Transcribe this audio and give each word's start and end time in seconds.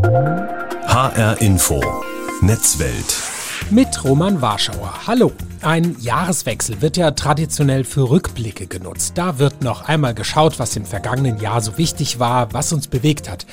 HR 0.00 1.40
Info. 1.40 1.82
Netzwelt. 2.40 3.16
Mit 3.70 4.04
Roman 4.04 4.40
Warschauer. 4.40 4.94
Hallo. 5.08 5.32
Ein 5.60 5.96
Jahreswechsel 5.98 6.80
wird 6.80 6.96
ja 6.96 7.10
traditionell 7.10 7.82
für 7.82 8.08
Rückblicke 8.08 8.68
genutzt. 8.68 9.14
Da 9.16 9.40
wird 9.40 9.62
noch 9.62 9.88
einmal 9.88 10.14
geschaut, 10.14 10.60
was 10.60 10.76
im 10.76 10.84
vergangenen 10.84 11.40
Jahr 11.40 11.60
so 11.60 11.78
wichtig 11.78 12.20
war, 12.20 12.52
was 12.52 12.72
uns 12.72 12.86
bewegt 12.86 13.28
hat. 13.28 13.44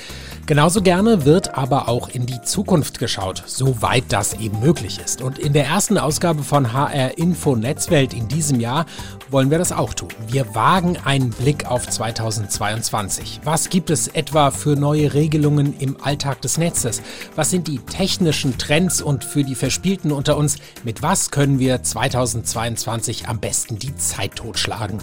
Genauso 0.46 0.80
gerne 0.80 1.24
wird 1.24 1.58
aber 1.58 1.88
auch 1.88 2.08
in 2.08 2.24
die 2.24 2.40
Zukunft 2.40 3.00
geschaut, 3.00 3.42
soweit 3.46 4.04
das 4.10 4.34
eben 4.34 4.60
möglich 4.60 5.00
ist. 5.04 5.20
Und 5.20 5.40
in 5.40 5.52
der 5.52 5.66
ersten 5.66 5.98
Ausgabe 5.98 6.44
von 6.44 6.72
HR 6.72 7.18
Info 7.18 7.56
Netzwelt 7.56 8.14
in 8.14 8.28
diesem 8.28 8.60
Jahr 8.60 8.86
wollen 9.28 9.50
wir 9.50 9.58
das 9.58 9.72
auch 9.72 9.92
tun. 9.92 10.10
Wir 10.28 10.54
wagen 10.54 10.98
einen 11.04 11.30
Blick 11.30 11.66
auf 11.66 11.88
2022. 11.88 13.40
Was 13.42 13.70
gibt 13.70 13.90
es 13.90 14.06
etwa 14.06 14.52
für 14.52 14.76
neue 14.76 15.14
Regelungen 15.14 15.74
im 15.80 16.00
Alltag 16.00 16.40
des 16.42 16.58
Netzes? 16.58 17.02
Was 17.34 17.50
sind 17.50 17.66
die 17.66 17.78
technischen 17.78 18.56
Trends 18.56 19.02
und 19.02 19.24
für 19.24 19.42
die 19.42 19.56
Verspielten 19.56 20.12
unter 20.12 20.36
uns, 20.36 20.58
mit 20.84 21.02
was 21.02 21.32
können 21.32 21.58
wir 21.58 21.82
2022 21.82 23.26
am 23.26 23.40
besten 23.40 23.80
die 23.80 23.96
Zeit 23.96 24.36
totschlagen? 24.36 24.98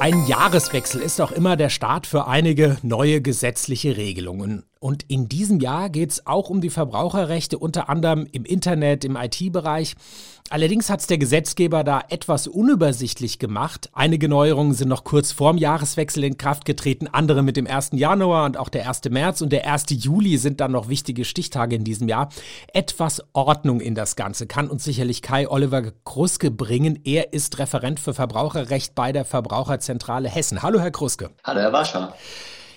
Ein 0.00 0.26
Jahreswechsel 0.26 1.02
ist 1.02 1.20
auch 1.20 1.30
immer 1.30 1.58
der 1.58 1.68
Start 1.68 2.06
für 2.06 2.26
einige 2.26 2.78
neue 2.80 3.20
gesetzliche 3.20 3.98
Regelungen. 3.98 4.64
Und 4.82 5.04
in 5.08 5.28
diesem 5.28 5.60
Jahr 5.60 5.90
geht 5.90 6.10
es 6.10 6.26
auch 6.26 6.48
um 6.48 6.62
die 6.62 6.70
Verbraucherrechte, 6.70 7.58
unter 7.58 7.90
anderem 7.90 8.26
im 8.32 8.46
Internet, 8.46 9.04
im 9.04 9.14
IT-Bereich. 9.14 9.94
Allerdings 10.48 10.88
hat 10.88 11.00
es 11.00 11.06
der 11.06 11.18
Gesetzgeber 11.18 11.84
da 11.84 12.02
etwas 12.08 12.46
unübersichtlich 12.46 13.38
gemacht. 13.38 13.90
Einige 13.92 14.26
Neuerungen 14.26 14.72
sind 14.72 14.88
noch 14.88 15.04
kurz 15.04 15.32
vorm 15.32 15.58
Jahreswechsel 15.58 16.24
in 16.24 16.38
Kraft 16.38 16.64
getreten, 16.64 17.08
andere 17.08 17.42
mit 17.42 17.58
dem 17.58 17.66
1. 17.66 17.90
Januar 17.92 18.46
und 18.46 18.56
auch 18.56 18.70
der 18.70 18.88
1. 18.88 19.02
März 19.10 19.42
und 19.42 19.52
der 19.52 19.70
1. 19.70 19.84
Juli 19.90 20.38
sind 20.38 20.60
dann 20.60 20.72
noch 20.72 20.88
wichtige 20.88 21.26
Stichtage 21.26 21.76
in 21.76 21.84
diesem 21.84 22.08
Jahr. 22.08 22.30
Etwas 22.72 23.22
Ordnung 23.34 23.82
in 23.82 23.94
das 23.94 24.16
Ganze 24.16 24.46
kann 24.46 24.70
uns 24.70 24.82
sicherlich 24.82 25.20
Kai 25.20 25.46
Oliver 25.46 25.92
Kruske 26.06 26.50
bringen. 26.50 26.98
Er 27.04 27.34
ist 27.34 27.58
Referent 27.58 28.00
für 28.00 28.14
Verbraucherrecht 28.14 28.94
bei 28.94 29.12
der 29.12 29.26
Verbraucherzentrale 29.26 30.30
Hessen. 30.30 30.62
Hallo, 30.62 30.80
Herr 30.80 30.90
Kruske. 30.90 31.28
Hallo, 31.44 31.60
Herr 31.60 31.74
Wascher. 31.74 32.14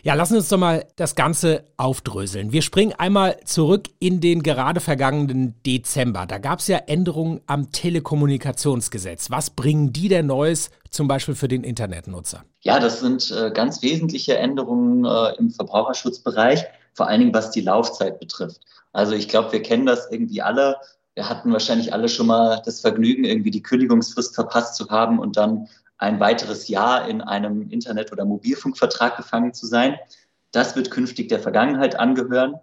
Ja, 0.05 0.15
lassen 0.15 0.35
uns 0.35 0.49
doch 0.49 0.57
mal 0.57 0.85
das 0.97 1.15
Ganze 1.15 1.63
aufdröseln. 1.77 2.51
Wir 2.51 2.61
springen 2.61 2.91
einmal 2.97 3.39
zurück 3.45 3.87
in 3.99 4.19
den 4.19 4.43
gerade 4.43 4.81
vergangenen 4.81 5.55
Dezember. 5.65 6.25
Da 6.25 6.39
gab 6.39 6.59
es 6.59 6.67
ja 6.67 6.75
Änderungen 6.75 7.39
am 7.47 7.71
Telekommunikationsgesetz. 7.71 9.31
Was 9.31 9.51
bringen 9.51 9.93
die 9.93 10.09
denn 10.09 10.25
Neues, 10.25 10.71
zum 10.89 11.07
Beispiel 11.07 11.35
für 11.35 11.47
den 11.47 11.63
Internetnutzer? 11.63 12.43
Ja, 12.59 12.81
das 12.81 12.99
sind 12.99 13.31
äh, 13.31 13.51
ganz 13.51 13.81
wesentliche 13.81 14.37
Änderungen 14.37 15.05
äh, 15.05 15.37
im 15.37 15.51
Verbraucherschutzbereich, 15.51 16.65
vor 16.93 17.07
allen 17.07 17.21
Dingen 17.21 17.33
was 17.33 17.51
die 17.51 17.61
Laufzeit 17.61 18.19
betrifft. 18.19 18.59
Also 18.91 19.13
ich 19.13 19.29
glaube, 19.29 19.53
wir 19.53 19.61
kennen 19.61 19.85
das 19.85 20.11
irgendwie 20.11 20.41
alle. 20.41 20.75
Wir 21.13 21.29
hatten 21.29 21.53
wahrscheinlich 21.53 21.93
alle 21.93 22.09
schon 22.09 22.27
mal 22.27 22.61
das 22.65 22.81
Vergnügen, 22.81 23.23
irgendwie 23.23 23.51
die 23.51 23.63
Kündigungsfrist 23.63 24.35
verpasst 24.35 24.75
zu 24.75 24.89
haben 24.89 25.19
und 25.19 25.37
dann 25.37 25.69
ein 26.03 26.19
weiteres 26.19 26.67
Jahr 26.67 27.07
in 27.07 27.21
einem 27.21 27.69
Internet- 27.69 28.11
oder 28.11 28.25
Mobilfunkvertrag 28.25 29.15
gefangen 29.15 29.53
zu 29.53 29.65
sein. 29.65 29.97
Das 30.51 30.75
wird 30.75 30.91
künftig 30.91 31.29
der 31.29 31.39
Vergangenheit 31.39 31.95
angehören, 31.95 32.55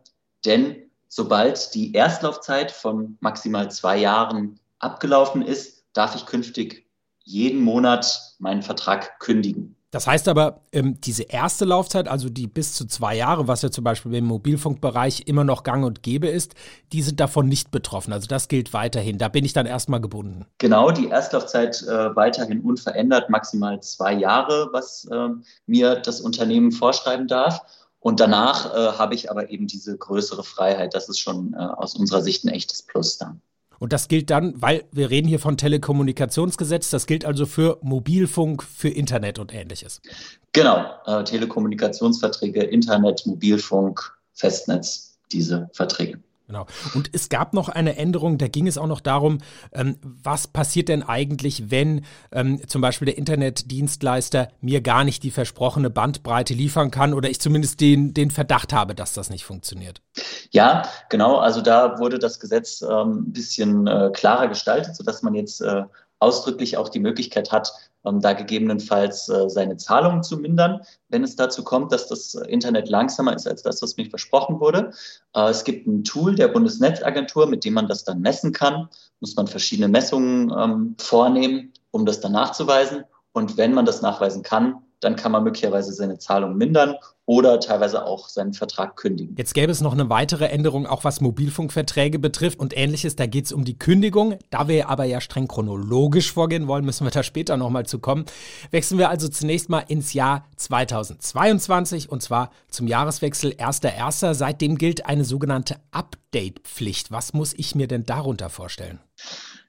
denn 0.44 0.76
sobald 1.08 1.74
die 1.74 1.92
Erstlaufzeit 1.94 2.70
von 2.70 3.16
maximal 3.20 3.70
zwei 3.70 3.96
Jahren 3.96 4.60
abgelaufen 4.78 5.42
ist, 5.42 5.84
darf 5.94 6.14
ich 6.14 6.26
künftig 6.26 6.86
jeden 7.24 7.60
Monat 7.60 8.36
meinen 8.38 8.62
Vertrag 8.62 9.18
kündigen. 9.18 9.74
Das 9.90 10.06
heißt 10.06 10.28
aber, 10.28 10.60
ähm, 10.72 11.00
diese 11.00 11.24
erste 11.24 11.64
Laufzeit, 11.64 12.06
also 12.06 12.28
die 12.28 12.46
bis 12.46 12.74
zu 12.74 12.86
zwei 12.86 13.16
Jahre, 13.16 13.48
was 13.48 13.62
ja 13.62 13.70
zum 13.70 13.82
Beispiel 13.82 14.14
im 14.14 14.24
Mobilfunkbereich 14.26 15.24
immer 15.26 15.42
noch 15.42 15.64
gang 15.64 15.84
und 15.84 16.02
gäbe 16.02 16.28
ist, 16.28 16.54
die 16.92 17.02
sind 17.02 17.18
davon 17.18 17.48
nicht 17.48 17.72
betroffen. 17.72 18.12
Also 18.12 18.28
das 18.28 18.46
gilt 18.46 18.72
weiterhin. 18.72 19.18
Da 19.18 19.28
bin 19.28 19.44
ich 19.44 19.52
dann 19.52 19.66
erstmal 19.66 20.00
gebunden. 20.00 20.46
Genau, 20.58 20.92
die 20.92 21.08
Erstlaufzeit 21.08 21.82
äh, 21.82 22.14
weiterhin 22.14 22.60
unverändert, 22.60 23.30
maximal 23.30 23.80
zwei 23.82 24.14
Jahre, 24.14 24.68
was 24.72 25.08
äh, 25.10 25.28
mir 25.66 25.96
das 25.96 26.20
Unternehmen 26.20 26.70
vorschreiben 26.70 27.26
darf. 27.26 27.60
Und 27.98 28.20
danach 28.20 28.72
äh, 28.72 28.92
habe 28.96 29.14
ich 29.14 29.30
aber 29.30 29.50
eben 29.50 29.66
diese 29.66 29.96
größere 29.96 30.44
Freiheit. 30.44 30.94
Das 30.94 31.08
ist 31.08 31.18
schon 31.18 31.52
äh, 31.54 31.58
aus 31.58 31.96
unserer 31.96 32.22
Sicht 32.22 32.44
ein 32.44 32.48
echtes 32.48 32.82
Plus 32.82 33.18
dann. 33.18 33.42
Und 33.80 33.94
das 33.94 34.08
gilt 34.08 34.28
dann, 34.28 34.60
weil 34.60 34.84
wir 34.92 35.08
reden 35.08 35.26
hier 35.26 35.38
von 35.38 35.56
Telekommunikationsgesetz, 35.56 36.90
das 36.90 37.06
gilt 37.06 37.24
also 37.24 37.46
für 37.46 37.78
Mobilfunk, 37.80 38.62
für 38.62 38.90
Internet 38.90 39.38
und 39.38 39.54
ähnliches. 39.54 40.02
Genau, 40.52 40.84
äh, 41.06 41.24
Telekommunikationsverträge, 41.24 42.62
Internet, 42.62 43.24
Mobilfunk, 43.24 44.12
Festnetz, 44.34 45.18
diese 45.32 45.70
Verträge. 45.72 46.20
Genau. 46.50 46.66
Und 46.94 47.10
es 47.12 47.28
gab 47.28 47.54
noch 47.54 47.68
eine 47.68 47.96
Änderung, 47.96 48.36
da 48.36 48.48
ging 48.48 48.66
es 48.66 48.76
auch 48.76 48.88
noch 48.88 49.00
darum, 49.00 49.38
ähm, 49.72 49.98
was 50.02 50.48
passiert 50.48 50.88
denn 50.88 51.04
eigentlich, 51.04 51.70
wenn 51.70 52.04
ähm, 52.32 52.66
zum 52.66 52.82
Beispiel 52.82 53.06
der 53.06 53.18
Internetdienstleister 53.18 54.48
mir 54.60 54.80
gar 54.80 55.04
nicht 55.04 55.22
die 55.22 55.30
versprochene 55.30 55.90
Bandbreite 55.90 56.52
liefern 56.52 56.90
kann 56.90 57.14
oder 57.14 57.30
ich 57.30 57.40
zumindest 57.40 57.80
den, 57.80 58.14
den 58.14 58.32
Verdacht 58.32 58.72
habe, 58.72 58.96
dass 58.96 59.12
das 59.12 59.30
nicht 59.30 59.44
funktioniert. 59.44 60.02
Ja, 60.50 60.82
genau. 61.08 61.36
Also 61.36 61.60
da 61.60 62.00
wurde 62.00 62.18
das 62.18 62.40
Gesetz 62.40 62.82
ähm, 62.82 63.28
ein 63.28 63.32
bisschen 63.32 63.86
äh, 63.86 64.10
klarer 64.12 64.48
gestaltet, 64.48 64.96
sodass 64.96 65.22
man 65.22 65.34
jetzt 65.34 65.60
äh, 65.60 65.84
ausdrücklich 66.20 66.76
auch 66.76 66.88
die 66.88 67.00
Möglichkeit 67.00 67.50
hat, 67.50 67.72
ähm, 68.04 68.20
da 68.20 68.32
gegebenenfalls 68.32 69.28
äh, 69.28 69.48
seine 69.50 69.76
Zahlungen 69.76 70.22
zu 70.22 70.38
mindern, 70.38 70.80
wenn 71.08 71.24
es 71.24 71.36
dazu 71.36 71.64
kommt, 71.64 71.92
dass 71.92 72.08
das 72.08 72.34
Internet 72.34 72.88
langsamer 72.88 73.34
ist 73.34 73.46
als 73.46 73.62
das, 73.62 73.82
was 73.82 73.96
mir 73.96 74.08
versprochen 74.08 74.60
wurde. 74.60 74.92
Äh, 75.34 75.48
es 75.48 75.64
gibt 75.64 75.86
ein 75.86 76.04
Tool 76.04 76.34
der 76.34 76.48
Bundesnetzagentur, 76.48 77.46
mit 77.46 77.64
dem 77.64 77.74
man 77.74 77.88
das 77.88 78.04
dann 78.04 78.20
messen 78.20 78.52
kann. 78.52 78.88
Muss 79.20 79.36
man 79.36 79.46
verschiedene 79.46 79.88
Messungen 79.88 80.52
ähm, 80.56 80.96
vornehmen, 80.98 81.72
um 81.90 82.06
das 82.06 82.20
dann 82.20 82.32
nachzuweisen. 82.32 83.04
Und 83.32 83.56
wenn 83.56 83.74
man 83.74 83.84
das 83.84 84.02
nachweisen 84.02 84.42
kann, 84.42 84.82
dann 85.00 85.16
kann 85.16 85.32
man 85.32 85.42
möglicherweise 85.44 85.92
seine 85.92 86.18
Zahlung 86.18 86.56
mindern 86.56 86.96
oder 87.26 87.60
teilweise 87.60 88.04
auch 88.04 88.28
seinen 88.28 88.52
Vertrag 88.54 88.96
kündigen. 88.96 89.36
Jetzt 89.38 89.54
gäbe 89.54 89.70
es 89.70 89.80
noch 89.80 89.92
eine 89.92 90.10
weitere 90.10 90.46
Änderung, 90.46 90.86
auch 90.86 91.04
was 91.04 91.20
Mobilfunkverträge 91.20 92.18
betrifft 92.18 92.58
und 92.58 92.76
ähnliches. 92.76 93.14
Da 93.14 93.26
geht 93.26 93.46
es 93.46 93.52
um 93.52 93.64
die 93.64 93.78
Kündigung. 93.78 94.36
Da 94.50 94.66
wir 94.66 94.88
aber 94.88 95.04
ja 95.04 95.20
streng 95.20 95.46
chronologisch 95.46 96.32
vorgehen 96.32 96.66
wollen, 96.66 96.84
müssen 96.84 97.06
wir 97.06 97.12
da 97.12 97.22
später 97.22 97.56
nochmal 97.56 97.86
zu 97.86 98.00
kommen. 98.00 98.24
Wechseln 98.72 98.98
wir 98.98 99.10
also 99.10 99.28
zunächst 99.28 99.68
mal 99.68 99.84
ins 99.86 100.12
Jahr 100.12 100.48
2022 100.56 102.10
und 102.10 102.20
zwar 102.20 102.50
zum 102.68 102.88
Jahreswechsel 102.88 103.52
1.1. 103.52 104.34
Seitdem 104.34 104.76
gilt 104.76 105.06
eine 105.06 105.24
sogenannte 105.24 105.76
Update-Pflicht. 105.92 107.12
Was 107.12 107.32
muss 107.32 107.54
ich 107.56 107.76
mir 107.76 107.86
denn 107.86 108.04
darunter 108.04 108.50
vorstellen? 108.50 108.98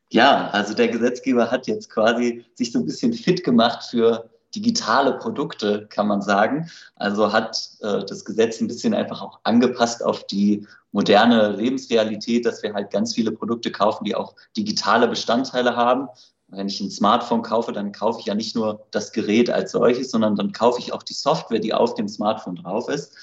Ja, 0.09 0.49
also 0.49 0.73
der 0.73 0.87
Gesetzgeber 0.87 1.51
hat 1.51 1.67
jetzt 1.67 1.89
quasi 1.89 2.43
sich 2.55 2.71
so 2.71 2.79
ein 2.79 2.85
bisschen 2.85 3.13
fit 3.13 3.43
gemacht 3.43 3.83
für 3.83 4.30
digitale 4.55 5.13
Produkte, 5.13 5.87
kann 5.89 6.07
man 6.07 6.21
sagen. 6.21 6.69
Also 6.95 7.31
hat 7.31 7.69
äh, 7.81 8.03
das 8.05 8.25
Gesetz 8.25 8.59
ein 8.61 8.67
bisschen 8.67 8.93
einfach 8.93 9.21
auch 9.21 9.39
angepasst 9.43 10.03
auf 10.03 10.25
die 10.27 10.67
moderne 10.91 11.49
Lebensrealität, 11.51 12.45
dass 12.45 12.63
wir 12.63 12.73
halt 12.73 12.91
ganz 12.91 13.13
viele 13.13 13.31
Produkte 13.31 13.71
kaufen, 13.71 14.03
die 14.03 14.15
auch 14.15 14.35
digitale 14.57 15.07
Bestandteile 15.07 15.75
haben. 15.75 16.07
Wenn 16.47 16.67
ich 16.67 16.81
ein 16.81 16.91
Smartphone 16.91 17.43
kaufe, 17.43 17.71
dann 17.71 17.93
kaufe 17.93 18.19
ich 18.19 18.25
ja 18.25 18.35
nicht 18.35 18.55
nur 18.55 18.85
das 18.91 19.13
Gerät 19.13 19.49
als 19.49 19.71
solches, 19.71 20.11
sondern 20.11 20.35
dann 20.35 20.51
kaufe 20.51 20.79
ich 20.79 20.91
auch 20.91 21.03
die 21.03 21.13
Software, 21.13 21.59
die 21.59 21.73
auf 21.73 21.95
dem 21.95 22.09
Smartphone 22.09 22.57
drauf 22.57 22.89
ist 22.89 23.15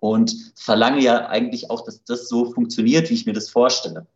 und 0.00 0.34
verlange 0.56 1.02
ja 1.02 1.28
eigentlich 1.28 1.70
auch, 1.70 1.84
dass 1.84 2.02
das 2.04 2.28
so 2.28 2.50
funktioniert, 2.52 3.10
wie 3.10 3.14
ich 3.14 3.26
mir 3.26 3.34
das 3.34 3.50
vorstelle. 3.50 4.06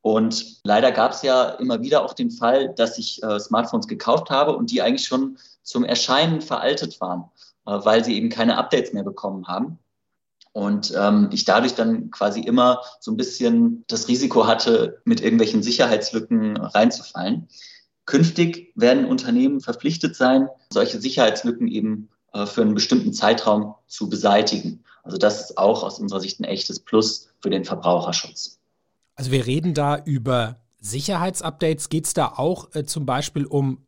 Und 0.00 0.60
leider 0.64 0.92
gab 0.92 1.12
es 1.12 1.22
ja 1.22 1.50
immer 1.50 1.82
wieder 1.82 2.04
auch 2.04 2.12
den 2.12 2.30
Fall, 2.30 2.72
dass 2.74 2.98
ich 2.98 3.22
äh, 3.22 3.38
Smartphones 3.38 3.88
gekauft 3.88 4.30
habe 4.30 4.56
und 4.56 4.70
die 4.70 4.82
eigentlich 4.82 5.06
schon 5.06 5.38
zum 5.68 5.84
Erscheinen 5.84 6.40
veraltet 6.40 6.98
waren, 7.00 7.24
äh, 7.66 7.72
weil 7.84 8.02
sie 8.02 8.16
eben 8.16 8.30
keine 8.30 8.56
Updates 8.56 8.94
mehr 8.94 9.04
bekommen 9.04 9.46
haben. 9.46 9.78
Und 10.52 10.94
ähm, 10.96 11.28
ich 11.30 11.44
dadurch 11.44 11.74
dann 11.74 12.10
quasi 12.10 12.40
immer 12.40 12.80
so 13.00 13.12
ein 13.12 13.18
bisschen 13.18 13.84
das 13.86 14.08
Risiko 14.08 14.46
hatte, 14.46 15.02
mit 15.04 15.20
irgendwelchen 15.20 15.62
Sicherheitslücken 15.62 16.56
reinzufallen. 16.56 17.48
Künftig 18.06 18.72
werden 18.74 19.04
Unternehmen 19.04 19.60
verpflichtet 19.60 20.16
sein, 20.16 20.48
solche 20.72 20.98
Sicherheitslücken 21.00 21.68
eben 21.68 22.08
äh, 22.32 22.46
für 22.46 22.62
einen 22.62 22.74
bestimmten 22.74 23.12
Zeitraum 23.12 23.74
zu 23.86 24.08
beseitigen. 24.08 24.82
Also 25.02 25.18
das 25.18 25.42
ist 25.42 25.58
auch 25.58 25.84
aus 25.84 25.98
unserer 25.98 26.20
Sicht 26.20 26.40
ein 26.40 26.44
echtes 26.44 26.80
Plus 26.80 27.28
für 27.40 27.50
den 27.50 27.66
Verbraucherschutz. 27.66 28.58
Also 29.16 29.30
wir 29.30 29.46
reden 29.46 29.74
da 29.74 29.98
über 30.02 30.56
Sicherheitsupdates. 30.80 31.90
Geht 31.90 32.06
es 32.06 32.14
da 32.14 32.28
auch 32.28 32.74
äh, 32.74 32.84
zum 32.84 33.04
Beispiel 33.04 33.44
um 33.44 33.84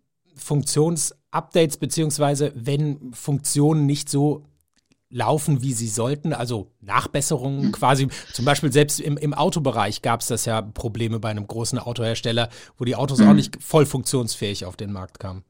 Funktionsupdates, 1.32 1.76
beziehungsweise 1.76 2.52
wenn 2.54 3.12
Funktionen 3.12 3.86
nicht 3.86 4.08
so 4.08 4.44
laufen, 5.12 5.62
wie 5.62 5.72
sie 5.72 5.88
sollten, 5.88 6.32
also 6.32 6.70
Nachbesserungen 6.80 7.66
mhm. 7.66 7.72
quasi. 7.72 8.08
Zum 8.32 8.44
Beispiel 8.44 8.72
selbst 8.72 9.00
im, 9.00 9.16
im 9.16 9.34
Autobereich 9.34 10.02
gab 10.02 10.20
es 10.20 10.28
das 10.28 10.44
ja 10.44 10.62
Probleme 10.62 11.18
bei 11.18 11.30
einem 11.30 11.46
großen 11.46 11.80
Autohersteller, 11.80 12.48
wo 12.78 12.84
die 12.84 12.94
Autos 12.94 13.18
mhm. 13.18 13.28
auch 13.28 13.34
nicht 13.34 13.60
voll 13.62 13.86
funktionsfähig 13.86 14.64
auf 14.64 14.76
den 14.76 14.92
Markt 14.92 15.18
kamen. 15.18 15.44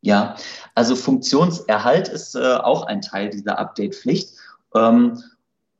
Ja, 0.00 0.36
also 0.74 0.96
Funktionserhalt 0.96 2.08
ist 2.08 2.34
äh, 2.34 2.54
auch 2.56 2.84
ein 2.84 3.00
Teil 3.00 3.30
dieser 3.30 3.58
Update-Pflicht. 3.58 4.30
Ähm, 4.74 5.22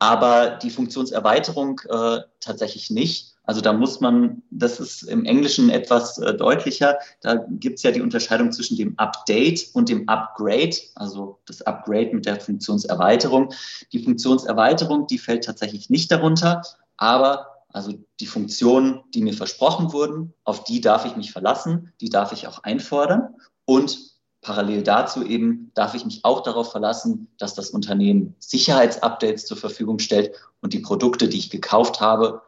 aber 0.00 0.50
die 0.62 0.70
Funktionserweiterung 0.70 1.80
äh, 1.88 2.20
tatsächlich 2.40 2.90
nicht. 2.90 3.27
Also 3.48 3.62
da 3.62 3.72
muss 3.72 4.00
man, 4.00 4.42
das 4.50 4.78
ist 4.78 5.04
im 5.04 5.24
Englischen 5.24 5.70
etwas 5.70 6.18
äh, 6.18 6.34
deutlicher, 6.34 6.98
da 7.22 7.36
gibt 7.48 7.78
es 7.78 7.82
ja 7.82 7.92
die 7.92 8.02
Unterscheidung 8.02 8.52
zwischen 8.52 8.76
dem 8.76 8.92
Update 8.98 9.70
und 9.72 9.88
dem 9.88 10.06
Upgrade, 10.06 10.76
also 10.96 11.38
das 11.46 11.62
Upgrade 11.62 12.10
mit 12.12 12.26
der 12.26 12.38
Funktionserweiterung. 12.40 13.54
Die 13.94 14.04
Funktionserweiterung, 14.04 15.06
die 15.06 15.16
fällt 15.16 15.44
tatsächlich 15.44 15.88
nicht 15.88 16.12
darunter, 16.12 16.60
aber 16.98 17.46
also 17.70 17.94
die 18.20 18.26
Funktionen, 18.26 19.00
die 19.14 19.22
mir 19.22 19.32
versprochen 19.32 19.94
wurden, 19.94 20.34
auf 20.44 20.64
die 20.64 20.82
darf 20.82 21.06
ich 21.06 21.16
mich 21.16 21.32
verlassen, 21.32 21.94
die 22.02 22.10
darf 22.10 22.32
ich 22.32 22.48
auch 22.48 22.64
einfordern 22.64 23.34
und 23.64 23.98
parallel 24.42 24.82
dazu 24.82 25.24
eben 25.24 25.70
darf 25.72 25.94
ich 25.94 26.04
mich 26.04 26.22
auch 26.22 26.42
darauf 26.42 26.70
verlassen, 26.70 27.28
dass 27.38 27.54
das 27.54 27.70
Unternehmen 27.70 28.34
Sicherheitsupdates 28.40 29.46
zur 29.46 29.56
Verfügung 29.56 30.00
stellt 30.00 30.32
und 30.60 30.74
die 30.74 30.80
Produkte, 30.80 31.28
die 31.28 31.38
ich 31.38 31.48
gekauft 31.48 32.02
habe, 32.02 32.42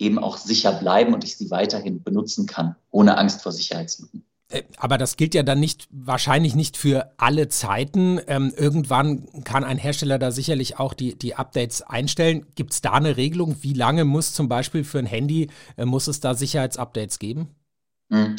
eben 0.00 0.18
auch 0.18 0.36
sicher 0.36 0.72
bleiben 0.72 1.14
und 1.14 1.24
ich 1.24 1.36
sie 1.36 1.50
weiterhin 1.50 2.02
benutzen 2.02 2.46
kann, 2.46 2.76
ohne 2.90 3.18
Angst 3.18 3.42
vor 3.42 3.52
Sicherheitslücken. 3.52 4.24
Äh, 4.48 4.62
aber 4.76 4.98
das 4.98 5.16
gilt 5.16 5.34
ja 5.34 5.42
dann 5.42 5.60
nicht, 5.60 5.88
wahrscheinlich 5.90 6.54
nicht 6.54 6.76
für 6.76 7.12
alle 7.16 7.48
Zeiten. 7.48 8.20
Ähm, 8.26 8.52
irgendwann 8.56 9.26
kann 9.44 9.64
ein 9.64 9.78
Hersteller 9.78 10.18
da 10.18 10.32
sicherlich 10.32 10.78
auch 10.78 10.94
die, 10.94 11.16
die 11.16 11.36
Updates 11.36 11.82
einstellen. 11.82 12.46
Gibt 12.54 12.72
es 12.72 12.80
da 12.80 12.92
eine 12.92 13.16
Regelung? 13.16 13.56
Wie 13.60 13.74
lange 13.74 14.04
muss 14.04 14.32
zum 14.32 14.48
Beispiel 14.48 14.84
für 14.84 14.98
ein 14.98 15.06
Handy, 15.06 15.48
äh, 15.76 15.84
muss 15.84 16.08
es 16.08 16.20
da 16.20 16.34
Sicherheitsupdates 16.34 17.18
geben? 17.18 17.48
Hm. 18.10 18.36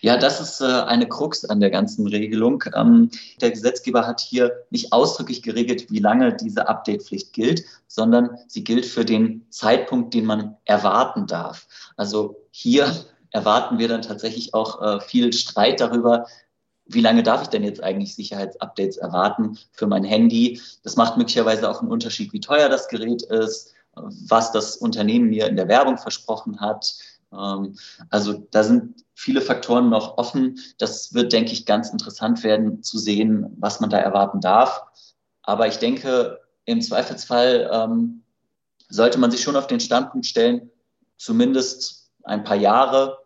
Ja, 0.00 0.16
das 0.16 0.40
ist 0.40 0.60
äh, 0.60 0.64
eine 0.64 1.08
Krux 1.08 1.44
an 1.44 1.60
der 1.60 1.70
ganzen 1.70 2.08
Regelung. 2.08 2.64
Ähm, 2.74 3.10
der 3.40 3.52
Gesetzgeber 3.52 4.06
hat 4.06 4.20
hier 4.20 4.64
nicht 4.70 4.92
ausdrücklich 4.92 5.42
geregelt, 5.42 5.90
wie 5.90 6.00
lange 6.00 6.34
diese 6.34 6.68
Update-Pflicht 6.68 7.32
gilt, 7.32 7.64
sondern 7.86 8.36
sie 8.48 8.64
gilt 8.64 8.84
für 8.84 9.04
den 9.04 9.46
Zeitpunkt, 9.50 10.12
den 10.12 10.24
man 10.24 10.56
erwarten 10.64 11.28
darf. 11.28 11.68
Also 11.96 12.36
hier 12.50 12.92
erwarten 13.30 13.78
wir 13.78 13.86
dann 13.86 14.02
tatsächlich 14.02 14.54
auch 14.54 14.82
äh, 14.82 15.00
viel 15.00 15.32
Streit 15.32 15.80
darüber, 15.80 16.26
wie 16.86 17.00
lange 17.00 17.22
darf 17.22 17.42
ich 17.42 17.48
denn 17.48 17.62
jetzt 17.62 17.82
eigentlich 17.82 18.14
Sicherheitsupdates 18.14 18.96
erwarten 18.96 19.58
für 19.72 19.86
mein 19.86 20.04
Handy? 20.04 20.60
Das 20.82 20.96
macht 20.96 21.16
möglicherweise 21.16 21.70
auch 21.70 21.80
einen 21.80 21.90
Unterschied, 21.90 22.32
wie 22.32 22.40
teuer 22.40 22.68
das 22.68 22.88
Gerät 22.88 23.22
ist, 23.22 23.72
was 23.94 24.52
das 24.52 24.76
Unternehmen 24.76 25.28
mir 25.28 25.46
in 25.46 25.56
der 25.56 25.68
Werbung 25.68 25.98
versprochen 25.98 26.60
hat. 26.60 26.94
Ähm, 27.32 27.76
also 28.10 28.46
da 28.50 28.62
sind 28.62 29.04
viele 29.14 29.40
Faktoren 29.40 29.88
noch 29.88 30.18
offen. 30.18 30.58
Das 30.78 31.14
wird, 31.14 31.32
denke 31.32 31.52
ich, 31.52 31.66
ganz 31.66 31.90
interessant 31.90 32.42
werden 32.42 32.82
zu 32.82 32.98
sehen, 32.98 33.54
was 33.58 33.80
man 33.80 33.90
da 33.90 33.98
erwarten 33.98 34.40
darf. 34.40 34.82
Aber 35.42 35.66
ich 35.66 35.78
denke, 35.78 36.40
im 36.64 36.80
Zweifelsfall 36.80 37.70
ähm, 37.72 38.22
sollte 38.88 39.18
man 39.18 39.30
sich 39.30 39.42
schon 39.42 39.56
auf 39.56 39.66
den 39.66 39.80
Standpunkt 39.80 40.26
stellen, 40.26 40.70
zumindest 41.16 42.10
ein 42.24 42.44
paar 42.44 42.56
Jahre 42.56 43.18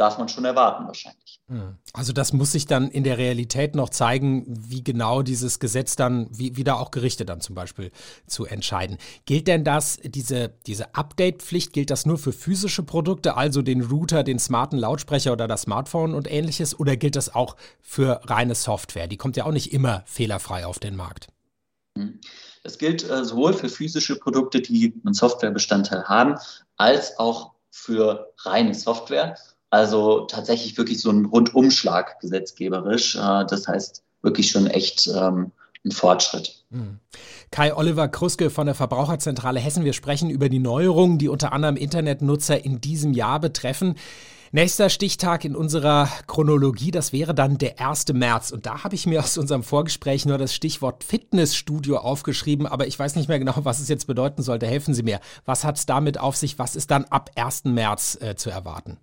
darf 0.00 0.16
man 0.16 0.28
schon 0.28 0.46
erwarten 0.46 0.86
wahrscheinlich. 0.86 1.40
Hm. 1.48 1.76
Also 1.92 2.14
das 2.14 2.32
muss 2.32 2.52
sich 2.52 2.64
dann 2.64 2.90
in 2.90 3.04
der 3.04 3.18
Realität 3.18 3.74
noch 3.74 3.90
zeigen, 3.90 4.46
wie 4.48 4.82
genau 4.82 5.20
dieses 5.20 5.58
Gesetz 5.58 5.94
dann, 5.94 6.26
wie, 6.30 6.56
wie 6.56 6.64
da 6.64 6.74
auch 6.74 6.90
Gerichte 6.90 7.26
dann 7.26 7.42
zum 7.42 7.54
Beispiel 7.54 7.90
zu 8.26 8.46
entscheiden. 8.46 8.96
Gilt 9.26 9.46
denn 9.46 9.62
das, 9.62 9.98
diese, 10.02 10.54
diese 10.66 10.94
Update-Pflicht, 10.94 11.74
gilt 11.74 11.90
das 11.90 12.06
nur 12.06 12.16
für 12.16 12.32
physische 12.32 12.82
Produkte, 12.82 13.36
also 13.36 13.60
den 13.60 13.82
Router, 13.82 14.22
den 14.22 14.38
smarten 14.38 14.78
Lautsprecher 14.78 15.32
oder 15.32 15.46
das 15.46 15.62
Smartphone 15.62 16.14
und 16.14 16.30
ähnliches, 16.30 16.78
oder 16.80 16.96
gilt 16.96 17.14
das 17.14 17.34
auch 17.34 17.56
für 17.82 18.22
reine 18.24 18.54
Software? 18.54 19.06
Die 19.06 19.18
kommt 19.18 19.36
ja 19.36 19.44
auch 19.44 19.52
nicht 19.52 19.72
immer 19.72 20.02
fehlerfrei 20.06 20.64
auf 20.64 20.78
den 20.78 20.96
Markt. 20.96 21.28
Hm. 21.98 22.20
Das 22.62 22.78
gilt 22.78 23.08
äh, 23.08 23.24
sowohl 23.24 23.52
für 23.52 23.68
physische 23.68 24.18
Produkte, 24.18 24.62
die 24.62 24.94
einen 25.04 25.14
Softwarebestandteil 25.14 26.04
haben, 26.04 26.36
als 26.76 27.18
auch 27.18 27.52
für 27.70 28.32
reine 28.38 28.74
Software. 28.74 29.36
Also 29.70 30.22
tatsächlich 30.26 30.76
wirklich 30.76 31.00
so 31.00 31.10
ein 31.10 31.24
Rundumschlag 31.26 32.20
gesetzgeberisch. 32.20 33.16
Äh, 33.16 33.46
das 33.46 33.68
heißt 33.68 34.02
wirklich 34.22 34.50
schon 34.50 34.66
echt 34.66 35.06
ähm, 35.06 35.52
ein 35.84 35.92
Fortschritt. 35.92 36.64
Hm. 36.70 36.98
Kai 37.50 37.74
Oliver 37.74 38.08
Kruske 38.08 38.50
von 38.50 38.66
der 38.66 38.74
Verbraucherzentrale 38.74 39.60
Hessen. 39.60 39.84
Wir 39.84 39.92
sprechen 39.92 40.28
über 40.28 40.48
die 40.48 40.58
Neuerungen, 40.58 41.18
die 41.18 41.28
unter 41.28 41.52
anderem 41.52 41.76
Internetnutzer 41.76 42.64
in 42.64 42.80
diesem 42.80 43.12
Jahr 43.12 43.40
betreffen. 43.40 43.94
Nächster 44.52 44.90
Stichtag 44.90 45.44
in 45.44 45.54
unserer 45.54 46.08
Chronologie, 46.26 46.90
das 46.90 47.12
wäre 47.12 47.36
dann 47.36 47.56
der 47.56 47.80
1. 47.80 48.12
März. 48.14 48.50
Und 48.50 48.66
da 48.66 48.82
habe 48.82 48.96
ich 48.96 49.06
mir 49.06 49.20
aus 49.20 49.38
unserem 49.38 49.62
Vorgespräch 49.62 50.26
nur 50.26 50.38
das 50.38 50.52
Stichwort 50.52 51.04
Fitnessstudio 51.04 51.98
aufgeschrieben, 51.98 52.66
aber 52.66 52.88
ich 52.88 52.98
weiß 52.98 53.14
nicht 53.14 53.28
mehr 53.28 53.38
genau, 53.38 53.54
was 53.58 53.78
es 53.78 53.88
jetzt 53.88 54.08
bedeuten 54.08 54.42
sollte. 54.42 54.66
Helfen 54.66 54.92
Sie 54.92 55.04
mir. 55.04 55.20
Was 55.44 55.62
hat 55.62 55.78
es 55.78 55.86
damit 55.86 56.18
auf 56.18 56.34
sich? 56.34 56.58
Was 56.58 56.74
ist 56.74 56.90
dann 56.90 57.04
ab 57.04 57.30
1. 57.36 57.66
März 57.66 58.18
äh, 58.20 58.34
zu 58.34 58.50
erwarten? 58.50 58.98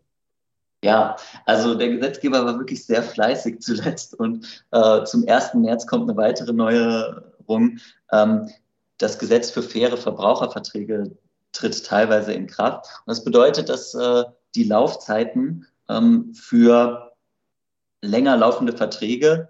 Ja, 0.83 1.15
also 1.45 1.73
der 1.73 1.89
Gesetzgeber 1.89 2.45
war 2.45 2.57
wirklich 2.57 2.85
sehr 2.85 3.01
fleißig 3.01 3.59
zuletzt 3.61 4.13
und 4.13 4.63
äh, 4.71 5.03
zum 5.03 5.27
1. 5.27 5.55
März 5.55 5.87
kommt 5.87 6.09
eine 6.09 6.17
weitere 6.17 6.53
Neuerung. 6.53 7.79
Ähm, 8.11 8.49
das 8.97 9.19
Gesetz 9.19 9.51
für 9.51 9.63
faire 9.63 9.97
Verbraucherverträge 9.97 11.11
tritt 11.51 11.85
teilweise 11.85 12.33
in 12.33 12.47
Kraft. 12.47 12.85
Und 13.05 13.11
das 13.11 13.23
bedeutet, 13.23 13.69
dass 13.69 13.93
äh, 13.93 14.23
die 14.55 14.63
Laufzeiten 14.63 15.65
ähm, 15.89 16.33
für 16.33 17.13
länger 18.01 18.37
laufende 18.37 18.73
Verträge 18.73 19.49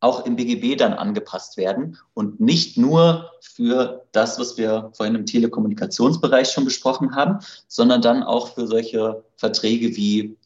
auch 0.00 0.26
im 0.26 0.36
BGB 0.36 0.76
dann 0.76 0.92
angepasst 0.92 1.56
werden 1.56 1.98
und 2.12 2.38
nicht 2.38 2.76
nur 2.76 3.30
für 3.40 4.06
das, 4.12 4.38
was 4.38 4.58
wir 4.58 4.90
vorhin 4.92 5.14
im 5.14 5.24
Telekommunikationsbereich 5.24 6.50
schon 6.50 6.66
besprochen 6.66 7.14
haben, 7.14 7.38
sondern 7.66 8.02
dann 8.02 8.22
auch 8.22 8.54
für 8.54 8.66
solche 8.66 9.24
Verträge 9.36 9.96
wie 9.96 10.36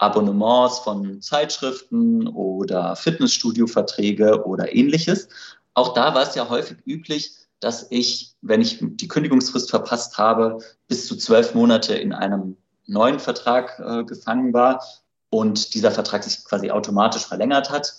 Abonnements 0.00 0.78
von 0.78 1.20
Zeitschriften 1.20 2.26
oder 2.26 2.96
Fitnessstudio-Verträge 2.96 4.46
oder 4.46 4.74
ähnliches. 4.74 5.28
Auch 5.74 5.92
da 5.94 6.14
war 6.14 6.22
es 6.22 6.34
ja 6.34 6.48
häufig 6.48 6.78
üblich, 6.86 7.32
dass 7.60 7.86
ich, 7.90 8.34
wenn 8.40 8.62
ich 8.62 8.78
die 8.80 9.08
Kündigungsfrist 9.08 9.68
verpasst 9.68 10.16
habe, 10.16 10.58
bis 10.88 11.06
zu 11.06 11.16
zwölf 11.16 11.54
Monate 11.54 11.94
in 11.94 12.14
einem 12.14 12.56
neuen 12.86 13.20
Vertrag 13.20 13.78
äh, 13.78 14.04
gefangen 14.04 14.54
war 14.54 14.82
und 15.28 15.74
dieser 15.74 15.90
Vertrag 15.90 16.24
sich 16.24 16.44
quasi 16.44 16.70
automatisch 16.70 17.26
verlängert 17.26 17.70
hat. 17.70 17.92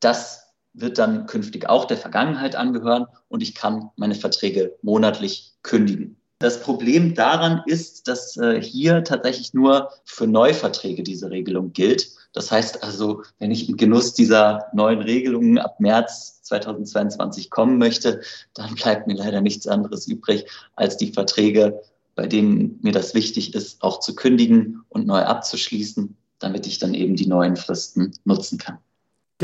Das 0.00 0.52
wird 0.72 0.98
dann 0.98 1.26
künftig 1.26 1.68
auch 1.68 1.84
der 1.84 1.96
Vergangenheit 1.96 2.56
angehören 2.56 3.06
und 3.28 3.42
ich 3.42 3.54
kann 3.54 3.90
meine 3.94 4.16
Verträge 4.16 4.76
monatlich 4.82 5.54
kündigen. 5.62 6.20
Das 6.38 6.60
Problem 6.60 7.14
daran 7.14 7.62
ist, 7.66 8.08
dass 8.08 8.36
äh, 8.36 8.60
hier 8.60 9.04
tatsächlich 9.04 9.54
nur 9.54 9.90
für 10.04 10.26
Neuverträge 10.26 11.02
diese 11.02 11.30
Regelung 11.30 11.72
gilt. 11.72 12.10
Das 12.32 12.50
heißt 12.50 12.82
also, 12.82 13.22
wenn 13.38 13.52
ich 13.52 13.68
im 13.68 13.76
Genuss 13.76 14.14
dieser 14.14 14.66
neuen 14.74 15.00
Regelungen 15.00 15.58
ab 15.58 15.78
März 15.78 16.42
2022 16.42 17.50
kommen 17.50 17.78
möchte, 17.78 18.20
dann 18.52 18.74
bleibt 18.74 19.06
mir 19.06 19.14
leider 19.14 19.40
nichts 19.40 19.66
anderes 19.66 20.08
übrig, 20.08 20.46
als 20.74 20.96
die 20.96 21.12
Verträge, 21.12 21.80
bei 22.16 22.26
denen 22.26 22.78
mir 22.82 22.92
das 22.92 23.14
wichtig 23.14 23.54
ist, 23.54 23.82
auch 23.82 24.00
zu 24.00 24.14
kündigen 24.14 24.82
und 24.88 25.06
neu 25.06 25.20
abzuschließen, 25.20 26.16
damit 26.40 26.66
ich 26.66 26.78
dann 26.78 26.94
eben 26.94 27.16
die 27.16 27.26
neuen 27.26 27.56
Fristen 27.56 28.12
nutzen 28.24 28.58
kann. 28.58 28.78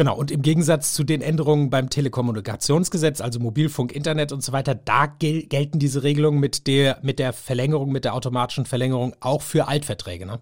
Genau, 0.00 0.16
und 0.16 0.30
im 0.30 0.40
Gegensatz 0.40 0.94
zu 0.94 1.04
den 1.04 1.20
Änderungen 1.20 1.68
beim 1.68 1.90
Telekommunikationsgesetz, 1.90 3.20
also 3.20 3.38
Mobilfunk, 3.38 3.92
Internet 3.92 4.32
und 4.32 4.42
so 4.42 4.50
weiter, 4.50 4.74
da 4.74 5.04
gel 5.04 5.42
gelten 5.42 5.78
diese 5.78 6.02
Regelungen 6.02 6.40
mit 6.40 6.66
der, 6.66 6.98
mit 7.02 7.18
der 7.18 7.34
Verlängerung, 7.34 7.92
mit 7.92 8.06
der 8.06 8.14
automatischen 8.14 8.64
Verlängerung 8.64 9.14
auch 9.20 9.42
für 9.42 9.68
Altverträge, 9.68 10.24
ne? 10.24 10.40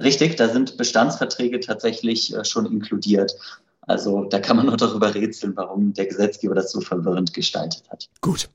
Richtig, 0.00 0.34
da 0.34 0.48
sind 0.48 0.76
Bestandsverträge 0.78 1.60
tatsächlich 1.60 2.34
äh, 2.34 2.44
schon 2.44 2.66
inkludiert. 2.66 3.36
Also 3.86 4.24
da 4.24 4.40
kann 4.40 4.56
man 4.56 4.66
nur 4.66 4.76
darüber 4.76 5.14
rätseln, 5.14 5.56
warum 5.56 5.92
der 5.92 6.06
Gesetzgeber 6.06 6.56
das 6.56 6.72
so 6.72 6.80
verwirrend 6.80 7.32
gestaltet 7.32 7.88
hat. 7.88 8.08
Gut, 8.20 8.48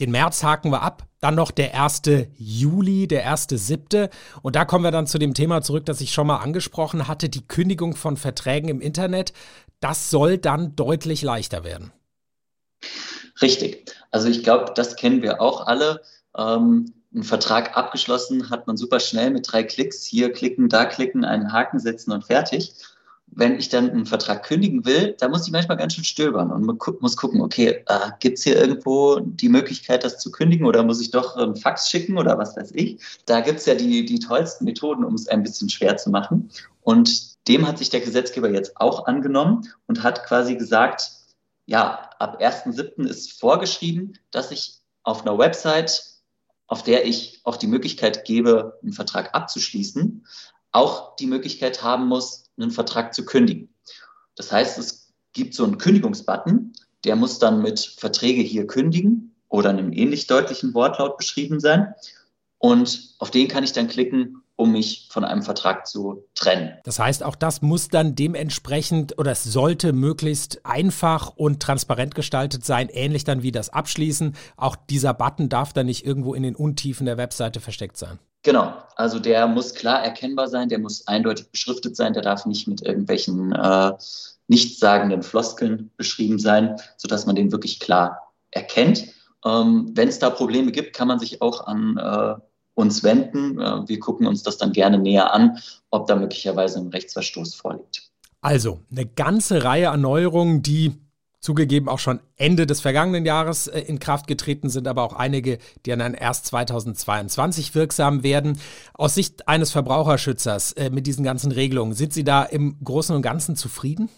den 0.00 0.10
März 0.10 0.42
haken 0.42 0.70
wir 0.70 0.82
ab. 0.82 1.06
Dann 1.20 1.34
noch 1.34 1.50
der 1.50 1.78
1. 1.78 2.02
Juli, 2.38 3.06
der 3.06 3.30
1.7. 3.30 4.08
Und 4.40 4.56
da 4.56 4.64
kommen 4.64 4.84
wir 4.84 4.90
dann 4.90 5.06
zu 5.06 5.18
dem 5.18 5.34
Thema 5.34 5.60
zurück, 5.60 5.84
das 5.84 6.00
ich 6.00 6.14
schon 6.14 6.26
mal 6.26 6.38
angesprochen 6.38 7.08
hatte, 7.08 7.28
die 7.28 7.46
Kündigung 7.46 7.94
von 7.94 8.16
Verträgen 8.16 8.70
im 8.70 8.80
Internet. 8.80 9.34
Das 9.80 10.08
soll 10.08 10.38
dann 10.38 10.74
deutlich 10.76 11.20
leichter 11.20 11.62
werden. 11.62 11.92
Richtig. 13.42 13.92
Also 14.10 14.28
ich 14.28 14.42
glaube, 14.42 14.72
das 14.74 14.96
kennen 14.96 15.20
wir 15.20 15.42
auch 15.42 15.66
alle. 15.66 16.00
Ähm, 16.34 16.94
einen 17.12 17.24
Vertrag 17.24 17.76
abgeschlossen 17.76 18.48
hat 18.48 18.66
man 18.66 18.78
super 18.78 19.00
schnell 19.00 19.30
mit 19.30 19.52
drei 19.52 19.62
Klicks. 19.62 20.06
Hier 20.06 20.32
klicken, 20.32 20.70
da 20.70 20.86
klicken, 20.86 21.26
einen 21.26 21.52
Haken 21.52 21.80
setzen 21.80 22.12
und 22.12 22.24
fertig 22.24 22.72
wenn 23.32 23.58
ich 23.58 23.68
dann 23.68 23.90
einen 23.90 24.06
Vertrag 24.06 24.44
kündigen 24.44 24.84
will, 24.84 25.14
da 25.18 25.28
muss 25.28 25.46
ich 25.46 25.52
manchmal 25.52 25.76
ganz 25.76 25.94
schön 25.94 26.04
stöbern 26.04 26.50
und 26.50 26.64
muss 27.00 27.16
gucken, 27.16 27.40
okay, 27.40 27.84
äh, 27.86 28.10
gibt 28.18 28.38
es 28.38 28.44
hier 28.44 28.56
irgendwo 28.56 29.20
die 29.20 29.48
Möglichkeit, 29.48 30.04
das 30.04 30.18
zu 30.18 30.30
kündigen 30.30 30.66
oder 30.66 30.82
muss 30.82 31.00
ich 31.00 31.10
doch 31.10 31.36
einen 31.36 31.56
Fax 31.56 31.88
schicken 31.88 32.18
oder 32.18 32.38
was 32.38 32.56
weiß 32.56 32.72
ich. 32.74 33.00
Da 33.26 33.40
gibt 33.40 33.60
es 33.60 33.66
ja 33.66 33.74
die, 33.74 34.04
die 34.04 34.18
tollsten 34.18 34.64
Methoden, 34.64 35.04
um 35.04 35.14
es 35.14 35.28
ein 35.28 35.42
bisschen 35.42 35.68
schwer 35.68 35.96
zu 35.96 36.10
machen. 36.10 36.50
Und 36.82 37.48
dem 37.48 37.66
hat 37.66 37.78
sich 37.78 37.90
der 37.90 38.00
Gesetzgeber 38.00 38.50
jetzt 38.50 38.76
auch 38.76 39.06
angenommen 39.06 39.68
und 39.86 40.02
hat 40.02 40.24
quasi 40.26 40.56
gesagt, 40.56 41.10
ja, 41.66 42.10
ab 42.18 42.40
1.7. 42.42 43.06
ist 43.06 43.38
vorgeschrieben, 43.38 44.18
dass 44.32 44.50
ich 44.50 44.80
auf 45.04 45.22
einer 45.22 45.38
Website, 45.38 46.02
auf 46.66 46.82
der 46.82 47.06
ich 47.06 47.40
auch 47.44 47.56
die 47.56 47.68
Möglichkeit 47.68 48.24
gebe, 48.24 48.78
einen 48.82 48.92
Vertrag 48.92 49.34
abzuschließen, 49.34 50.26
auch 50.72 51.16
die 51.16 51.26
Möglichkeit 51.26 51.82
haben 51.82 52.06
muss, 52.06 52.44
einen 52.58 52.70
Vertrag 52.70 53.14
zu 53.14 53.24
kündigen. 53.24 53.74
Das 54.36 54.52
heißt, 54.52 54.78
es 54.78 55.12
gibt 55.32 55.54
so 55.54 55.64
einen 55.64 55.78
Kündigungsbutton, 55.78 56.72
der 57.04 57.16
muss 57.16 57.38
dann 57.38 57.62
mit 57.62 57.80
Verträge 57.80 58.42
hier 58.42 58.66
kündigen 58.66 59.34
oder 59.48 59.70
einem 59.70 59.92
ähnlich 59.92 60.26
deutlichen 60.26 60.74
Wortlaut 60.74 61.16
beschrieben 61.16 61.60
sein. 61.60 61.94
Und 62.58 63.14
auf 63.18 63.30
den 63.30 63.48
kann 63.48 63.64
ich 63.64 63.72
dann 63.72 63.88
klicken 63.88 64.39
um 64.60 64.72
mich 64.72 65.08
von 65.10 65.24
einem 65.24 65.42
Vertrag 65.42 65.86
zu 65.86 66.26
trennen. 66.34 66.72
Das 66.84 66.98
heißt, 66.98 67.24
auch 67.24 67.34
das 67.34 67.62
muss 67.62 67.88
dann 67.88 68.14
dementsprechend 68.14 69.18
oder 69.18 69.32
es 69.32 69.42
sollte 69.42 69.94
möglichst 69.94 70.60
einfach 70.64 71.32
und 71.34 71.62
transparent 71.62 72.14
gestaltet 72.14 72.64
sein, 72.64 72.90
ähnlich 72.90 73.24
dann 73.24 73.42
wie 73.42 73.52
das 73.52 73.70
Abschließen. 73.70 74.36
Auch 74.58 74.76
dieser 74.76 75.14
Button 75.14 75.48
darf 75.48 75.72
dann 75.72 75.86
nicht 75.86 76.04
irgendwo 76.04 76.34
in 76.34 76.42
den 76.42 76.54
Untiefen 76.54 77.06
der 77.06 77.16
Webseite 77.16 77.60
versteckt 77.60 77.96
sein. 77.96 78.18
Genau, 78.42 78.74
also 78.96 79.18
der 79.18 79.46
muss 79.46 79.74
klar 79.74 80.02
erkennbar 80.02 80.48
sein, 80.48 80.68
der 80.68 80.78
muss 80.78 81.06
eindeutig 81.06 81.50
beschriftet 81.50 81.96
sein, 81.96 82.12
der 82.12 82.22
darf 82.22 82.44
nicht 82.44 82.68
mit 82.68 82.82
irgendwelchen 82.82 83.52
äh, 83.52 83.92
nichtssagenden 84.48 85.22
Floskeln 85.22 85.90
beschrieben 85.96 86.38
sein, 86.38 86.76
sodass 86.98 87.24
man 87.24 87.36
den 87.36 87.50
wirklich 87.50 87.80
klar 87.80 88.32
erkennt. 88.50 89.06
Ähm, 89.44 89.92
Wenn 89.94 90.08
es 90.08 90.18
da 90.18 90.28
Probleme 90.28 90.70
gibt, 90.70 90.94
kann 90.94 91.08
man 91.08 91.18
sich 91.18 91.40
auch 91.40 91.66
an 91.66 91.96
äh, 91.96 92.34
uns 92.80 93.02
wenden. 93.02 93.60
Äh, 93.60 93.88
wir 93.88 94.00
gucken 94.00 94.26
uns 94.26 94.42
das 94.42 94.58
dann 94.58 94.72
gerne 94.72 94.98
näher 94.98 95.32
an, 95.32 95.58
ob 95.90 96.06
da 96.06 96.16
möglicherweise 96.16 96.78
ein 96.80 96.88
Rechtsverstoß 96.88 97.54
vorliegt. 97.54 98.10
Also 98.40 98.80
eine 98.90 99.06
ganze 99.06 99.64
Reihe 99.64 99.90
an 99.90 100.00
Neuerungen, 100.00 100.62
die 100.62 100.94
zugegeben 101.40 101.88
auch 101.88 101.98
schon 101.98 102.20
Ende 102.36 102.66
des 102.66 102.80
vergangenen 102.80 103.24
Jahres 103.24 103.66
äh, 103.66 103.80
in 103.80 103.98
Kraft 103.98 104.26
getreten 104.26 104.68
sind, 104.68 104.86
aber 104.86 105.02
auch 105.02 105.14
einige, 105.14 105.58
die 105.84 105.90
dann 105.90 106.14
erst 106.14 106.46
2022 106.46 107.74
wirksam 107.74 108.22
werden. 108.22 108.58
Aus 108.94 109.14
Sicht 109.14 109.48
eines 109.48 109.70
Verbraucherschützers 109.70 110.72
äh, 110.72 110.90
mit 110.90 111.06
diesen 111.06 111.24
ganzen 111.24 111.52
Regelungen, 111.52 111.94
sind 111.94 112.12
Sie 112.12 112.24
da 112.24 112.42
im 112.42 112.76
Großen 112.84 113.14
und 113.14 113.22
Ganzen 113.22 113.56
zufrieden? 113.56 114.10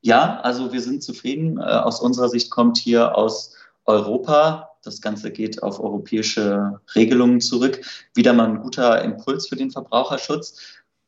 Ja, 0.00 0.40
also 0.40 0.72
wir 0.72 0.80
sind 0.80 1.02
zufrieden. 1.02 1.60
Aus 1.60 2.00
unserer 2.00 2.28
Sicht 2.28 2.50
kommt 2.50 2.78
hier 2.78 3.16
aus 3.16 3.54
Europa 3.84 4.67
das 4.82 5.00
Ganze 5.00 5.30
geht 5.30 5.62
auf 5.62 5.80
europäische 5.80 6.80
Regelungen 6.94 7.40
zurück. 7.40 7.80
Wieder 8.14 8.32
mal 8.32 8.48
ein 8.48 8.60
guter 8.60 9.02
Impuls 9.02 9.48
für 9.48 9.56
den 9.56 9.70
Verbraucherschutz. 9.70 10.58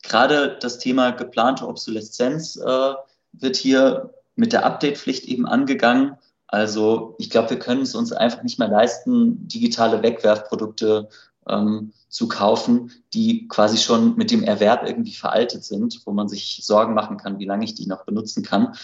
Gerade 0.02 0.58
das 0.60 0.78
Thema 0.78 1.10
geplante 1.10 1.66
Obsoleszenz 1.66 2.56
äh, 2.56 2.94
wird 3.32 3.56
hier 3.56 4.14
mit 4.34 4.52
der 4.52 4.64
Updatepflicht 4.64 5.24
eben 5.26 5.46
angegangen. 5.46 6.16
Also 6.46 7.14
ich 7.18 7.30
glaube, 7.30 7.50
wir 7.50 7.58
können 7.58 7.82
es 7.82 7.94
uns 7.94 8.12
einfach 8.12 8.42
nicht 8.42 8.58
mehr 8.58 8.68
leisten, 8.68 9.46
digitale 9.46 10.02
Wegwerfprodukte 10.02 11.08
ähm, 11.48 11.92
zu 12.08 12.26
kaufen, 12.26 12.90
die 13.14 13.46
quasi 13.48 13.78
schon 13.78 14.16
mit 14.16 14.30
dem 14.30 14.42
Erwerb 14.42 14.86
irgendwie 14.86 15.14
veraltet 15.14 15.64
sind, 15.64 16.00
wo 16.04 16.12
man 16.12 16.28
sich 16.28 16.60
Sorgen 16.62 16.94
machen 16.94 17.18
kann, 17.18 17.38
wie 17.38 17.44
lange 17.44 17.64
ich 17.64 17.74
die 17.74 17.86
noch 17.86 18.04
benutzen 18.04 18.42
kann. 18.42 18.74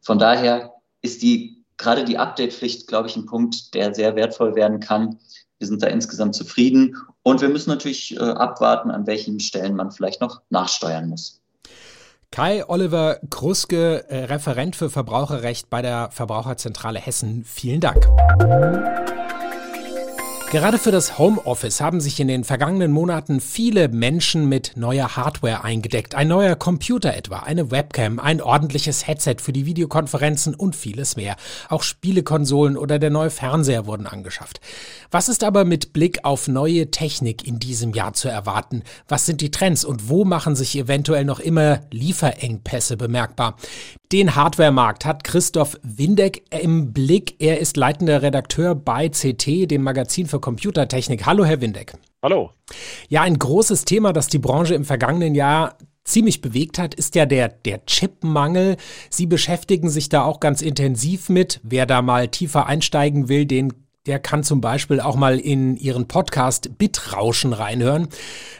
Von 0.00 0.18
daher 0.18 0.74
ist 1.02 1.22
die 1.22 1.55
gerade 1.78 2.04
die 2.04 2.18
Update-Pflicht, 2.18 2.86
glaube 2.86 3.08
ich, 3.08 3.16
ein 3.16 3.26
Punkt, 3.26 3.74
der 3.74 3.94
sehr 3.94 4.16
wertvoll 4.16 4.54
werden 4.54 4.80
kann. 4.80 5.18
Wir 5.58 5.66
sind 5.66 5.82
da 5.82 5.86
insgesamt 5.86 6.34
zufrieden 6.34 6.96
und 7.22 7.40
wir 7.40 7.48
müssen 7.48 7.70
natürlich 7.70 8.16
äh, 8.16 8.20
abwarten, 8.20 8.90
an 8.90 9.06
welchen 9.06 9.40
Stellen 9.40 9.74
man 9.74 9.90
vielleicht 9.90 10.20
noch 10.20 10.42
nachsteuern 10.50 11.08
muss. 11.08 11.40
Kai 12.30 12.68
Oliver 12.68 13.18
Kruske, 13.30 14.04
äh, 14.08 14.24
Referent 14.24 14.76
für 14.76 14.90
Verbraucherrecht 14.90 15.70
bei 15.70 15.80
der 15.80 16.10
Verbraucherzentrale 16.10 16.98
Hessen. 16.98 17.44
Vielen 17.44 17.80
Dank. 17.80 18.06
Gerade 20.56 20.78
für 20.78 20.90
das 20.90 21.18
Homeoffice 21.18 21.82
haben 21.82 22.00
sich 22.00 22.18
in 22.18 22.28
den 22.28 22.42
vergangenen 22.42 22.90
Monaten 22.90 23.42
viele 23.42 23.88
Menschen 23.88 24.48
mit 24.48 24.72
neuer 24.74 25.14
Hardware 25.14 25.64
eingedeckt. 25.64 26.14
Ein 26.14 26.28
neuer 26.28 26.56
Computer 26.56 27.14
etwa, 27.14 27.40
eine 27.40 27.70
Webcam, 27.70 28.18
ein 28.18 28.40
ordentliches 28.40 29.06
Headset 29.06 29.36
für 29.38 29.52
die 29.52 29.66
Videokonferenzen 29.66 30.54
und 30.54 30.74
vieles 30.74 31.14
mehr. 31.14 31.36
Auch 31.68 31.82
Spielekonsolen 31.82 32.78
oder 32.78 32.98
der 32.98 33.10
neue 33.10 33.28
Fernseher 33.28 33.84
wurden 33.84 34.06
angeschafft. 34.06 34.62
Was 35.10 35.28
ist 35.28 35.44
aber 35.44 35.66
mit 35.66 35.92
Blick 35.92 36.24
auf 36.24 36.48
neue 36.48 36.90
Technik 36.90 37.46
in 37.46 37.58
diesem 37.58 37.92
Jahr 37.92 38.14
zu 38.14 38.30
erwarten? 38.30 38.82
Was 39.08 39.26
sind 39.26 39.42
die 39.42 39.50
Trends 39.50 39.84
und 39.84 40.08
wo 40.08 40.24
machen 40.24 40.56
sich 40.56 40.74
eventuell 40.78 41.26
noch 41.26 41.38
immer 41.38 41.82
Lieferengpässe 41.90 42.96
bemerkbar? 42.96 43.56
Den 44.12 44.36
Hardwaremarkt 44.36 45.04
hat 45.04 45.24
Christoph 45.24 45.78
Windeck 45.82 46.44
im 46.50 46.92
Blick. 46.92 47.34
Er 47.40 47.58
ist 47.58 47.76
leitender 47.76 48.22
Redakteur 48.22 48.76
bei 48.76 49.08
CT, 49.08 49.68
dem 49.68 49.82
Magazin 49.82 50.26
für 50.26 50.38
Computertechnik. 50.38 51.26
Hallo, 51.26 51.44
Herr 51.44 51.60
Windeck. 51.60 51.94
Hallo. 52.22 52.52
Ja, 53.08 53.22
ein 53.22 53.36
großes 53.36 53.84
Thema, 53.84 54.12
das 54.12 54.28
die 54.28 54.38
Branche 54.38 54.74
im 54.76 54.84
vergangenen 54.84 55.34
Jahr 55.34 55.76
ziemlich 56.04 56.40
bewegt 56.40 56.78
hat, 56.78 56.94
ist 56.94 57.16
ja 57.16 57.26
der, 57.26 57.48
der 57.48 57.84
Chipmangel. 57.84 58.76
Sie 59.10 59.26
beschäftigen 59.26 59.90
sich 59.90 60.08
da 60.08 60.22
auch 60.22 60.38
ganz 60.38 60.62
intensiv 60.62 61.28
mit. 61.28 61.58
Wer 61.64 61.84
da 61.84 62.00
mal 62.00 62.28
tiefer 62.28 62.66
einsteigen 62.66 63.28
will, 63.28 63.44
den 63.44 63.72
der 64.06 64.18
kann 64.18 64.42
zum 64.44 64.60
Beispiel 64.60 65.00
auch 65.00 65.16
mal 65.16 65.38
in 65.38 65.76
Ihren 65.76 66.06
Podcast 66.06 66.78
Bitrauschen 66.78 67.52
reinhören. 67.52 68.08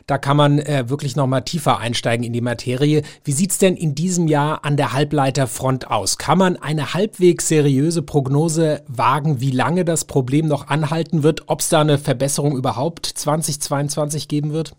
Da 0.06 0.18
kann 0.18 0.36
man 0.36 0.58
äh, 0.58 0.88
wirklich 0.88 1.16
noch 1.16 1.26
mal 1.26 1.40
tiefer 1.40 1.78
einsteigen 1.78 2.24
in 2.24 2.32
die 2.32 2.40
Materie. 2.40 3.02
Wie 3.24 3.32
sieht's 3.32 3.58
denn 3.58 3.76
in 3.76 3.94
diesem 3.94 4.28
Jahr 4.28 4.64
an 4.64 4.76
der 4.76 4.92
Halbleiterfront 4.92 5.90
aus? 5.90 6.18
Kann 6.18 6.38
man 6.38 6.56
eine 6.56 6.94
halbwegs 6.94 7.48
seriöse 7.48 8.02
Prognose 8.02 8.82
wagen, 8.86 9.40
wie 9.40 9.50
lange 9.50 9.84
das 9.84 10.04
Problem 10.04 10.46
noch 10.46 10.68
anhalten 10.68 11.22
wird, 11.22 11.48
ob 11.48 11.60
es 11.60 11.68
da 11.68 11.80
eine 11.80 11.98
Verbesserung 11.98 12.56
überhaupt 12.56 13.06
2022 13.06 14.28
geben 14.28 14.52
wird? 14.52 14.74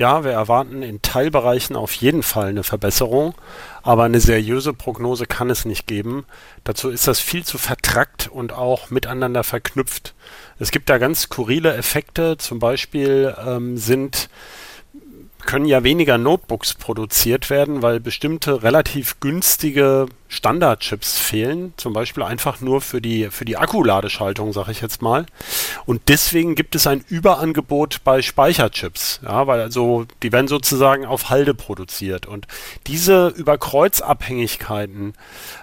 Ja, 0.00 0.24
wir 0.24 0.32
erwarten 0.32 0.82
in 0.82 1.02
Teilbereichen 1.02 1.76
auf 1.76 1.92
jeden 1.92 2.22
Fall 2.22 2.46
eine 2.46 2.62
Verbesserung, 2.62 3.34
aber 3.82 4.04
eine 4.04 4.18
seriöse 4.18 4.72
Prognose 4.72 5.26
kann 5.26 5.50
es 5.50 5.66
nicht 5.66 5.86
geben. 5.86 6.24
Dazu 6.64 6.88
ist 6.88 7.06
das 7.06 7.20
viel 7.20 7.44
zu 7.44 7.58
vertrackt 7.58 8.26
und 8.26 8.50
auch 8.50 8.88
miteinander 8.88 9.44
verknüpft. 9.44 10.14
Es 10.58 10.70
gibt 10.70 10.88
da 10.88 10.96
ganz 10.96 11.24
skurrile 11.24 11.74
Effekte. 11.74 12.38
Zum 12.38 12.60
Beispiel 12.60 13.36
ähm, 13.46 13.76
sind 13.76 14.30
können 15.40 15.66
ja 15.66 15.82
weniger 15.82 16.18
Notebooks 16.18 16.74
produziert 16.74 17.50
werden, 17.50 17.82
weil 17.82 18.00
bestimmte 18.00 18.62
relativ 18.62 19.20
günstige 19.20 20.06
Standardchips 20.28 21.18
fehlen, 21.18 21.74
zum 21.76 21.92
Beispiel 21.92 22.22
einfach 22.22 22.60
nur 22.60 22.80
für 22.80 23.00
die, 23.00 23.30
für 23.30 23.44
die 23.44 23.56
Akkuladeschaltung, 23.56 24.52
sage 24.52 24.70
ich 24.70 24.80
jetzt 24.80 25.02
mal. 25.02 25.26
Und 25.86 26.02
deswegen 26.08 26.54
gibt 26.54 26.76
es 26.76 26.86
ein 26.86 27.04
Überangebot 27.08 28.02
bei 28.04 28.22
Speicherchips, 28.22 29.20
ja, 29.24 29.46
weil 29.46 29.60
also 29.60 30.06
die 30.22 30.30
werden 30.30 30.48
sozusagen 30.48 31.04
auf 31.04 31.30
Halde 31.30 31.54
produziert. 31.54 32.26
Und 32.26 32.46
diese 32.86 33.28
Überkreuzabhängigkeiten 33.28 35.14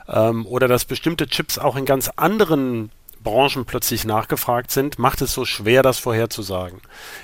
ähm, 0.10 0.46
oder 0.46 0.68
dass 0.68 0.86
bestimmte 0.86 1.28
Chips 1.28 1.58
auch 1.58 1.78
in 1.78 1.86
ganz 1.86 2.12
anderen 2.18 2.92
Branchen 3.24 3.66
plötzlich 3.66 4.06
nachgefragt 4.06 4.72
sind, 4.72 5.00
macht 5.00 5.22
es 5.22 5.34
so 5.34 5.46
schwer, 5.46 5.84
das 5.84 6.00
vorherzusagen. 6.00 6.80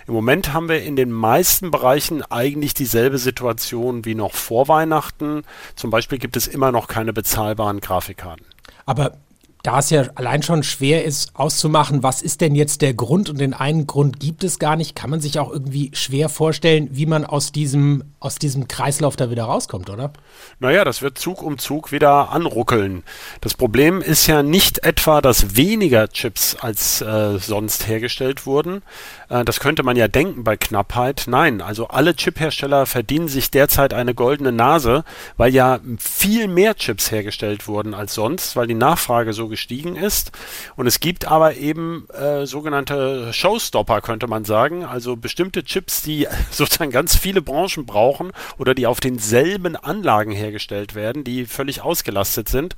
Im 0.08 0.14
Moment 0.14 0.54
haben 0.54 0.70
wir 0.70 0.82
in 0.82 0.96
den 0.96 1.12
meisten 1.12 1.72
Bereichen 1.72 2.24
eigentlich 2.24 2.74
dieselbe 2.74 3.18
Situation 3.18 4.06
wie 4.06 4.16
noch 4.16 4.34
vor 4.34 4.68
Weihnachten. 4.68 5.44
Zum 5.76 5.90
Beispiel 5.90 6.18
gibt 6.18 6.36
es 6.38 6.48
immer 6.48 6.72
noch 6.72 6.88
keine 6.88 7.14
bezahlbaren 7.14 7.80
Grafikkarten. 7.80 8.46
Aber 8.86 9.18
da 9.64 9.80
es 9.80 9.90
ja 9.92 10.04
allein 10.16 10.44
schon 10.44 10.62
schwer 10.62 11.06
ist 11.06 11.38
auszumachen, 11.38 12.04
was 12.04 12.22
ist 12.22 12.42
denn 12.42 12.54
jetzt 12.54 12.82
der 12.82 12.94
Grund 12.94 13.30
und 13.30 13.40
den 13.40 13.54
einen 13.54 13.88
Grund 13.88 14.20
gibt 14.20 14.44
es 14.44 14.60
gar 14.60 14.76
nicht, 14.76 14.94
kann 14.94 15.10
man 15.10 15.22
sich 15.22 15.40
auch 15.40 15.50
irgendwie 15.50 15.90
schwer 15.94 16.28
vorstellen, 16.28 16.90
wie 16.92 17.06
man 17.06 17.26
aus 17.26 17.54
diesem, 17.54 18.04
aus 18.20 18.36
diesem 18.36 18.68
Kreislauf 18.68 19.16
da 19.16 19.32
wieder 19.32 19.46
rauskommt, 19.46 19.90
oder? 19.90 20.12
Naja, 20.60 20.84
das 20.84 21.02
wird 21.02 21.18
Zug 21.18 21.42
um 21.42 21.60
Zug 21.60 21.94
wieder 21.94 22.32
anruckeln. 22.32 23.04
Das 23.40 23.54
Problem 23.54 24.02
ist 24.02 24.28
ja 24.28 24.44
nicht 24.44 24.84
etwa, 24.84 25.22
dass 25.22 25.56
weniger 25.56 26.10
Chips 26.10 26.58
als 26.60 27.02
äh, 27.02 27.38
sonst 27.40 27.88
hergestellt 27.88 28.46
wurden. 28.46 28.82
Äh, 29.30 29.46
das 29.46 29.62
könnte 29.62 29.84
man 29.84 29.96
ja 29.96 30.10
denken 30.10 30.44
bei 30.44 30.58
Knappheit. 30.58 31.24
Nein, 31.28 31.62
also 31.62 31.88
alle 31.88 32.18
Chiphersteller 32.18 32.86
verdienen 32.86 33.30
sich 33.30 33.50
derzeit 33.50 33.94
eine 33.94 34.14
goldene 34.14 34.52
Nase, 34.52 35.06
weil 35.38 35.54
ja 35.54 35.80
viel 36.00 36.50
mehr 36.50 36.76
Chips 36.76 37.12
hergestellt 37.12 37.70
wurden 37.70 37.94
als 37.94 38.14
sonst, 38.14 38.58
weil 38.58 38.68
die 38.68 38.74
Nachfrage 38.74 39.32
so 39.32 39.53
gestiegen 39.54 39.96
ist. 39.96 40.32
Und 40.76 40.88
es 40.88 41.00
gibt 41.00 41.28
aber 41.28 41.58
eben 41.58 42.08
äh, 42.10 42.48
sogenannte 42.48 43.32
Showstopper, 43.32 44.02
könnte 44.02 44.26
man 44.26 44.46
sagen, 44.46 44.84
also 44.84 45.16
bestimmte 45.16 45.64
Chips, 45.64 46.02
die 46.02 46.28
sozusagen 46.52 46.90
ganz 46.90 47.16
viele 47.16 47.44
Branchen 47.44 47.86
brauchen 47.86 48.32
oder 48.58 48.74
die 48.74 48.88
auf 48.88 49.00
denselben 49.00 49.76
Anlagen 49.76 50.32
hergestellt 50.32 50.96
werden, 50.96 51.24
die 51.24 51.46
völlig 51.46 51.82
ausgelastet 51.82 52.50
sind. 52.50 52.76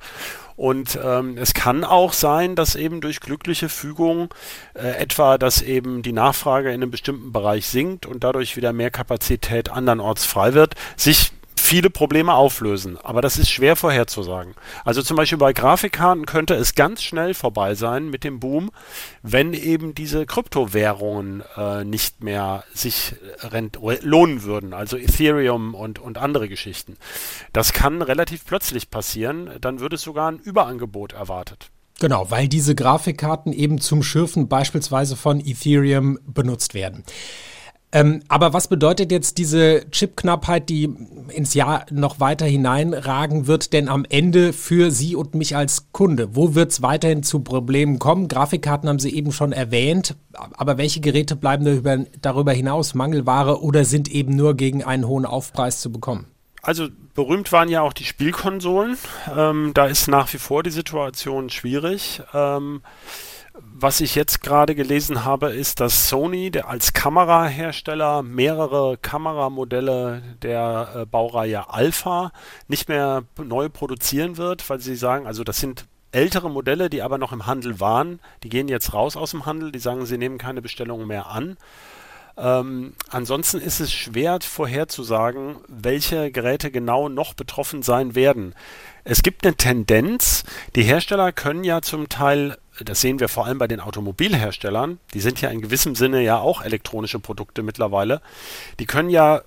Und 0.56 0.98
ähm, 1.02 1.36
es 1.38 1.54
kann 1.54 1.84
auch 1.84 2.12
sein, 2.12 2.56
dass 2.56 2.76
eben 2.76 3.00
durch 3.00 3.20
glückliche 3.20 3.68
Fügung 3.68 4.28
äh, 4.74 4.88
etwa, 4.96 5.36
dass 5.38 5.60
eben 5.62 6.02
die 6.02 6.12
Nachfrage 6.12 6.68
in 6.68 6.82
einem 6.82 6.90
bestimmten 6.90 7.32
Bereich 7.32 7.66
sinkt 7.66 8.06
und 8.06 8.24
dadurch 8.24 8.56
wieder 8.56 8.72
mehr 8.72 8.90
Kapazität 8.90 9.70
andernorts 9.70 10.24
frei 10.24 10.54
wird, 10.54 10.74
sich 10.96 11.32
viele 11.66 11.90
Probleme 11.90 12.34
auflösen. 12.34 12.96
Aber 13.02 13.20
das 13.20 13.38
ist 13.38 13.50
schwer 13.50 13.76
vorherzusagen. 13.76 14.54
Also 14.84 15.02
zum 15.02 15.16
Beispiel 15.16 15.38
bei 15.38 15.52
Grafikkarten 15.52 16.24
könnte 16.24 16.54
es 16.54 16.74
ganz 16.74 17.02
schnell 17.02 17.34
vorbei 17.34 17.74
sein 17.74 18.08
mit 18.08 18.22
dem 18.24 18.38
Boom, 18.38 18.70
wenn 19.22 19.52
eben 19.52 19.94
diese 19.94 20.26
Kryptowährungen 20.26 21.42
äh, 21.56 21.84
nicht 21.84 22.22
mehr 22.22 22.64
sich 22.72 23.16
rent 23.40 23.78
lohnen 24.02 24.44
würden. 24.44 24.74
Also 24.74 24.96
Ethereum 24.96 25.74
und, 25.74 25.98
und 25.98 26.18
andere 26.18 26.48
Geschichten. 26.48 26.96
Das 27.52 27.72
kann 27.72 28.00
relativ 28.00 28.44
plötzlich 28.44 28.90
passieren. 28.90 29.50
Dann 29.60 29.80
würde 29.80 29.96
es 29.96 30.02
sogar 30.02 30.30
ein 30.30 30.38
Überangebot 30.38 31.14
erwartet. 31.14 31.70
Genau, 31.98 32.30
weil 32.30 32.46
diese 32.46 32.74
Grafikkarten 32.74 33.52
eben 33.52 33.80
zum 33.80 34.02
Schürfen 34.02 34.48
beispielsweise 34.48 35.16
von 35.16 35.40
Ethereum 35.40 36.18
benutzt 36.26 36.74
werden. 36.74 37.04
Ähm, 37.96 38.20
aber 38.28 38.52
was 38.52 38.68
bedeutet 38.68 39.10
jetzt 39.10 39.38
diese 39.38 39.88
Chipknappheit, 39.90 40.68
die 40.68 40.94
ins 41.30 41.54
Jahr 41.54 41.86
noch 41.90 42.20
weiter 42.20 42.44
hineinragen 42.44 43.46
wird, 43.46 43.72
denn 43.72 43.88
am 43.88 44.04
Ende 44.06 44.52
für 44.52 44.90
Sie 44.90 45.16
und 45.16 45.34
mich 45.34 45.56
als 45.56 45.92
Kunde? 45.92 46.36
Wo 46.36 46.54
wird 46.54 46.72
es 46.72 46.82
weiterhin 46.82 47.22
zu 47.22 47.40
Problemen 47.40 47.98
kommen? 47.98 48.28
Grafikkarten 48.28 48.86
haben 48.86 48.98
Sie 48.98 49.14
eben 49.14 49.32
schon 49.32 49.52
erwähnt, 49.52 50.14
aber 50.34 50.76
welche 50.76 51.00
Geräte 51.00 51.36
bleiben 51.36 52.06
darüber, 52.20 52.52
hinaus 52.52 52.92
Mangelware 52.92 53.62
oder 53.62 53.86
sind 53.86 54.10
eben 54.10 54.36
nur 54.36 54.56
gegen 54.56 54.84
einen 54.84 55.06
hohen 55.06 55.24
Aufpreis 55.24 55.80
zu 55.80 55.90
bekommen? 55.90 56.26
Also 56.60 56.88
berühmt 57.14 57.50
waren 57.50 57.70
ja 57.70 57.80
auch 57.80 57.94
die 57.94 58.04
Spielkonsolen. 58.04 58.98
Ähm, 59.34 59.70
da 59.72 59.86
ist 59.86 60.06
nach 60.06 60.30
wie 60.34 60.38
vor 60.38 60.62
die 60.62 60.70
Situation 60.70 61.48
schwierig. 61.48 62.20
Ähm, 62.34 62.82
was 63.60 64.00
ich 64.00 64.14
jetzt 64.14 64.40
gerade 64.40 64.74
gelesen 64.74 65.24
habe, 65.24 65.50
ist, 65.50 65.80
dass 65.80 66.08
Sony 66.08 66.50
als 66.64 66.92
Kamerahersteller 66.92 68.22
mehrere 68.22 68.96
Kameramodelle 68.96 70.22
der 70.42 70.88
äh, 70.94 71.06
Baureihe 71.06 71.70
Alpha 71.70 72.32
nicht 72.68 72.88
mehr 72.88 73.24
neu 73.42 73.68
produzieren 73.68 74.36
wird, 74.36 74.68
weil 74.70 74.80
sie 74.80 74.96
sagen, 74.96 75.26
also 75.26 75.44
das 75.44 75.58
sind 75.58 75.86
ältere 76.12 76.50
Modelle, 76.50 76.88
die 76.88 77.02
aber 77.02 77.18
noch 77.18 77.32
im 77.32 77.46
Handel 77.46 77.80
waren. 77.80 78.20
Die 78.42 78.48
gehen 78.48 78.68
jetzt 78.68 78.94
raus 78.94 79.16
aus 79.16 79.32
dem 79.32 79.46
Handel, 79.46 79.72
die 79.72 79.78
sagen, 79.78 80.06
sie 80.06 80.18
nehmen 80.18 80.38
keine 80.38 80.62
Bestellungen 80.62 81.06
mehr 81.06 81.26
an. 81.26 81.56
Ähm, 82.38 82.92
ansonsten 83.10 83.60
ist 83.60 83.80
es 83.80 83.92
schwer 83.92 84.38
vorherzusagen, 84.42 85.56
welche 85.68 86.30
Geräte 86.30 86.70
genau 86.70 87.08
noch 87.08 87.34
betroffen 87.34 87.82
sein 87.82 88.14
werden. 88.14 88.54
Es 89.04 89.22
gibt 89.22 89.46
eine 89.46 89.56
Tendenz, 89.56 90.44
die 90.74 90.82
Hersteller 90.82 91.32
können 91.32 91.64
ja 91.64 91.80
zum 91.80 92.08
Teil, 92.08 92.58
das 92.84 93.00
sehen 93.00 93.20
wir 93.20 93.28
vor 93.28 93.46
allem 93.46 93.58
bei 93.58 93.68
den 93.68 93.80
Automobilherstellern, 93.80 94.98
die 95.14 95.20
sind 95.20 95.40
ja 95.40 95.50
in 95.50 95.60
gewissem 95.60 95.94
Sinne 95.94 96.22
ja 96.22 96.38
auch 96.38 96.62
elektronische 96.62 97.18
Produkte 97.18 97.62
mittlerweile, 97.62 98.20
die 98.78 98.86
können 98.86 99.10
ja 99.10 99.42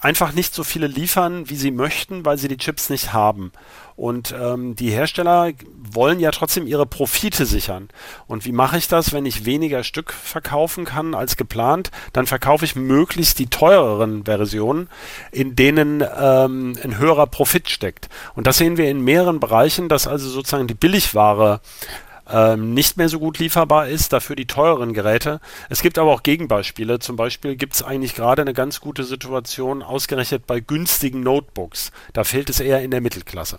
einfach 0.00 0.32
nicht 0.32 0.54
so 0.54 0.62
viele 0.62 0.86
liefern, 0.86 1.48
wie 1.48 1.56
sie 1.56 1.70
möchten, 1.70 2.24
weil 2.24 2.38
sie 2.38 2.48
die 2.48 2.58
Chips 2.58 2.90
nicht 2.90 3.12
haben. 3.12 3.52
Und 3.96 4.34
ähm, 4.38 4.76
die 4.76 4.90
Hersteller 4.90 5.52
wollen 5.74 6.20
ja 6.20 6.30
trotzdem 6.30 6.66
ihre 6.66 6.84
Profite 6.84 7.46
sichern. 7.46 7.88
Und 8.26 8.44
wie 8.44 8.52
mache 8.52 8.76
ich 8.76 8.88
das, 8.88 9.12
wenn 9.14 9.24
ich 9.24 9.46
weniger 9.46 9.84
Stück 9.84 10.12
verkaufen 10.12 10.84
kann 10.84 11.14
als 11.14 11.36
geplant? 11.36 11.90
Dann 12.12 12.26
verkaufe 12.26 12.66
ich 12.66 12.76
möglichst 12.76 13.38
die 13.38 13.46
teureren 13.46 14.24
Versionen, 14.24 14.88
in 15.32 15.56
denen 15.56 16.02
ähm, 16.02 16.76
ein 16.82 16.98
höherer 16.98 17.26
Profit 17.26 17.70
steckt. 17.70 18.10
Und 18.34 18.46
das 18.46 18.58
sehen 18.58 18.76
wir 18.76 18.90
in 18.90 19.00
mehreren 19.00 19.40
Bereichen, 19.40 19.88
dass 19.88 20.06
also 20.06 20.28
sozusagen 20.28 20.66
die 20.66 20.74
Billigware 20.74 21.60
ähm, 22.28 22.74
nicht 22.74 22.96
mehr 22.96 23.08
so 23.08 23.18
gut 23.18 23.38
lieferbar 23.38 23.88
ist, 23.88 24.12
dafür 24.12 24.36
die 24.36 24.46
teureren 24.46 24.92
Geräte. 24.92 25.40
Es 25.68 25.82
gibt 25.82 25.98
aber 25.98 26.12
auch 26.12 26.22
Gegenbeispiele. 26.22 26.98
Zum 26.98 27.16
Beispiel 27.16 27.56
gibt 27.56 27.74
es 27.74 27.82
eigentlich 27.82 28.14
gerade 28.14 28.42
eine 28.42 28.54
ganz 28.54 28.80
gute 28.80 29.04
Situation, 29.04 29.82
ausgerechnet 29.82 30.46
bei 30.46 30.60
günstigen 30.60 31.20
Notebooks. 31.20 31.92
Da 32.12 32.24
fehlt 32.24 32.50
es 32.50 32.60
eher 32.60 32.82
in 32.82 32.90
der 32.90 33.00
Mittelklasse. 33.00 33.58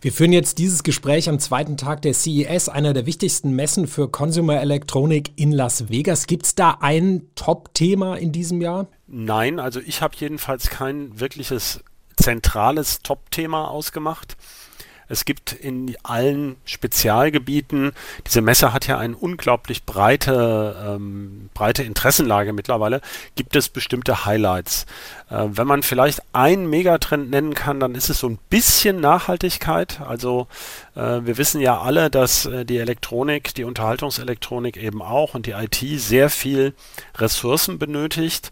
Wir 0.00 0.12
führen 0.12 0.32
jetzt 0.32 0.58
dieses 0.58 0.82
Gespräch 0.82 1.28
am 1.28 1.38
zweiten 1.38 1.76
Tag 1.76 2.02
der 2.02 2.14
CES, 2.14 2.68
einer 2.68 2.94
der 2.94 3.06
wichtigsten 3.06 3.52
Messen 3.54 3.86
für 3.86 4.08
Consumer 4.08 4.60
Electronic 4.60 5.32
in 5.36 5.52
Las 5.52 5.90
Vegas. 5.90 6.26
Gibt 6.26 6.46
es 6.46 6.54
da 6.54 6.78
ein 6.80 7.22
Top-Thema 7.34 8.16
in 8.16 8.32
diesem 8.32 8.62
Jahr? 8.62 8.86
Nein, 9.06 9.60
also 9.60 9.80
ich 9.80 10.00
habe 10.02 10.16
jedenfalls 10.18 10.70
kein 10.70 11.20
wirkliches 11.20 11.80
zentrales 12.16 13.00
Top-Thema 13.02 13.68
ausgemacht. 13.68 14.36
Es 15.08 15.24
gibt 15.24 15.52
in 15.52 15.96
allen 16.02 16.56
Spezialgebieten, 16.64 17.92
diese 18.26 18.42
Messe 18.42 18.72
hat 18.72 18.86
ja 18.86 18.98
eine 18.98 19.16
unglaublich 19.16 19.84
breite, 19.84 20.76
ähm, 20.86 21.50
breite 21.54 21.82
Interessenlage 21.82 22.52
mittlerweile, 22.52 23.00
gibt 23.34 23.56
es 23.56 23.68
bestimmte 23.68 24.26
Highlights. 24.26 24.86
Äh, 25.30 25.46
wenn 25.48 25.66
man 25.66 25.82
vielleicht 25.82 26.22
einen 26.32 26.68
Megatrend 26.68 27.30
nennen 27.30 27.54
kann, 27.54 27.80
dann 27.80 27.94
ist 27.94 28.10
es 28.10 28.20
so 28.20 28.28
ein 28.28 28.38
bisschen 28.50 29.00
Nachhaltigkeit. 29.00 30.00
Also 30.00 30.46
äh, 30.94 31.20
wir 31.22 31.38
wissen 31.38 31.60
ja 31.60 31.80
alle, 31.80 32.10
dass 32.10 32.46
äh, 32.46 32.64
die 32.64 32.78
Elektronik, 32.78 33.54
die 33.54 33.64
Unterhaltungselektronik 33.64 34.76
eben 34.76 35.02
auch 35.02 35.34
und 35.34 35.46
die 35.46 35.52
IT 35.52 35.76
sehr 36.00 36.30
viel 36.30 36.74
Ressourcen 37.16 37.78
benötigt 37.78 38.50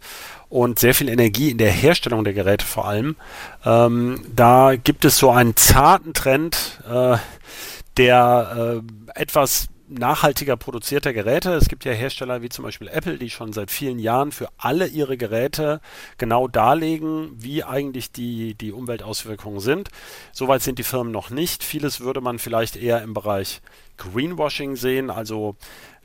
und 0.49 0.79
sehr 0.79 0.93
viel 0.93 1.09
Energie 1.09 1.51
in 1.51 1.57
der 1.57 1.71
Herstellung 1.71 2.23
der 2.23 2.33
Geräte 2.33 2.65
vor 2.65 2.87
allem. 2.87 3.15
Ähm, 3.65 4.23
da 4.33 4.75
gibt 4.75 5.05
es 5.05 5.17
so 5.17 5.31
einen 5.31 5.55
zarten 5.55 6.13
Trend, 6.13 6.81
äh, 6.89 7.17
der 7.97 8.81
äh, 9.15 9.21
etwas 9.21 9.67
nachhaltiger 9.89 10.57
produzierter 10.57 11.13
Geräte. 11.13 11.53
Es 11.53 11.69
gibt 11.69 11.85
ja 11.85 11.91
Hersteller 11.91 12.41
wie 12.41 12.49
zum 12.49 12.63
Beispiel 12.63 12.87
Apple, 12.89 13.17
die 13.17 13.29
schon 13.29 13.53
seit 13.53 13.71
vielen 13.71 13.99
Jahren 13.99 14.31
für 14.31 14.49
alle 14.57 14.87
ihre 14.87 15.17
Geräte 15.17 15.81
genau 16.17 16.47
darlegen, 16.47 17.31
wie 17.35 17.63
eigentlich 17.63 18.11
die, 18.11 18.55
die 18.55 18.71
Umweltauswirkungen 18.71 19.59
sind. 19.59 19.89
Soweit 20.31 20.61
sind 20.61 20.79
die 20.79 20.83
Firmen 20.83 21.11
noch 21.11 21.29
nicht. 21.29 21.63
Vieles 21.63 22.01
würde 22.01 22.21
man 22.21 22.39
vielleicht 22.39 22.75
eher 22.75 23.01
im 23.01 23.13
Bereich 23.13 23.61
Greenwashing 23.97 24.75
sehen, 24.75 25.09
also 25.09 25.55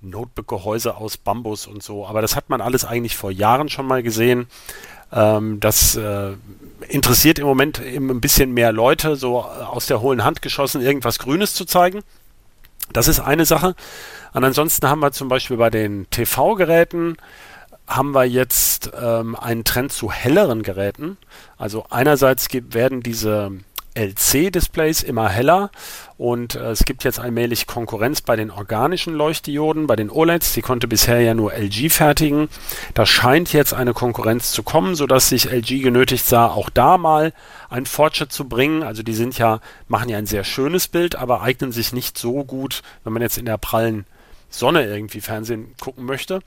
Notebook-Gehäuse 0.03 0.97
aus 0.97 1.17
Bambus 1.17 1.67
und 1.67 1.83
so. 1.83 2.07
Aber 2.07 2.23
das 2.23 2.37
hat 2.37 2.51
man 2.51 2.61
alles 2.61 2.85
eigentlich 2.85 3.17
vor 3.17 3.31
Jahren 3.31 3.69
schon 3.69 3.87
mal 3.87 4.03
gesehen. 4.03 4.47
Ähm, 5.13 5.61
das 5.61 5.97
äh, 5.97 6.33
interessiert 6.89 7.39
im 7.39 7.47
Moment 7.47 7.81
eben 7.81 8.11
ein 8.11 8.21
bisschen 8.21 8.53
mehr 8.53 8.73
Leute, 8.73 9.17
so 9.17 9.41
aus 9.43 9.87
der 9.87 10.01
hohlen 10.01 10.25
Hand 10.25 10.43
geschossen, 10.43 10.81
irgendwas 10.81 11.19
Grünes 11.19 11.55
zu 11.55 11.65
zeigen. 11.65 12.03
Das 12.93 13.09
ist 13.09 13.21
eine 13.21 13.47
Sache. 13.47 13.75
Und 14.35 14.45
ansonsten 14.45 14.89
haben 14.89 15.01
wir 15.01 15.13
zum 15.13 15.29
Beispiel 15.29 15.57
bei 15.57 15.71
den 15.71 16.09
TV-Geräten 16.11 17.17
haben 17.87 18.13
wir 18.13 18.25
jetzt 18.25 18.91
ähm, 18.99 19.37
einen 19.37 19.65
Trend 19.65 19.93
zu 19.93 20.11
helleren 20.11 20.63
Geräten. 20.63 21.19
Also 21.59 21.85
einerseits 21.91 22.49
werden 22.53 23.03
diese 23.03 23.51
LC-Displays 23.95 25.03
immer 25.03 25.29
heller 25.29 25.71
und 26.23 26.55
äh, 26.55 26.71
es 26.71 26.85
gibt 26.85 27.03
jetzt 27.03 27.19
allmählich 27.19 27.67
Konkurrenz 27.67 28.21
bei 28.21 28.37
den 28.37 28.51
organischen 28.51 29.15
Leuchtdioden, 29.15 29.89
bei 29.89 29.97
den 29.97 30.09
OLEDs. 30.09 30.53
Die 30.53 30.63
konnte 30.63 30.87
bisher 30.87 31.21
ja 31.21 31.35
nur 31.35 31.53
LG 31.53 31.91
fertigen. 31.91 32.49
Da 32.95 33.07
scheint 33.07 33.53
jetzt 33.53 33.75
eine 33.75 33.93
Konkurrenz 33.93 34.53
zu 34.53 34.63
kommen, 34.63 34.95
sodass 34.95 35.31
sich 35.31 35.51
LG 35.51 35.83
genötigt 35.83 36.25
sah, 36.25 36.47
auch 36.47 36.71
da 36.71 36.97
mal 36.97 37.33
einen 37.71 37.87
Fortschritt 37.87 38.33
zu 38.33 38.49
bringen. 38.49 38.85
Also 38.85 39.03
die 39.03 39.15
sind 39.15 39.37
ja, 39.37 39.61
machen 39.89 40.09
ja 40.09 40.19
ein 40.19 40.27
sehr 40.27 40.45
schönes 40.45 40.87
Bild, 40.87 41.17
aber 41.17 41.43
eignen 41.43 41.73
sich 41.73 41.93
nicht 41.93 42.17
so 42.17 42.45
gut, 42.45 42.83
wenn 43.03 43.13
man 43.13 43.23
jetzt 43.23 43.39
in 43.39 43.47
der 43.47 43.59
prallen 43.59 44.07
Sonne 44.53 44.85
irgendwie 44.87 45.21
Fernsehen 45.21 45.75
gucken 45.81 46.05
möchte. 46.05 46.41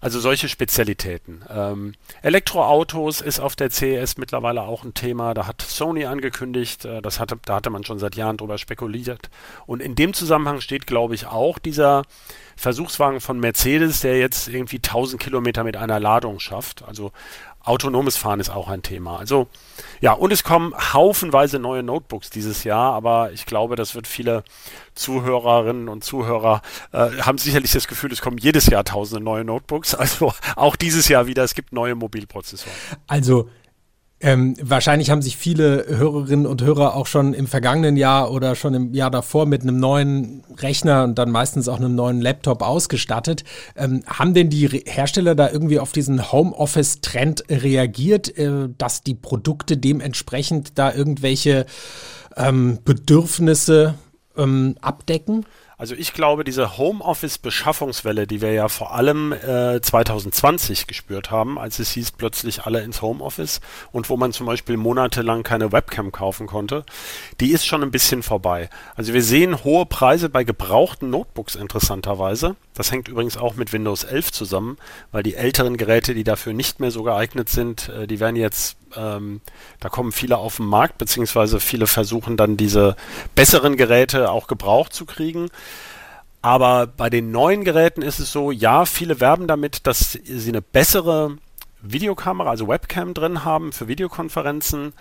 Also 0.00 0.20
solche 0.20 0.48
Spezialitäten. 0.48 1.42
Ähm, 1.50 1.94
Elektroautos 2.22 3.20
ist 3.20 3.40
auf 3.40 3.56
der 3.56 3.70
CES 3.70 4.16
mittlerweile 4.16 4.62
auch 4.62 4.84
ein 4.84 4.94
Thema. 4.94 5.34
Da 5.34 5.46
hat 5.46 5.60
Sony 5.60 6.04
angekündigt, 6.04 6.84
äh, 6.84 7.02
das 7.02 7.18
hatte, 7.18 7.38
da 7.44 7.56
hatte 7.56 7.70
man 7.70 7.84
schon 7.84 7.98
seit 7.98 8.14
Jahren 8.14 8.36
drüber 8.36 8.58
spekuliert. 8.58 9.28
Und 9.66 9.82
in 9.82 9.96
dem 9.96 10.12
Zusammenhang 10.12 10.60
steht, 10.60 10.86
glaube 10.86 11.16
ich, 11.16 11.26
auch 11.26 11.58
dieser 11.58 12.04
Versuchswagen 12.56 13.20
von 13.20 13.40
Mercedes, 13.40 14.00
der 14.00 14.18
jetzt 14.18 14.48
irgendwie 14.48 14.76
1000 14.76 15.20
Kilometer 15.20 15.64
mit 15.64 15.76
einer 15.76 15.98
Ladung 15.98 16.38
schafft. 16.38 16.84
Also 16.86 17.12
autonomes 17.68 18.16
Fahren 18.16 18.40
ist 18.40 18.50
auch 18.50 18.68
ein 18.68 18.82
Thema. 18.82 19.18
Also 19.18 19.48
ja, 20.00 20.12
und 20.12 20.32
es 20.32 20.44
kommen 20.44 20.74
haufenweise 20.92 21.58
neue 21.58 21.82
Notebooks 21.82 22.30
dieses 22.30 22.64
Jahr, 22.64 22.92
aber 22.94 23.32
ich 23.32 23.46
glaube, 23.46 23.76
das 23.76 23.94
wird 23.94 24.06
viele 24.06 24.44
Zuhörerinnen 24.94 25.88
und 25.88 26.04
Zuhörer 26.04 26.62
äh, 26.92 27.10
haben 27.20 27.38
sicherlich 27.38 27.72
das 27.72 27.88
Gefühl, 27.88 28.12
es 28.12 28.20
kommen 28.20 28.38
jedes 28.38 28.66
Jahr 28.66 28.84
tausende 28.84 29.22
neue 29.22 29.44
Notebooks. 29.44 29.96
Also 30.08 30.32
auch 30.54 30.76
dieses 30.76 31.08
Jahr 31.08 31.26
wieder, 31.26 31.42
es 31.42 31.54
gibt 31.54 31.72
neue 31.72 31.94
Mobilprozessoren. 31.94 32.74
Also 33.08 33.50
ähm, 34.20 34.56
wahrscheinlich 34.60 35.10
haben 35.10 35.22
sich 35.22 35.36
viele 35.36 35.84
Hörerinnen 35.88 36.46
und 36.46 36.62
Hörer 36.62 36.96
auch 36.96 37.06
schon 37.06 37.34
im 37.34 37.46
vergangenen 37.46 37.96
Jahr 37.96 38.32
oder 38.32 38.56
schon 38.56 38.74
im 38.74 38.92
Jahr 38.92 39.12
davor 39.12 39.46
mit 39.46 39.62
einem 39.62 39.78
neuen 39.78 40.42
Rechner 40.56 41.04
und 41.04 41.18
dann 41.18 41.30
meistens 41.30 41.68
auch 41.68 41.76
einem 41.76 41.94
neuen 41.94 42.20
Laptop 42.20 42.62
ausgestattet. 42.62 43.44
Ähm, 43.76 44.02
haben 44.06 44.34
denn 44.34 44.50
die 44.50 44.66
Hersteller 44.66 45.36
da 45.36 45.50
irgendwie 45.50 45.78
auf 45.78 45.92
diesen 45.92 46.32
Homeoffice-Trend 46.32 47.44
reagiert, 47.48 48.36
äh, 48.36 48.68
dass 48.76 49.04
die 49.04 49.14
Produkte 49.14 49.76
dementsprechend 49.76 50.78
da 50.78 50.92
irgendwelche 50.92 51.66
ähm, 52.36 52.80
Bedürfnisse 52.84 53.94
ähm, 54.36 54.74
abdecken? 54.80 55.46
Also 55.78 55.94
ich 55.94 56.12
glaube, 56.12 56.42
diese 56.42 56.76
Homeoffice-Beschaffungswelle, 56.76 58.26
die 58.26 58.40
wir 58.40 58.52
ja 58.52 58.66
vor 58.66 58.96
allem 58.96 59.32
äh, 59.32 59.80
2020 59.80 60.88
gespürt 60.88 61.30
haben, 61.30 61.56
als 61.56 61.78
es 61.78 61.92
hieß 61.92 62.10
plötzlich 62.10 62.64
alle 62.64 62.80
ins 62.82 63.00
Homeoffice 63.00 63.60
und 63.92 64.10
wo 64.10 64.16
man 64.16 64.32
zum 64.32 64.46
Beispiel 64.46 64.76
monatelang 64.76 65.44
keine 65.44 65.70
Webcam 65.70 66.10
kaufen 66.10 66.48
konnte, 66.48 66.84
die 67.38 67.52
ist 67.52 67.64
schon 67.64 67.84
ein 67.84 67.92
bisschen 67.92 68.24
vorbei. 68.24 68.68
Also 68.96 69.14
wir 69.14 69.22
sehen 69.22 69.62
hohe 69.62 69.86
Preise 69.86 70.28
bei 70.28 70.42
gebrauchten 70.42 71.10
Notebooks 71.10 71.54
interessanterweise. 71.54 72.56
Das 72.74 72.90
hängt 72.90 73.06
übrigens 73.06 73.36
auch 73.36 73.54
mit 73.54 73.72
Windows 73.72 74.02
11 74.02 74.32
zusammen, 74.32 74.78
weil 75.12 75.22
die 75.22 75.36
älteren 75.36 75.76
Geräte, 75.76 76.12
die 76.12 76.24
dafür 76.24 76.54
nicht 76.54 76.80
mehr 76.80 76.90
so 76.90 77.04
geeignet 77.04 77.50
sind, 77.50 77.88
äh, 77.90 78.08
die 78.08 78.18
werden 78.18 78.34
jetzt 78.34 78.77
ähm, 78.96 79.40
da 79.80 79.88
kommen 79.88 80.12
viele 80.12 80.38
auf 80.38 80.56
den 80.56 80.66
Markt, 80.66 80.98
beziehungsweise 80.98 81.60
viele 81.60 81.86
versuchen 81.86 82.36
dann 82.36 82.56
diese 82.56 82.96
besseren 83.34 83.76
Geräte 83.76 84.30
auch 84.30 84.46
gebraucht 84.46 84.92
zu 84.92 85.06
kriegen. 85.06 85.48
Aber 86.40 86.86
bei 86.86 87.10
den 87.10 87.30
neuen 87.30 87.64
Geräten 87.64 88.02
ist 88.02 88.20
es 88.20 88.30
so, 88.30 88.52
ja, 88.52 88.84
viele 88.84 89.20
werben 89.20 89.46
damit, 89.46 89.86
dass 89.86 90.12
sie 90.12 90.50
eine 90.50 90.62
bessere 90.62 91.36
Videokamera, 91.82 92.50
also 92.50 92.68
Webcam 92.68 93.14
drin 93.14 93.44
haben 93.44 93.72
für 93.72 93.88
Videokonferenzen. 93.88 94.92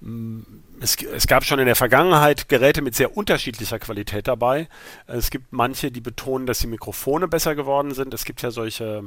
Mm, 0.00 0.40
es, 0.80 0.96
es, 1.02 1.26
gab 1.26 1.44
schon 1.44 1.58
in 1.58 1.66
der 1.66 1.76
Vergangenheit 1.76 2.48
Geräte 2.48 2.82
mit 2.82 2.94
sehr 2.94 3.16
unterschiedlicher 3.16 3.78
Qualität 3.78 4.28
dabei. 4.28 4.68
Es 5.06 5.30
gibt 5.30 5.52
manche, 5.52 5.90
die 5.90 6.00
betonen, 6.00 6.46
dass 6.46 6.58
die 6.58 6.66
Mikrofone 6.66 7.28
besser 7.28 7.54
geworden 7.54 7.94
sind. 7.94 8.12
Es 8.12 8.24
gibt 8.24 8.42
ja 8.42 8.50
solche 8.50 9.04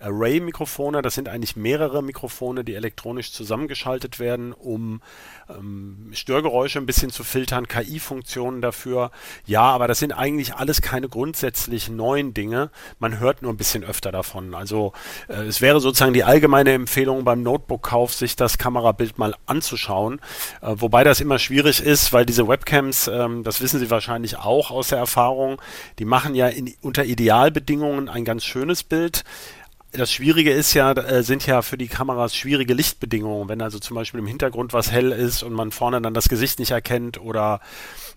Array-Mikrofone. 0.00 1.02
Das 1.02 1.14
sind 1.14 1.28
eigentlich 1.28 1.56
mehrere 1.56 2.02
Mikrofone, 2.02 2.64
die 2.64 2.74
elektronisch 2.74 3.32
zusammengeschaltet 3.32 4.18
werden, 4.18 4.52
um 4.52 5.00
ähm, 5.48 6.10
Störgeräusche 6.12 6.78
ein 6.78 6.86
bisschen 6.86 7.10
zu 7.10 7.24
filtern, 7.24 7.68
KI-Funktionen 7.68 8.62
dafür. 8.62 9.10
Ja, 9.46 9.62
aber 9.62 9.88
das 9.88 9.98
sind 9.98 10.12
eigentlich 10.12 10.54
alles 10.54 10.82
keine 10.82 11.08
grundsätzlich 11.08 11.88
neuen 11.88 12.34
Dinge. 12.34 12.70
Man 12.98 13.18
hört 13.18 13.42
nur 13.42 13.52
ein 13.52 13.56
bisschen 13.56 13.84
öfter 13.84 14.12
davon. 14.12 14.54
Also 14.54 14.92
äh, 15.28 15.44
es 15.44 15.60
wäre 15.60 15.80
sozusagen 15.80 16.14
die 16.14 16.24
allgemeine 16.24 16.72
Empfehlung 16.72 17.24
beim 17.24 17.42
Notebook-Kauf, 17.42 18.14
sich 18.14 18.36
das 18.36 18.58
Kamerabild 18.58 19.18
mal 19.18 19.34
anzuschauen. 19.46 20.20
Äh, 20.60 20.74
wobei 20.76 21.04
das 21.04 21.20
immer 21.20 21.38
schwierig 21.38 21.80
ist, 21.80 22.12
weil 22.12 22.26
diese 22.26 22.46
Webcams, 22.46 23.08
ähm, 23.08 23.42
das 23.42 23.60
wissen 23.60 23.80
Sie 23.80 23.90
wahrscheinlich 23.90 24.36
auch 24.36 24.70
aus 24.70 24.88
der 24.88 24.98
Erfahrung, 24.98 25.60
die 25.98 26.04
machen 26.04 26.34
ja 26.34 26.48
in, 26.48 26.74
unter 26.82 27.04
Idealbedingungen 27.04 28.08
ein 28.08 28.24
ganz 28.24 28.44
schönes 28.44 28.82
Bild 28.82 29.24
das 29.92 30.12
Schwierige 30.12 30.52
ist 30.52 30.74
ja, 30.74 30.92
äh, 30.92 31.22
sind 31.22 31.46
ja 31.46 31.62
für 31.62 31.78
die 31.78 31.88
Kameras 31.88 32.34
schwierige 32.36 32.74
Lichtbedingungen. 32.74 33.48
Wenn 33.48 33.62
also 33.62 33.78
zum 33.78 33.94
Beispiel 33.94 34.20
im 34.20 34.26
Hintergrund 34.26 34.72
was 34.72 34.92
hell 34.92 35.12
ist 35.12 35.42
und 35.42 35.54
man 35.54 35.70
vorne 35.70 36.00
dann 36.00 36.14
das 36.14 36.28
Gesicht 36.28 36.58
nicht 36.58 36.72
erkennt 36.72 37.20
oder 37.20 37.60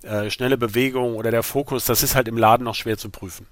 äh, 0.03 0.29
schnelle 0.29 0.57
Bewegung 0.57 1.15
oder 1.15 1.31
der 1.31 1.43
Fokus, 1.43 1.85
das 1.85 2.03
ist 2.03 2.15
halt 2.15 2.27
im 2.27 2.37
Laden 2.37 2.63
noch 2.63 2.75
schwer 2.75 2.97
zu 2.97 3.09
prüfen. 3.09 3.47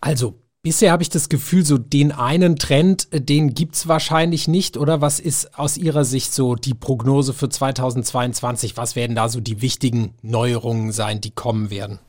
Also, 0.00 0.34
bisher 0.62 0.90
habe 0.90 1.02
ich 1.02 1.10
das 1.10 1.28
Gefühl, 1.28 1.64
so 1.64 1.78
den 1.78 2.10
einen 2.10 2.56
Trend, 2.56 3.08
äh, 3.12 3.20
den 3.20 3.54
gibt 3.54 3.76
es 3.76 3.86
wahrscheinlich 3.86 4.48
nicht. 4.48 4.76
Oder 4.76 5.00
was 5.00 5.20
ist 5.20 5.56
aus 5.56 5.76
Ihrer 5.76 6.04
Sicht 6.04 6.34
so 6.34 6.56
die 6.56 6.74
Prognose 6.74 7.32
für 7.32 7.48
2022? 7.48 8.76
Was 8.76 8.96
werden 8.96 9.14
da 9.14 9.28
so 9.28 9.40
die 9.40 9.62
wichtigen 9.62 10.14
Neuerungen 10.22 10.90
sein, 10.90 11.20
die 11.20 11.30
kommen 11.30 11.70
werden? 11.70 12.00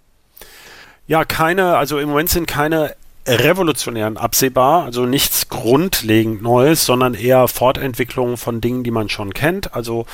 Ja, 1.07 1.23
keine, 1.23 1.77
also 1.77 1.99
im 1.99 2.09
Moment 2.09 2.29
sind 2.29 2.47
keine 2.47 2.95
revolutionären 3.27 4.17
absehbar, 4.17 4.83
also 4.83 5.05
nichts 5.05 5.49
grundlegend 5.49 6.41
Neues, 6.41 6.85
sondern 6.85 7.15
eher 7.15 7.47
Fortentwicklung 7.47 8.37
von 8.37 8.61
Dingen, 8.61 8.83
die 8.83 8.91
man 8.91 9.09
schon 9.09 9.33
kennt. 9.33 9.73
Also 9.73 10.05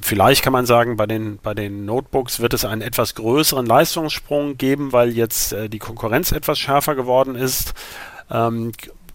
vielleicht 0.00 0.42
kann 0.42 0.52
man 0.52 0.64
sagen, 0.64 0.96
bei 0.96 1.06
den, 1.06 1.38
bei 1.42 1.52
den 1.52 1.84
Notebooks 1.84 2.40
wird 2.40 2.54
es 2.54 2.64
einen 2.64 2.80
etwas 2.80 3.14
größeren 3.14 3.66
Leistungssprung 3.66 4.56
geben, 4.56 4.92
weil 4.92 5.10
jetzt 5.10 5.52
äh, 5.52 5.68
die 5.68 5.78
Konkurrenz 5.78 6.32
etwas 6.32 6.58
schärfer 6.58 6.94
geworden 6.94 7.34
ist. 7.34 7.74
Ähm, 8.30 8.72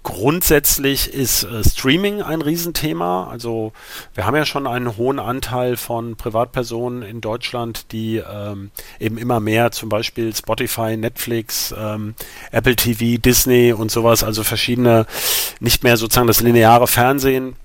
Grundsätzlich 0.10 1.14
ist 1.14 1.44
äh, 1.44 1.64
Streaming 1.64 2.24
ein 2.24 2.42
Riesenthema. 2.42 3.28
Also 3.30 3.74
wir 4.16 4.26
haben 4.26 4.36
ja 4.36 4.44
schon 4.44 4.66
einen 4.66 4.98
hohen 4.98 5.20
Anteil 5.20 5.78
von 5.78 6.16
Privatpersonen 6.16 7.04
in 7.04 7.22
Deutschland, 7.22 7.92
die 7.92 8.18
ähm, 8.18 8.72
eben 9.00 9.20
immer 9.20 9.40
mehr 9.40 9.70
zum 9.70 9.88
Beispiel 9.88 10.36
Spotify, 10.36 10.98
Netflix, 10.98 11.76
ähm, 11.78 12.16
Apple 12.52 12.76
TV, 12.76 13.22
Disney 13.22 13.72
und 13.72 13.92
sowas, 13.92 14.24
also 14.24 14.44
verschiedene, 14.44 15.06
nicht 15.60 15.84
mehr 15.84 15.96
sozusagen 15.96 16.26
das 16.26 16.42
lineare 16.42 16.88
Fernsehen 16.88 17.56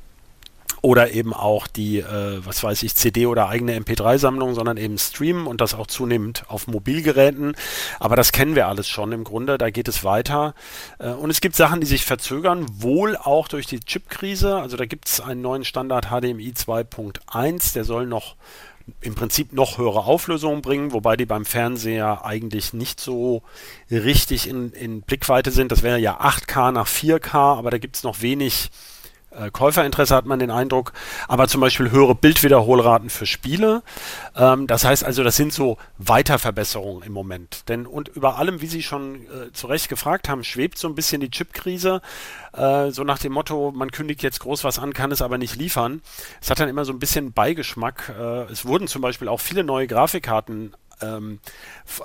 oder 0.85 1.13
eben 1.13 1.33
auch 1.33 1.67
die, 1.67 2.01
äh, 2.01 2.45
was 2.45 2.63
weiß 2.63 2.83
ich, 2.83 2.95
CD 2.95 3.25
oder 3.25 3.49
eigene 3.49 3.75
MP3-Sammlung, 3.81 4.55
sondern 4.55 4.77
eben 4.77 4.99
streamen 4.99 5.47
und 5.47 5.63
das 5.63 5.73
auch 5.73 5.87
zunehmend 5.87 6.45
auf 6.49 6.67
Mobilgeräten. 6.67 7.57
Aber 8.01 8.17
das 8.17 8.33
kennen 8.33 8.55
wir 8.55 8.69
alles 8.69 8.87
schon 8.87 9.11
im 9.13 9.25
Grunde, 9.25 9.57
da 9.57 9.71
geht 9.71 9.89
es 9.89 10.05
weiter. 10.05 10.55
Äh, 10.99 11.09
und 11.09 11.31
es 11.31 11.41
gibt 11.41 11.57
Sachen, 11.57 11.81
die 11.81 11.87
sich 11.87 12.05
verzögern, 12.05 12.67
wohl 12.71 13.17
auch 13.17 13.49
durch 13.49 13.67
die 13.67 13.81
Chipkrise. 13.81 14.57
Also 14.57 14.77
da 14.77 14.85
gibt 14.85 15.09
es 15.09 15.23
einen 15.23 15.41
neuen 15.41 15.65
Standard 15.65 16.09
HDMI 16.09 16.53
2.1, 16.55 17.73
der 17.73 17.85
soll 17.85 18.07
noch 18.07 18.37
im 19.01 19.15
Prinzip 19.15 19.55
noch 19.55 19.79
höhere 19.79 20.05
Auflösungen 20.05 20.61
bringen, 20.61 20.93
wobei 20.93 21.17
die 21.17 21.25
beim 21.25 21.47
Fernseher 21.47 22.27
eigentlich 22.27 22.75
nicht 22.75 23.01
so 23.01 23.43
richtig 23.91 24.47
in, 24.51 24.73
in 24.73 25.01
Blickweite 25.01 25.51
sind. 25.51 25.73
Das 25.73 25.83
wäre 25.83 25.99
ja 25.99 26.21
8K 26.21 26.73
nach 26.73 26.87
4K, 26.87 27.57
aber 27.57 27.71
da 27.71 27.79
gibt 27.79 27.97
es 27.97 28.03
noch 28.03 28.21
wenig 28.21 28.71
äh, 29.39 29.51
Käuferinteresse 29.51 30.15
hat 30.15 30.27
man 30.27 30.39
den 30.39 30.51
Eindruck, 30.51 30.93
aber 31.29 31.49
zum 31.49 31.61
Beispiel 31.61 31.91
höhere 31.91 32.15
Bildwiederholraten 32.15 33.11
für 33.11 33.27
Spiele. 33.27 33.83
Ähm, 34.37 34.67
das 34.67 34.85
heißt 34.85 35.05
also, 35.05 35.23
das 35.23 35.37
sind 35.37 35.53
so 35.53 35.79
Weiterverbesserungen 35.99 37.03
im 37.03 37.13
Moment. 37.13 37.69
Denn 37.69 37.87
und 37.87 38.09
über 38.09 38.39
allem, 38.39 38.61
wie 38.61 38.67
Sie 38.67 38.83
schon 38.83 39.23
äh, 39.27 39.53
zu 39.53 39.67
Recht 39.67 39.89
gefragt 39.89 40.29
haben, 40.29 40.45
schwebt 40.45 40.79
so 40.79 40.89
ein 40.89 40.95
bisschen 40.95 41.21
die 41.21 41.31
Chipkrise. 41.31 42.01
Äh, 42.53 42.91
so 42.91 43.05
nach 43.05 43.19
dem 43.19 43.33
Motto, 43.33 43.73
man 43.75 43.91
kündigt 43.91 44.23
jetzt 44.23 44.41
groß 44.41 44.65
was 44.65 44.79
an, 44.79 44.93
kann 44.93 45.13
es 45.13 45.23
aber 45.23 45.39
nicht 45.39 45.57
liefern. 45.57 46.03
Es 46.41 46.51
hat 46.51 46.61
dann 46.61 46.69
immer 46.69 46.85
so 46.85 46.93
ein 46.93 46.99
bisschen 46.99 47.33
Beigeschmack. 47.33 48.13
Äh, 48.19 48.53
es 48.53 48.65
wurden 48.65 48.89
zum 48.89 49.03
Beispiel 49.03 49.29
auch 49.29 49.41
viele 49.41 49.65
neue 49.65 49.87
Grafikkarten 49.87 50.75
ähm, 51.01 51.41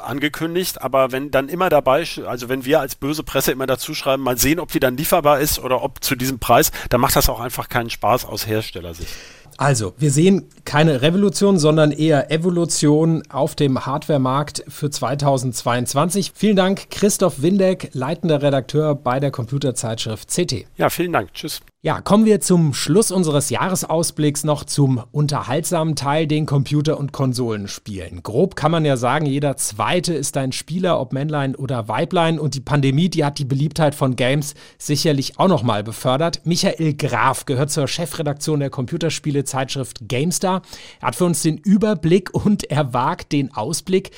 angekündigt, 0.02 0.82
aber 0.82 1.12
wenn 1.12 1.32
dann 1.32 1.50
immer 1.50 1.70
dabei, 1.70 2.06
also 2.26 2.50
wenn 2.50 2.66
wir 2.66 2.80
als 2.80 2.96
böse 2.96 3.24
Presse 3.24 3.52
immer 3.52 3.68
dazu 3.68 3.94
schreiben, 3.94 4.24
mal 4.24 4.38
sehen, 4.38 4.60
ob 4.60 4.72
die 4.72 4.80
dann 4.80 4.98
lieferbar 4.98 5.40
ist 5.40 5.60
oder 5.60 5.84
ob 5.84 6.04
zu 6.04 6.16
diesem 6.16 6.40
Preis, 6.40 6.72
dann 6.90 7.02
macht 7.02 7.16
das 7.16 7.30
auch 7.30 7.40
einfach 7.40 7.70
keinen 7.70 7.90
Spaß 7.90 8.26
aus 8.26 8.48
Herstellersicht. 8.48 9.14
Also, 9.58 9.94
wir 9.98 10.10
sehen 10.10 10.46
keine 10.64 11.02
Revolution, 11.02 11.60
sondern 11.60 11.92
eher 11.92 12.32
Evolution 12.32 13.24
auf 13.30 13.56
dem 13.56 13.86
Hardware-Markt 13.86 14.64
für 14.70 14.90
2022. 14.90 16.32
Vielen 16.34 16.56
Dank, 16.56 16.90
Christoph 16.92 17.42
Windeck, 17.42 17.90
leitender 17.92 18.42
Redakteur 18.42 18.96
bei 18.96 19.20
der 19.20 19.32
Computerzeitschrift 19.32 20.30
CT. 20.30 20.66
Ja, 20.78 20.90
vielen 20.90 21.12
Dank. 21.12 21.34
Tschüss. 21.34 21.62
Ja, 21.82 22.02
kommen 22.02 22.26
wir 22.26 22.42
zum 22.42 22.74
Schluss 22.74 23.10
unseres 23.10 23.50
Jahresausblicks 23.50 24.44
noch 24.44 24.66
zum 24.66 25.02
unterhaltsamen 25.14 25.96
Teil, 25.96 26.28
den 26.28 26.46
Computer- 26.46 26.98
und 26.98 27.14
Konsolenspielen. 27.14 28.22
Grob 28.22 28.58
kann 28.58 28.70
man 28.70 28.84
ja 28.84 28.98
sagen, 28.98 29.26
jeder 29.26 29.56
zweite 29.56 30.14
ist 30.14 30.36
ein 30.36 30.52
Spieler, 30.52 31.00
ob 31.00 31.14
Männlein 31.14 31.56
oder 31.56 31.88
Weiblein. 31.88 32.38
Und 32.38 32.56
die 32.56 32.60
Pandemie, 32.60 33.08
die 33.08 33.24
hat 33.24 33.40
die 33.40 33.46
Beliebtheit 33.46 33.96
von 33.96 34.18
Games 34.18 34.56
sicherlich 34.78 35.40
auch 35.40 35.48
nochmal 35.48 35.86
befördert. 35.86 36.42
Michael 36.44 36.96
Graf 36.96 37.46
gehört 37.46 37.72
zur 37.72 37.88
Chefredaktion 37.88 38.60
der 38.60 38.72
Computerspiele-Zeitschrift 38.72 40.10
GameStar. 40.10 40.64
Er 41.00 41.08
hat 41.08 41.16
für 41.16 41.24
uns 41.24 41.44
den 41.44 41.58
Überblick 41.60 42.34
und 42.34 42.70
er 42.70 42.94
wagt 42.94 43.32
den 43.32 43.56
Ausblick. 43.56 44.12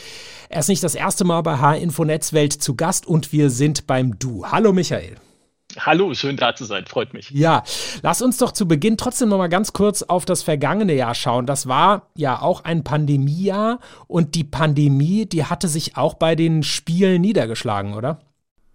Er 0.49 0.61
ist 0.61 0.69
nicht 0.69 0.83
das 0.83 0.95
erste 0.95 1.25
Mal 1.25 1.41
bei 1.41 1.59
H-Info 1.59 2.05
Netzwelt 2.05 2.53
zu 2.53 2.73
Gast 2.73 3.05
und 3.05 3.31
wir 3.31 3.51
sind 3.51 3.85
beim 3.85 4.17
Du. 4.17 4.47
Hallo 4.47 4.73
Michael. 4.73 5.17
Hallo, 5.79 6.13
schön 6.13 6.37
da 6.37 6.55
zu 6.55 6.65
sein, 6.65 6.85
freut 6.85 7.13
mich. 7.13 7.31
Ja, 7.31 7.63
lass 8.01 8.21
uns 8.21 8.37
doch 8.37 8.51
zu 8.51 8.67
Beginn 8.67 8.97
trotzdem 8.97 9.29
noch 9.29 9.37
mal 9.37 9.47
ganz 9.47 9.73
kurz 9.73 10.03
auf 10.03 10.25
das 10.25 10.43
vergangene 10.43 10.93
Jahr 10.93 11.15
schauen. 11.15 11.45
Das 11.45 11.67
war 11.67 12.07
ja 12.15 12.41
auch 12.41 12.63
ein 12.63 12.83
Pandemiejahr 12.83 13.79
und 14.07 14.35
die 14.35 14.43
Pandemie, 14.43 15.25
die 15.25 15.45
hatte 15.45 15.67
sich 15.67 15.97
auch 15.97 16.15
bei 16.15 16.35
den 16.35 16.63
Spielen 16.63 17.21
niedergeschlagen, 17.21 17.93
oder? 17.93 18.19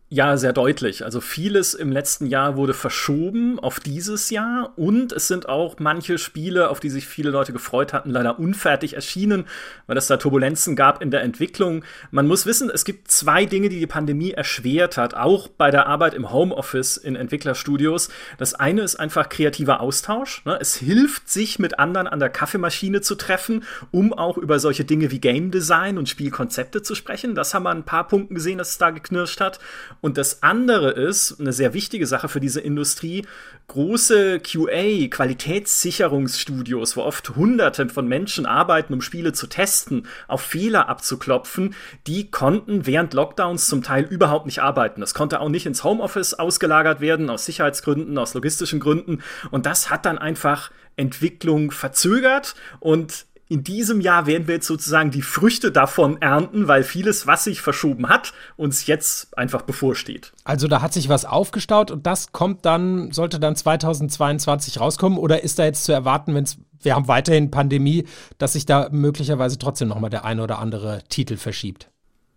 Ja, 0.09 0.37
sehr 0.37 0.53
deutlich. 0.53 1.05
Also 1.05 1.21
vieles 1.21 1.75
im 1.75 1.91
letzten 1.91 2.27
Jahr 2.27 2.55
wurde 2.55 2.75
verschoben 2.75 3.59
auf 3.59 3.81
dieses 3.81 4.31
Jahr 4.31 4.73
und 4.77 5.13
es 5.13 5.27
sind 5.27 5.49
auch 5.49 5.81
manche 5.81 6.17
Spiele, 6.19 6.69
auf 6.69 6.79
die 6.79 6.91
sich 6.91 7.09
viele 7.09 7.31
Leute 7.31 7.53
gefreut 7.53 7.93
hatten, 7.93 8.11
leider 8.11 8.39
unfertig 8.39 8.95
erschienen, 8.95 9.47
weil 9.89 9.97
es 9.97 10.07
da 10.07 10.17
Turbulenzen 10.17 10.77
gab 10.77 11.03
in 11.03 11.11
der 11.11 11.23
Entwicklung. 11.23 11.83
Man 12.13 12.29
muss 12.29 12.47
wissen, 12.47 12.71
es 12.71 12.85
gibt 12.85 13.11
zwei 13.11 13.47
Dinge, 13.47 13.69
die 13.69 13.81
die 13.81 13.89
Pandemie 13.89 14.31
erschwert 14.31 14.97
hat, 14.97 15.15
auch 15.15 15.49
bei 15.49 15.73
der 15.73 15.89
Arbeit 15.89 16.15
im 16.15 16.31
Homeoffice 16.31 16.99
in 16.99 17.17
Entwicklerstudios. 17.17 18.09
Das 18.39 18.55
eine 18.55 18.83
ist 18.83 18.95
einfach 18.95 19.29
kreativer 19.29 19.81
Austausch. 19.81 20.45
Ne? 20.45 20.57
Es 20.61 20.77
hilft, 20.77 21.29
sich 21.29 21.59
mit 21.59 21.81
anderen 21.81 22.07
an 22.07 22.21
der 22.21 22.31
Kaffeemaschine 22.31 23.01
zu 23.01 23.17
treffen, 23.17 23.65
um 23.91 24.13
auch 24.13 24.39
über 24.39 24.61
solche 24.61 24.85
Dinge 24.85 25.11
wie 25.11 25.19
Game 25.19 25.51
Design 25.51 25.99
und 25.99 26.09
Spielkonzepte 26.09 26.83
zu 26.83 26.95
sprechen. 26.95 27.35
Das 27.35 27.55
haben 27.55 27.65
wir 27.65 27.71
an 27.71 27.79
ein 27.79 27.85
paar 27.85 28.07
Punkten 28.07 28.37
gesehen, 28.37 28.59
dass 28.59 28.71
es 28.71 28.79
da 28.79 28.91
geknirscht 28.91 29.41
hat. 29.41 29.59
Und 30.07 30.19
das 30.19 30.45
andere 30.45 30.91
ist, 30.93 31.41
eine 31.41 31.53
sehr 31.53 31.75
wichtige 31.75 32.07
Sache 32.07 32.29
für 32.29 32.39
diese 32.39 32.61
Industrie, 32.61 33.27
große 33.67 34.39
QA, 34.39 35.09
Qualitätssicherungsstudios, 35.09 36.97
wo 36.97 37.03
oft 37.03 37.35
Hunderte 37.35 37.89
von 37.89 38.07
Menschen 38.07 38.47
arbeiten, 38.47 38.95
um 38.95 39.01
Spiele 39.01 39.33
zu 39.33 39.49
testen, 39.49 40.07
auf 40.29 40.43
Fehler 40.43 40.89
abzuklopfen, 40.89 41.75
die 42.07 42.31
konnten 42.31 42.87
während 42.87 43.15
Lockdowns 43.15 43.67
zum 43.67 43.83
Teil 43.83 44.05
überhaupt 44.05 44.47
nicht 44.47 44.63
arbeiten. 44.63 45.01
Das 45.01 45.13
konnte 45.13 45.41
auch 45.41 45.49
nicht 45.49 45.67
ins 45.67 45.83
Homeoffice 45.83 46.35
ausgelagert 46.35 47.01
werden, 47.01 47.29
aus 47.29 47.45
Sicherheitsgründen, 47.45 48.17
aus 48.17 48.33
logistischen 48.33 48.79
Gründen. 48.79 49.25
Und 49.51 49.67
das 49.67 49.91
hat 49.91 50.07
dann 50.07 50.19
einfach 50.19 50.71
Entwicklung 50.95 51.73
verzögert 51.73 52.55
und 52.79 53.27
in 53.49 53.63
diesem 53.63 54.01
Jahr 54.01 54.27
werden 54.27 54.49
wir 54.49 54.57
jetzt 54.57 54.67
sozusagen 54.67 55.11
die 55.11 55.23
Früchte 55.23 55.71
davon 55.71 56.21
ernten, 56.21 56.67
weil 56.67 56.83
vieles, 56.83 57.27
was 57.27 57.45
sich 57.45 57.61
verschoben 57.61 58.09
hat, 58.09 58.33
uns 58.57 58.87
jetzt 58.87 59.37
einfach 59.39 59.63
bevorsteht. 59.63 60.33
Also 60.45 60.67
da 60.67 60.83
hat 60.83 60.93
sich 60.93 61.09
was 61.09 61.25
aufgestaut 61.25 61.91
und 61.91 62.07
das 62.07 62.33
kommt 62.33 62.65
dann, 62.65 63.13
sollte 63.13 63.39
dann 63.39 63.55
2022 63.55 64.81
rauskommen 64.81 65.19
oder 65.19 65.45
ist 65.45 65.59
da 65.59 65.65
jetzt 65.65 65.85
zu 65.85 65.93
erwarten, 65.93 66.35
wenn 66.35 66.45
es, 66.45 66.59
wir 66.83 66.95
haben 66.95 67.09
weiterhin 67.09 67.51
Pandemie, 67.51 68.07
dass 68.39 68.55
sich 68.55 68.67
da 68.67 68.89
möglicherweise 68.91 69.59
trotzdem 69.59 69.89
nochmal 69.89 70.11
der 70.11 70.25
eine 70.25 70.43
oder 70.43 70.59
andere 70.59 71.03
Titel 71.09 71.37
verschiebt? 71.37 71.89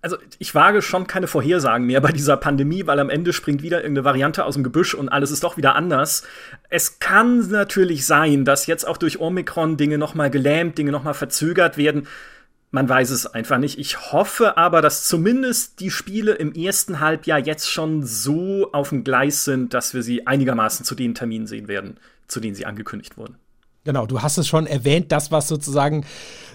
Also 0.01 0.17
ich 0.38 0.55
wage 0.55 0.81
schon 0.81 1.07
keine 1.07 1.27
Vorhersagen 1.27 1.85
mehr 1.85 2.01
bei 2.01 2.12
dieser 2.12 2.38
Pandemie, 2.38 2.88
weil 2.88 2.99
am 2.99 3.09
Ende 3.09 3.33
springt 3.33 3.62
wieder 3.62 3.81
irgendeine 3.81 4.05
Variante 4.05 4.45
aus 4.45 4.53
dem 4.53 4.63
Gebüsch 4.63 4.93
und 4.93 5.09
alles 5.09 5.31
ist 5.31 5.43
doch 5.43 5.57
wieder 5.57 5.75
anders. 5.75 6.23
Es 6.69 6.99
kann 6.99 7.49
natürlich 7.49 8.05
sein, 8.05 8.45
dass 8.45 8.67
jetzt 8.67 8.88
auch 8.88 8.97
durch 8.97 9.19
Omikron 9.19 9.77
Dinge 9.77 9.97
noch 9.97 10.15
mal 10.15 10.29
gelähmt, 10.29 10.77
Dinge 10.77 10.91
noch 10.91 11.03
mal 11.03 11.13
verzögert 11.13 11.77
werden. 11.77 12.07
Man 12.71 12.88
weiß 12.88 13.09
es 13.09 13.25
einfach 13.25 13.57
nicht. 13.57 13.79
Ich 13.79 14.12
hoffe 14.12 14.55
aber, 14.55 14.81
dass 14.81 15.07
zumindest 15.07 15.79
die 15.79 15.89
Spiele 15.89 16.33
im 16.33 16.53
ersten 16.53 16.99
Halbjahr 16.99 17.39
jetzt 17.39 17.69
schon 17.69 18.03
so 18.03 18.71
auf 18.71 18.89
dem 18.89 19.03
Gleis 19.03 19.43
sind, 19.43 19.73
dass 19.73 19.93
wir 19.93 20.03
sie 20.03 20.27
einigermaßen 20.27 20.85
zu 20.85 20.95
den 20.95 21.15
Terminen 21.15 21.47
sehen 21.47 21.67
werden, 21.67 21.97
zu 22.27 22.39
denen 22.39 22.55
sie 22.55 22.67
angekündigt 22.67 23.17
wurden. 23.17 23.38
Genau, 23.89 24.06
du 24.06 24.21
hast 24.21 24.38
es 24.38 24.47
schon 24.47 24.67
erwähnt, 24.67 25.12
das, 25.12 25.32
was 25.32 25.47
sozusagen 25.47 26.06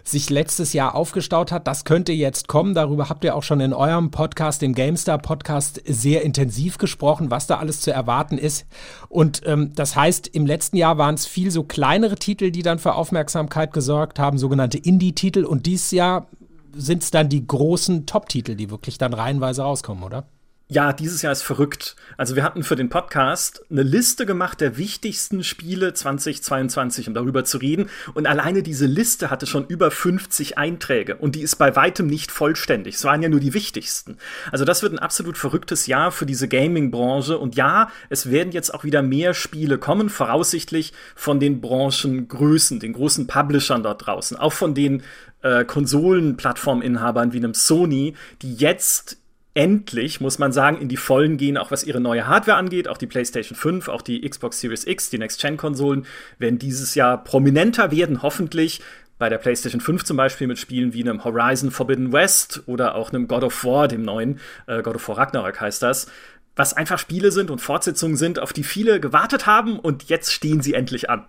sich 0.04 0.30
letztes 0.30 0.72
Jahr 0.72 0.94
aufgestaut 0.94 1.50
hat, 1.50 1.66
das 1.66 1.84
könnte 1.84 2.12
jetzt 2.12 2.46
kommen. 2.46 2.74
Darüber 2.74 3.08
habt 3.08 3.24
ihr 3.24 3.34
auch 3.34 3.42
schon 3.42 3.58
in 3.58 3.72
eurem 3.72 4.12
Podcast, 4.12 4.62
dem 4.62 4.72
GameStar 4.72 5.18
Podcast, 5.18 5.82
sehr 5.84 6.22
intensiv 6.22 6.78
gesprochen, 6.78 7.32
was 7.32 7.48
da 7.48 7.58
alles 7.58 7.80
zu 7.80 7.90
erwarten 7.90 8.38
ist. 8.38 8.66
Und 9.08 9.42
ähm, 9.46 9.72
das 9.74 9.96
heißt, 9.96 10.28
im 10.28 10.46
letzten 10.46 10.76
Jahr 10.76 10.96
waren 10.96 11.16
es 11.16 11.26
viel 11.26 11.50
so 11.50 11.64
kleinere 11.64 12.14
Titel, 12.14 12.52
die 12.52 12.62
dann 12.62 12.78
für 12.78 12.94
Aufmerksamkeit 12.94 13.72
gesorgt 13.72 14.20
haben, 14.20 14.38
sogenannte 14.38 14.78
Indie-Titel. 14.78 15.42
Und 15.44 15.66
dieses 15.66 15.90
Jahr 15.90 16.28
sind 16.72 17.02
es 17.02 17.10
dann 17.10 17.28
die 17.28 17.44
großen 17.44 18.06
Top-Titel, 18.06 18.54
die 18.54 18.70
wirklich 18.70 18.96
dann 18.96 19.12
reihenweise 19.12 19.62
rauskommen, 19.62 20.04
oder? 20.04 20.24
Ja, 20.66 20.94
dieses 20.94 21.20
Jahr 21.20 21.32
ist 21.32 21.42
verrückt. 21.42 21.94
Also 22.16 22.36
wir 22.36 22.42
hatten 22.42 22.62
für 22.62 22.74
den 22.74 22.88
Podcast 22.88 23.62
eine 23.70 23.82
Liste 23.82 24.24
gemacht 24.24 24.62
der 24.62 24.78
wichtigsten 24.78 25.44
Spiele 25.44 25.92
2022, 25.92 27.06
um 27.06 27.12
darüber 27.12 27.44
zu 27.44 27.58
reden. 27.58 27.90
Und 28.14 28.26
alleine 28.26 28.62
diese 28.62 28.86
Liste 28.86 29.28
hatte 29.28 29.46
schon 29.46 29.66
über 29.66 29.90
50 29.90 30.56
Einträge. 30.56 31.16
Und 31.16 31.34
die 31.34 31.42
ist 31.42 31.56
bei 31.56 31.76
weitem 31.76 32.06
nicht 32.06 32.32
vollständig. 32.32 32.94
Es 32.94 33.04
waren 33.04 33.20
ja 33.20 33.28
nur 33.28 33.40
die 33.40 33.52
wichtigsten. 33.52 34.16
Also 34.52 34.64
das 34.64 34.82
wird 34.82 34.94
ein 34.94 34.98
absolut 34.98 35.36
verrücktes 35.36 35.86
Jahr 35.86 36.10
für 36.10 36.24
diese 36.24 36.48
Gaming-Branche. 36.48 37.36
Und 37.36 37.56
ja, 37.56 37.90
es 38.08 38.30
werden 38.30 38.52
jetzt 38.52 38.72
auch 38.72 38.84
wieder 38.84 39.02
mehr 39.02 39.34
Spiele 39.34 39.76
kommen, 39.76 40.08
voraussichtlich 40.08 40.94
von 41.14 41.40
den 41.40 41.60
Branchengrößen, 41.60 42.80
den 42.80 42.94
großen 42.94 43.26
Publishern 43.26 43.82
dort 43.82 44.06
draußen. 44.06 44.38
Auch 44.38 44.54
von 44.54 44.72
den 44.72 45.02
äh, 45.42 45.66
Konsolenplattforminhabern 45.66 47.34
wie 47.34 47.38
einem 47.38 47.52
Sony, 47.52 48.14
die 48.40 48.54
jetzt 48.54 49.18
endlich, 49.54 50.20
muss 50.20 50.38
man 50.38 50.52
sagen, 50.52 50.78
in 50.78 50.88
die 50.88 50.96
Vollen 50.96 51.36
gehen, 51.36 51.56
auch 51.56 51.70
was 51.70 51.84
ihre 51.84 52.00
neue 52.00 52.26
Hardware 52.26 52.58
angeht. 52.58 52.88
Auch 52.88 52.98
die 52.98 53.06
PlayStation 53.06 53.56
5, 53.56 53.88
auch 53.88 54.02
die 54.02 54.28
Xbox 54.28 54.60
Series 54.60 54.86
X, 54.86 55.10
die 55.10 55.18
Next-Gen-Konsolen 55.18 56.06
werden 56.38 56.58
dieses 56.58 56.94
Jahr 56.94 57.22
prominenter 57.22 57.90
werden, 57.90 58.22
hoffentlich. 58.22 58.80
Bei 59.16 59.28
der 59.28 59.38
PlayStation 59.38 59.80
5 59.80 60.04
zum 60.04 60.16
Beispiel 60.16 60.48
mit 60.48 60.58
Spielen 60.58 60.92
wie 60.92 61.00
einem 61.00 61.22
Horizon 61.22 61.70
Forbidden 61.70 62.12
West 62.12 62.64
oder 62.66 62.96
auch 62.96 63.12
einem 63.12 63.28
God 63.28 63.44
of 63.44 63.64
War, 63.64 63.86
dem 63.86 64.02
neuen 64.02 64.40
äh, 64.66 64.82
God 64.82 64.96
of 64.96 65.08
War 65.08 65.18
Ragnarok 65.18 65.60
heißt 65.60 65.82
das. 65.82 66.08
Was 66.56 66.74
einfach 66.74 66.98
Spiele 66.98 67.30
sind 67.30 67.50
und 67.50 67.60
Fortsetzungen 67.60 68.16
sind, 68.16 68.40
auf 68.40 68.52
die 68.52 68.64
viele 68.64 68.98
gewartet 68.98 69.46
haben 69.46 69.78
und 69.78 70.08
jetzt 70.08 70.32
stehen 70.32 70.62
sie 70.62 70.74
endlich 70.74 71.10
an. 71.10 71.26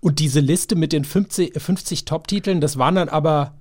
Und 0.00 0.18
diese 0.18 0.40
Liste 0.40 0.74
mit 0.74 0.92
den 0.92 1.04
50, 1.04 1.60
50 1.62 2.04
Top-Titeln, 2.04 2.60
das 2.60 2.76
waren 2.76 2.96
dann 2.96 3.08
aber 3.08 3.54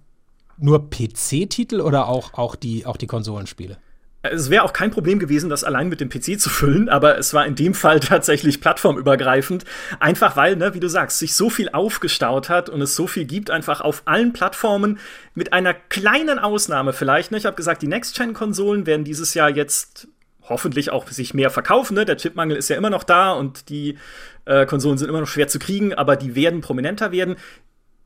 nur 0.58 0.90
PC-Titel 0.90 1.82
oder 1.82 2.08
auch, 2.08 2.34
auch, 2.34 2.56
die, 2.56 2.86
auch 2.88 2.98
die 2.98 3.08
Konsolenspiele? 3.08 3.78
Es 4.24 4.52
wäre 4.52 4.64
auch 4.64 4.74
kein 4.74 4.92
Problem 4.92 5.18
gewesen, 5.18 5.50
das 5.50 5.64
allein 5.64 5.90
mit 5.90 6.00
dem 6.00 6.10
PC 6.10 6.40
zu 6.40 6.52
füllen, 6.52 6.90
aber 6.90 7.18
es 7.18 7.34
war 7.34 7.46
in 7.48 7.56
dem 7.56 7.74
Fall 7.74 8.00
tatsächlich 8.00 8.62
plattformübergreifend. 8.62 9.66
Einfach 10.00 10.36
weil, 10.36 10.56
ne, 10.58 10.76
wie 10.76 10.80
du 10.80 10.90
sagst, 10.90 11.18
sich 11.18 11.36
so 11.36 11.50
viel 11.50 11.70
aufgestaut 11.70 12.48
hat 12.48 12.70
und 12.70 12.82
es 12.82 12.96
so 12.96 13.08
viel 13.08 13.26
gibt, 13.26 13.50
einfach 13.50 13.82
auf 13.82 14.04
allen 14.06 14.32
Plattformen, 14.32 15.00
mit 15.34 15.54
einer 15.54 15.74
kleinen 15.74 16.38
Ausnahme 16.38 16.94
vielleicht. 16.94 17.32
Ne? 17.32 17.38
Ich 17.38 17.46
habe 17.48 17.56
gesagt, 17.56 17.82
die 17.82 17.88
Next-Gen-Konsolen 17.88 18.86
werden 18.86 19.06
dieses 19.06 19.34
Jahr 19.34 19.50
jetzt 19.50 20.08
hoffentlich 20.44 20.92
auch 20.92 21.08
sich 21.08 21.34
mehr 21.34 21.50
verkaufen. 21.50 21.96
Ne? 21.96 22.06
Der 22.06 22.18
Chipmangel 22.18 22.58
ist 22.58 22.70
ja 22.70 22.76
immer 22.76 22.90
noch 22.92 23.04
da 23.04 23.32
und 23.32 23.70
die 23.70 23.98
äh, 24.46 24.68
Konsolen 24.68 25.00
sind 25.00 25.10
immer 25.10 25.22
noch 25.22 25.28
schwer 25.28 25.48
zu 25.48 25.58
kriegen, 25.58 25.96
aber 25.96 26.16
die 26.16 26.36
werden 26.36 26.62
prominenter 26.62 27.12
werden. 27.12 27.38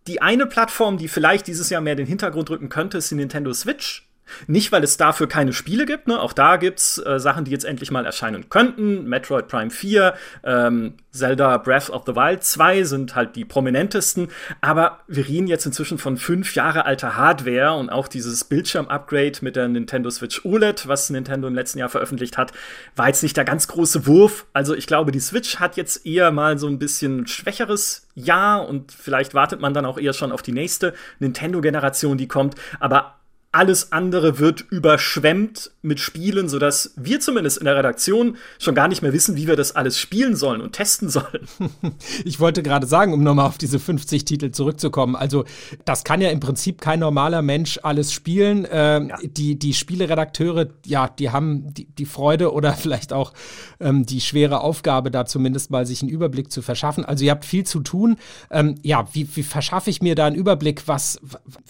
Die 0.08 0.21
eine 0.21 0.45
Plattform, 0.45 0.97
die 0.97 1.10
vielleicht 1.10 1.47
dieses 1.47 1.69
Jahr 1.69 1.82
mehr 1.82 1.95
den 1.95 2.06
Hintergrund 2.06 2.49
rücken 2.49 2.69
könnte, 2.69 2.99
ist 2.99 3.12
die 3.12 3.15
Nintendo 3.15 3.51
Switch 3.51 4.08
nicht, 4.48 4.71
weil 4.71 4.84
es 4.84 4.98
dafür 4.98 5.28
keine 5.28 5.54
Spiele 5.54 5.86
gibt, 5.86 6.08
ne? 6.08 6.19
auch 6.19 6.34
da 6.34 6.58
gibt's 6.58 6.98
äh, 6.98 7.19
Sachen, 7.19 7.45
die 7.45 7.52
jetzt 7.52 7.65
endlich 7.65 7.91
mal 7.91 8.06
erscheinen 8.06 8.50
könnten. 8.50 9.06
Metroid 9.06 9.48
Prime 9.48 9.69
4, 9.69 10.13
ähm, 10.43 10.93
Zelda 11.12 11.58
Breath 11.58 11.89
of 11.89 12.04
the 12.06 12.15
Wild 12.15 12.43
2 12.43 12.84
sind 12.84 13.15
halt 13.15 13.36
die 13.36 13.45
prominentesten. 13.45 14.28
Aber 14.62 15.00
wir 15.08 15.28
reden 15.28 15.48
jetzt 15.48 15.65
inzwischen 15.65 15.98
von 15.98 16.17
fünf 16.17 16.56
Jahre 16.56 16.86
alter 16.86 17.15
Hardware 17.15 17.74
und 17.74 17.89
auch 17.89 18.08
dieses 18.08 18.43
Bildschirm-Upgrade 18.43 19.39
mit 19.41 19.56
der 19.56 19.67
Nintendo 19.67 20.10
Switch 20.10 20.43
OLED, 20.45 20.88
was 20.88 21.10
Nintendo 21.10 21.48
im 21.48 21.56
letzten 21.56 21.80
Jahr 21.80 21.89
veröffentlicht 21.89 22.38
hat, 22.38 22.52
war 22.95 23.08
jetzt 23.08 23.24
nicht 23.24 23.38
der 23.38 23.45
ganz 23.45 23.67
große 23.67 24.06
Wurf. 24.06 24.45
Also 24.54 24.76
ich 24.76 24.88
glaube, 24.88 25.12
die 25.12 25.19
Switch 25.19 25.58
hat 25.60 25.78
jetzt 25.78 26.06
eher 26.06 26.32
mal 26.32 26.58
so 26.58 26.67
ein 26.67 26.80
bisschen 26.80 27.28
schwächeres 27.28 28.08
Jahr 28.15 28.67
und 28.67 28.91
vielleicht 28.91 29.34
wartet 29.34 29.62
man 29.62 29.74
dann 29.74 29.86
auch 29.86 29.98
eher 29.98 30.13
schon 30.13 30.32
auf 30.32 30.41
die 30.41 30.52
nächste 30.52 30.93
Nintendo-Generation, 31.19 32.17
die 32.17 32.28
kommt. 32.28 32.56
Aber 32.80 33.15
alles 33.56 33.94
andere 33.94 34.38
wird 34.38 34.65
überschwemmt 34.70 35.72
mit 35.82 36.02
Spielen, 36.02 36.50
sodass 36.50 36.91
wir 36.98 37.22
zumindest 37.22 37.58
in 37.58 37.63
der 37.63 37.78
Redaktion 37.78 38.36
schon 38.60 38.76
gar 38.76 38.89
nicht 38.89 39.02
mehr 39.02 39.13
wissen, 39.13 39.38
wie 39.38 39.48
wir 39.48 39.56
das 39.56 39.78
alles 39.78 39.98
spielen 39.98 40.36
sollen 40.36 40.60
und 40.60 40.74
testen 40.74 41.10
sollen. 41.10 41.48
Ich 42.26 42.39
wollte 42.39 42.63
gerade 42.63 42.88
sagen, 42.88 43.13
um 43.13 43.24
nochmal 43.24 43.46
auf 43.46 43.58
diese 43.58 43.80
50 43.80 44.26
Titel 44.26 44.52
zurückzukommen. 44.52 45.15
Also, 45.15 45.46
das 45.86 46.04
kann 46.04 46.22
ja 46.22 46.30
im 46.30 46.39
Prinzip 46.39 46.82
kein 46.82 47.00
normaler 47.00 47.41
Mensch 47.41 47.80
alles 47.84 48.12
spielen. 48.12 48.68
Ähm, 48.70 49.10
ja. 49.10 49.18
die, 49.24 49.58
die 49.58 49.74
Spieleredakteure, 49.74 50.68
ja, 50.86 51.08
die 51.08 51.30
haben 51.30 51.74
die, 51.74 51.86
die 51.86 52.06
Freude 52.06 52.52
oder 52.52 52.74
vielleicht 52.86 53.13
auch 53.13 53.34
ähm, 53.80 54.06
die 54.06 54.22
schwere 54.22 54.62
Aufgabe, 54.62 55.12
da 55.12 55.26
zumindest 55.26 55.72
mal 55.72 55.86
sich 55.86 56.02
einen 56.02 56.10
Überblick 56.10 56.52
zu 56.52 56.62
verschaffen. 56.62 57.06
Also, 57.06 57.24
ihr 57.24 57.32
habt 57.32 57.46
viel 57.46 57.63
zu 57.63 57.82
tun. 57.82 58.18
Ähm, 58.50 58.76
ja, 58.82 59.08
wie, 59.13 59.28
wie 59.36 59.44
verschaffe 59.44 59.89
ich 59.89 60.02
mir 60.02 60.15
da 60.15 60.26
einen 60.26 60.36
Überblick? 60.36 60.88
Was, 60.88 61.20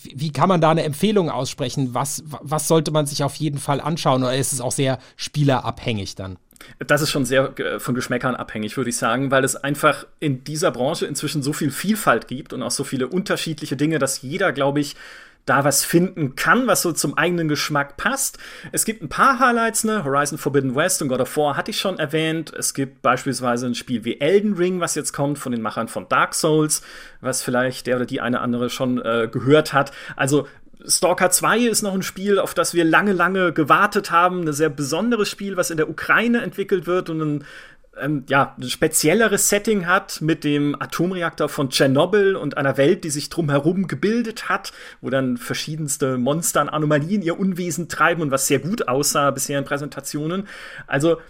wie 0.02 0.32
kann 0.32 0.50
man 0.50 0.62
da 0.62 0.72
eine 0.72 0.84
Empfehlung 0.84 1.30
aussprechen? 1.30 1.75
Sprechen, 1.76 1.94
was, 1.94 2.24
was 2.26 2.68
sollte 2.68 2.92
man 2.92 3.06
sich 3.06 3.24
auf 3.24 3.36
jeden 3.36 3.58
Fall 3.58 3.82
anschauen 3.82 4.24
oder 4.24 4.36
ist 4.36 4.54
es 4.54 4.62
auch 4.62 4.72
sehr 4.72 5.00
spielerabhängig 5.16 6.16
dann? 6.16 6.38
Das 6.80 7.02
ist 7.02 7.12
schon 7.12 7.26
sehr 7.26 7.58
äh, 7.60 7.80
von 7.80 7.96
Geschmäckern 7.96 8.36
abhängig, 8.36 8.78
würde 8.78 8.90
ich 8.90 8.98
sagen, 8.98 9.30
weil 9.30 9.44
es 9.44 9.56
einfach 9.56 10.08
in 10.20 10.44
dieser 10.44 10.72
Branche 10.72 11.06
inzwischen 11.06 11.44
so 11.44 11.54
viel 11.54 11.70
Vielfalt 11.70 12.28
gibt 12.28 12.54
und 12.54 12.64
auch 12.64 12.72
so 12.72 12.84
viele 12.84 13.08
unterschiedliche 13.08 13.76
Dinge, 13.76 14.00
dass 14.00 14.22
jeder, 14.22 14.52
glaube 14.52 14.80
ich, 14.80 14.96
da 15.46 15.64
was 15.64 15.86
finden 15.86 16.36
kann, 16.36 16.66
was 16.66 16.82
so 16.82 16.92
zum 16.92 17.18
eigenen 17.18 17.48
Geschmack 17.48 17.98
passt. 17.98 18.40
Es 18.72 18.84
gibt 18.84 19.04
ein 19.04 19.10
paar 19.10 19.40
Highlights, 19.40 19.84
ne? 19.84 20.04
Horizon 20.04 20.40
Forbidden 20.40 20.76
West 20.76 21.02
und 21.02 21.08
God 21.10 21.22
of 21.22 21.38
War 21.38 21.56
hatte 21.56 21.72
ich 21.72 21.80
schon 21.80 22.00
erwähnt. 22.00 22.52
Es 22.58 22.74
gibt 22.74 23.04
beispielsweise 23.04 23.68
ein 23.68 23.76
Spiel 23.76 24.04
wie 24.06 24.20
Elden 24.20 24.54
Ring, 24.54 24.80
was 24.80 24.96
jetzt 24.96 25.14
kommt 25.14 25.38
von 25.38 25.52
den 25.52 25.62
Machern 25.62 25.88
von 25.88 26.10
Dark 26.10 26.34
Souls, 26.34 26.82
was 27.22 27.44
vielleicht 27.44 27.86
der 27.86 27.98
oder 27.98 28.06
die 28.08 28.22
eine 28.22 28.42
andere 28.42 28.72
schon 28.72 29.00
äh, 29.00 29.30
gehört 29.32 29.72
hat. 29.72 29.92
Also 30.16 30.48
Stalker 30.88 31.32
2 31.32 31.60
ist 31.60 31.82
noch 31.82 31.94
ein 31.94 32.04
Spiel, 32.04 32.40
auf 32.40 32.54
das 32.54 32.74
wir 32.74 32.84
lange, 32.84 33.14
lange 33.14 33.54
gewartet 33.54 34.12
haben. 34.12 34.48
Ein 34.48 34.54
sehr 34.54 34.70
besonderes 34.70 35.30
Spiel, 35.30 35.58
was 35.58 35.72
in 35.72 35.78
der 35.78 35.90
Ukraine 35.90 36.42
entwickelt 36.42 36.88
wird 36.88 37.10
und 37.10 37.22
ein 37.22 37.46
ähm, 37.98 38.26
ja, 38.28 38.56
ein 38.58 38.70
spezielleres 38.70 39.50
Setting 39.50 39.86
hat 39.86 40.22
mit 40.22 40.44
dem 40.44 40.76
Atomreaktor 40.80 41.50
von 41.50 41.70
Tschernobyl 41.70 42.36
und 42.36 42.58
einer 42.58 42.78
Welt, 42.78 43.04
die 43.04 43.10
sich 43.10 43.30
drumherum 43.30 43.88
gebildet 43.88 44.50
hat, 44.50 44.74
wo 45.02 45.10
dann 45.10 45.38
verschiedenste 45.38 46.18
Monster 46.18 46.62
und 46.62 46.70
Anomalien 46.70 47.22
ihr 47.22 47.40
Unwesen 47.40 47.88
treiben 47.88 48.22
und 48.22 48.32
was 48.32 48.48
sehr 48.48 48.60
gut 48.60 48.88
aussah 48.88 49.32
bisher 49.32 49.60
in 49.60 49.66
Präsentationen. 49.66 50.48
Also, 50.88 51.22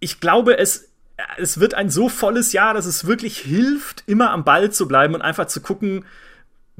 ich 0.00 0.20
glaube, 0.20 0.58
es, 0.58 0.90
es 1.36 1.60
wird 1.60 1.74
ein 1.74 1.90
so 1.90 2.08
volles 2.08 2.52
Jahr, 2.52 2.74
dass 2.74 2.86
es 2.86 3.06
wirklich 3.06 3.38
hilft, 3.38 4.02
immer 4.06 4.30
am 4.30 4.44
Ball 4.44 4.70
zu 4.70 4.88
bleiben 4.88 5.14
und 5.14 5.22
einfach 5.22 5.46
zu 5.46 5.60
gucken, 5.60 6.04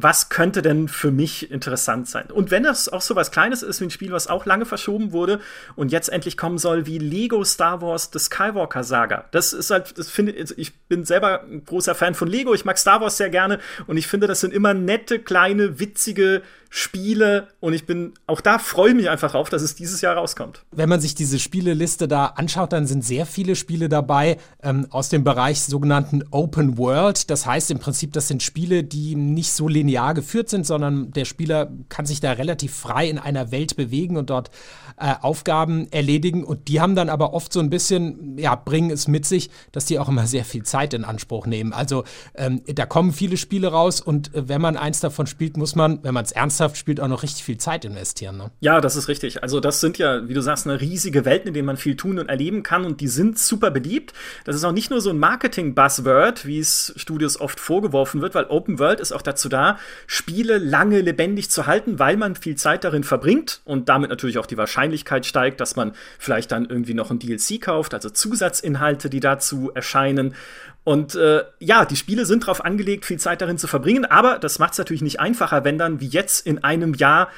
was 0.03 0.29
könnte 0.29 0.63
denn 0.63 0.89
für 0.89 1.11
mich 1.11 1.51
interessant 1.51 2.09
sein? 2.09 2.27
Und 2.31 2.51
wenn 2.51 2.63
das 2.63 2.89
auch 2.89 3.01
so 3.01 3.17
was 3.17 3.31
Kleines 3.31 3.63
ist 3.63 3.81
wie 3.81 3.85
ein 3.85 3.91
Spiel, 3.91 4.13
was 4.13 4.27
auch 4.27 4.47
lange 4.47 4.67
verschoben 4.67 5.13
wurde 5.13 5.41
und 5.77 5.93
jetzt 5.93 6.09
endlich 6.09 6.37
kommen 6.37 6.59
soll, 6.59 6.87
wie 6.87 6.99
Lego 6.99 7.45
Star 7.45 7.83
Wars 7.83 8.11
The 8.13 8.19
Skywalker 8.19 8.85
Saga. 8.85 9.27
Das 9.31 9.53
ist 9.53 9.71
halt, 9.71 9.97
das 9.99 10.11
finde 10.11 10.33
ich, 10.33 10.79
bin 10.89 11.05
selber 11.05 11.43
ein 11.43 11.65
großer 11.65 11.95
Fan 11.95 12.15
von 12.15 12.29
Lego. 12.29 12.55
Ich 12.55 12.65
mag 12.65 12.79
Star 12.79 13.01
Wars 13.01 13.17
sehr 13.17 13.31
gerne 13.31 13.59
und 13.87 13.97
ich 13.97 14.07
finde, 14.07 14.27
das 14.27 14.41
sind 14.41 14.53
immer 14.53 14.75
nette, 14.75 15.19
kleine, 15.19 15.81
witzige 15.81 16.43
Spiele 16.73 17.49
und 17.59 17.73
ich 17.73 17.85
bin 17.85 18.15
auch 18.29 18.41
da 18.41 18.61
freue 18.61 18.91
ich 18.91 18.95
mich 18.95 19.11
einfach 19.11 19.35
auf, 19.35 19.51
dass 19.51 19.61
es 19.61 19.75
dieses 19.75 20.01
Jahr 20.03 20.17
rauskommt. 20.17 20.65
Wenn 20.71 20.89
man 20.89 21.01
sich 21.01 21.17
diese 21.17 21.41
Spieleliste 21.41 22.07
da 22.07 22.27
anschaut, 22.27 22.73
dann 22.73 22.87
sind 22.87 23.05
sehr 23.05 23.27
viele 23.27 23.57
Spiele 23.57 23.89
dabei 23.89 24.37
ähm, 24.63 24.87
aus 24.91 25.09
dem 25.09 25.25
Bereich 25.25 25.63
sogenannten 25.63 26.23
Open 26.31 26.79
World. 26.79 27.29
Das 27.29 27.45
heißt 27.45 27.73
im 27.73 27.81
Prinzip, 27.81 28.13
das 28.13 28.29
sind 28.29 28.45
Spiele, 28.45 28.85
die 28.85 29.17
nicht 29.17 29.53
so 29.53 29.67
linear 29.67 30.15
geführt 30.15 30.49
sind, 30.49 30.65
sondern 30.65 31.11
der 31.11 31.25
Spieler 31.25 31.73
kann 31.89 32.07
sich 32.07 32.21
da 32.21 32.31
relativ 32.33 32.73
frei 32.73 33.11
in 33.11 33.19
einer 33.19 33.51
Welt 33.51 33.75
bewegen 33.75 34.17
und 34.17 34.31
dort 34.31 34.51
äh, 34.97 35.15
Aufgaben 35.23 35.91
erledigen. 35.91 36.45
Und 36.45 36.69
die 36.69 36.81
haben 36.81 36.95
dann 36.95 37.09
aber 37.09 37.33
oft 37.33 37.53
so 37.53 37.59
ein 37.59 37.71
bisschen, 37.71 38.39
ja, 38.39 38.55
bringen 38.55 38.93
es 38.93 39.09
mit 39.09 39.27
sich, 39.27 39.51
dass 39.73 39.87
die 39.87 39.99
auch 39.99 40.09
immer 40.09 40.29
sehr 40.29 40.45
viel 40.45 40.63
Zeit 40.63 40.95
in 40.95 41.05
Anspruch 41.05 41.47
nehmen. 41.47 41.73
Also 41.73 42.05
ähm, 42.37 42.63
da 42.67 42.87
kommen 42.87 43.13
viele 43.13 43.37
Spiele 43.37 43.69
raus 43.69 44.01
und 44.01 44.33
äh, 44.37 44.49
wenn 44.49 44.61
man 44.61 44.77
eins 44.77 45.01
davon 45.01 45.27
spielt, 45.27 45.57
muss 45.57 45.75
man, 45.75 45.99
wenn 46.05 46.15
man 46.15 46.25
es 46.25 46.31
ernst 46.31 46.60
ernsthaft 46.61 46.77
spielt, 46.77 47.01
auch 47.01 47.09
noch 47.09 47.23
richtig 47.23 47.45
viel 47.45 47.57
Zeit 47.57 47.85
investieren. 47.85 48.37
Ne? 48.37 48.51
Ja, 48.61 48.81
das 48.81 48.97
ist 48.97 49.09
richtig. 49.09 49.43
Also 49.43 49.61
das 49.61 49.81
sind 49.81 49.99
ja, 49.99 50.29
wie 50.29 50.35
du 50.35 50.43
sagst, 50.43 50.67
eine 50.67 50.81
riesige 50.81 51.25
Welten, 51.25 51.49
in 51.49 51.55
denen 51.55 51.67
man 51.67 51.77
viel 51.77 51.97
tun 51.97 52.19
und 52.19 52.29
erleben 52.29 52.63
kann 52.63 52.85
und 52.85 53.01
die 53.01 53.09
sind 53.09 53.39
super 53.39 53.71
beliebt. 53.71 54.13
Das 54.45 54.55
ist 54.55 54.65
auch 54.65 54.73
nicht 54.73 54.91
nur 54.91 55.01
so 55.01 55.11
ein 55.11 55.19
Marketing-Buzzword, 55.19 56.47
wie 56.47 56.59
es 56.59 56.93
Studios 56.97 57.41
oft 57.41 57.59
vorgeworfen 57.59 58.21
wird, 58.21 58.35
weil 58.35 58.45
Open 58.45 58.79
World 58.79 59.01
ist 59.01 59.13
auch 59.13 59.23
dazu 59.23 59.49
da, 59.49 59.79
Spiele 60.07 60.59
lange 60.59 61.01
lebendig 61.01 61.51
zu 61.51 61.67
halten, 61.67 61.99
weil 61.99 62.17
man 62.17 62.37
viel 62.37 62.57
Zeit 62.57 62.85
darin 62.85 63.05
verbringt 63.05 63.61
und 63.65 63.89
damit 63.89 64.11
natürlich 64.11 64.39
auch 64.39 64.47
die 64.47 64.59
Wahrscheinlichkeit 64.59 65.25
steigt, 65.25 65.61
dass 65.61 65.77
man 65.77 65.93
vielleicht 66.19 66.53
dann 66.53 66.67
irgendwie 66.67 66.95
noch 66.95 67.11
ein 67.11 67.19
DLC 67.19 67.61
kauft, 67.61 67.95
also 67.95 68.11
Zusatzinhalte, 68.11 69.09
die 69.09 69.21
dazu 69.21 69.71
erscheinen. 69.75 70.35
Und 70.83 71.15
äh, 71.15 71.45
ja, 71.59 71.85
die 71.85 71.97
Spiele 71.97 72.25
sind 72.25 72.45
darauf 72.45 72.65
angelegt, 72.65 73.05
viel 73.05 73.19
Zeit 73.19 73.43
darin 73.43 73.59
zu 73.59 73.67
verbringen, 73.67 74.07
aber 74.07 74.39
das 74.39 74.59
macht 74.59 74.73
es 74.73 74.79
natürlich 74.79 75.03
nicht 75.03 75.21
einfacher, 75.21 75.65
wenn 75.65 75.79
dann 75.79 76.01
wie 76.01 76.09
jetzt 76.09 76.47
in 76.47 76.65
einem 76.65 76.95
Jahr 76.95 77.29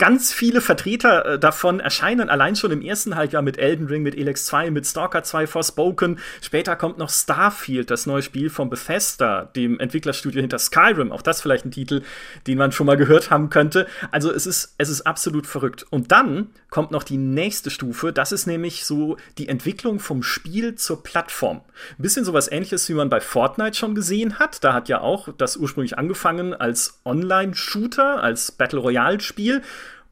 ganz 0.00 0.32
viele 0.32 0.62
Vertreter 0.62 1.26
äh, 1.26 1.38
davon 1.38 1.78
erscheinen 1.78 2.30
allein 2.30 2.56
schon 2.56 2.70
im 2.70 2.80
ersten 2.80 3.16
Halbjahr 3.16 3.42
mit 3.42 3.58
Elden 3.58 3.86
Ring, 3.86 4.02
mit 4.02 4.16
Elex 4.16 4.46
2, 4.46 4.70
mit 4.70 4.86
Stalker 4.86 5.22
2 5.22 5.46
Forspoken. 5.46 6.18
Später 6.40 6.74
kommt 6.74 6.96
noch 6.96 7.10
Starfield, 7.10 7.90
das 7.90 8.06
neue 8.06 8.22
Spiel 8.22 8.48
von 8.48 8.70
Bethesda, 8.70 9.50
dem 9.54 9.78
Entwicklerstudio 9.78 10.40
hinter 10.40 10.58
Skyrim. 10.58 11.12
Auch 11.12 11.20
das 11.20 11.42
vielleicht 11.42 11.66
ein 11.66 11.70
Titel, 11.70 12.02
den 12.46 12.56
man 12.56 12.72
schon 12.72 12.86
mal 12.86 12.96
gehört 12.96 13.30
haben 13.30 13.50
könnte. 13.50 13.86
Also 14.10 14.32
es 14.32 14.46
ist, 14.46 14.74
es 14.78 14.88
ist 14.88 15.02
absolut 15.02 15.46
verrückt. 15.46 15.84
Und 15.90 16.10
dann 16.10 16.48
kommt 16.70 16.92
noch 16.92 17.02
die 17.02 17.18
nächste 17.18 17.68
Stufe. 17.68 18.12
Das 18.12 18.32
ist 18.32 18.46
nämlich 18.46 18.86
so 18.86 19.18
die 19.36 19.48
Entwicklung 19.48 20.00
vom 20.00 20.22
Spiel 20.22 20.76
zur 20.76 21.02
Plattform. 21.02 21.58
Ein 21.98 22.02
bisschen 22.02 22.24
sowas 22.24 22.50
ähnliches, 22.50 22.88
wie 22.88 22.94
man 22.94 23.10
bei 23.10 23.20
Fortnite 23.20 23.76
schon 23.76 23.94
gesehen 23.94 24.38
hat. 24.38 24.64
Da 24.64 24.72
hat 24.72 24.88
ja 24.88 25.02
auch 25.02 25.28
das 25.36 25.58
ursprünglich 25.58 25.98
angefangen 25.98 26.54
als 26.54 27.00
Online-Shooter, 27.04 28.22
als 28.22 28.52
Battle 28.52 28.80
Royale-Spiel 28.80 29.60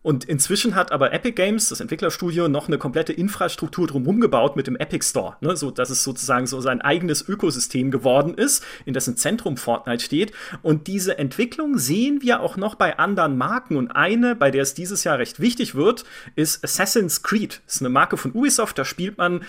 und 0.03 0.25
inzwischen 0.25 0.77
hat 0.77 0.93
aber 0.93 1.13
Epic 1.13 1.33
Games, 1.33 1.69
das 1.69 1.81
Entwicklerstudio, 1.81 2.49
noch 2.49 2.69
eine 2.69 2.79
komplette 2.79 3.13
Infrastruktur 3.13 3.87
drumherum 3.89 4.21
gebaut 4.21 4.55
mit 4.55 4.67
dem 4.69 4.77
Epic 4.77 5.05
Store, 5.05 5.37
ne? 5.41 5.57
so 5.57 5.71
dass 5.71 5.91
es 5.91 6.05
sozusagen 6.05 6.47
so 6.47 6.61
sein 6.61 6.81
eigenes 6.81 7.29
Ökosystem 7.29 7.91
geworden 7.91 8.35
ist, 8.35 8.65
in 8.85 8.95
dessen 8.95 9.17
Zentrum 9.17 9.57
Fortnite 9.57 10.05
steht. 10.05 10.33
Und 10.63 10.87
diese 10.87 11.19
Entwicklung 11.19 11.79
sehen 11.79 12.23
wir 12.23 12.41
auch 12.41 12.57
noch 12.57 12.77
bei 12.77 12.99
anderen 12.99 13.37
Marken. 13.37 13.77
Und 13.77 13.91
eine, 13.91 14.37
bei 14.37 14.51
der 14.51 14.63
es 14.63 14.75
dieses 14.75 15.03
Jahr 15.03 15.19
recht 15.19 15.41
wichtig 15.41 15.75
wird, 15.75 16.05
ist 16.37 16.63
Assassin's 16.63 17.23
Creed. 17.23 17.61
Das 17.67 17.77
ist 17.77 17.83
eine 17.83 17.91
Marke 17.91 18.17
von 18.17 18.33
Ubisoft. 18.33 18.79
Da 18.79 18.85
spielt 18.85 19.19
man 19.19 19.45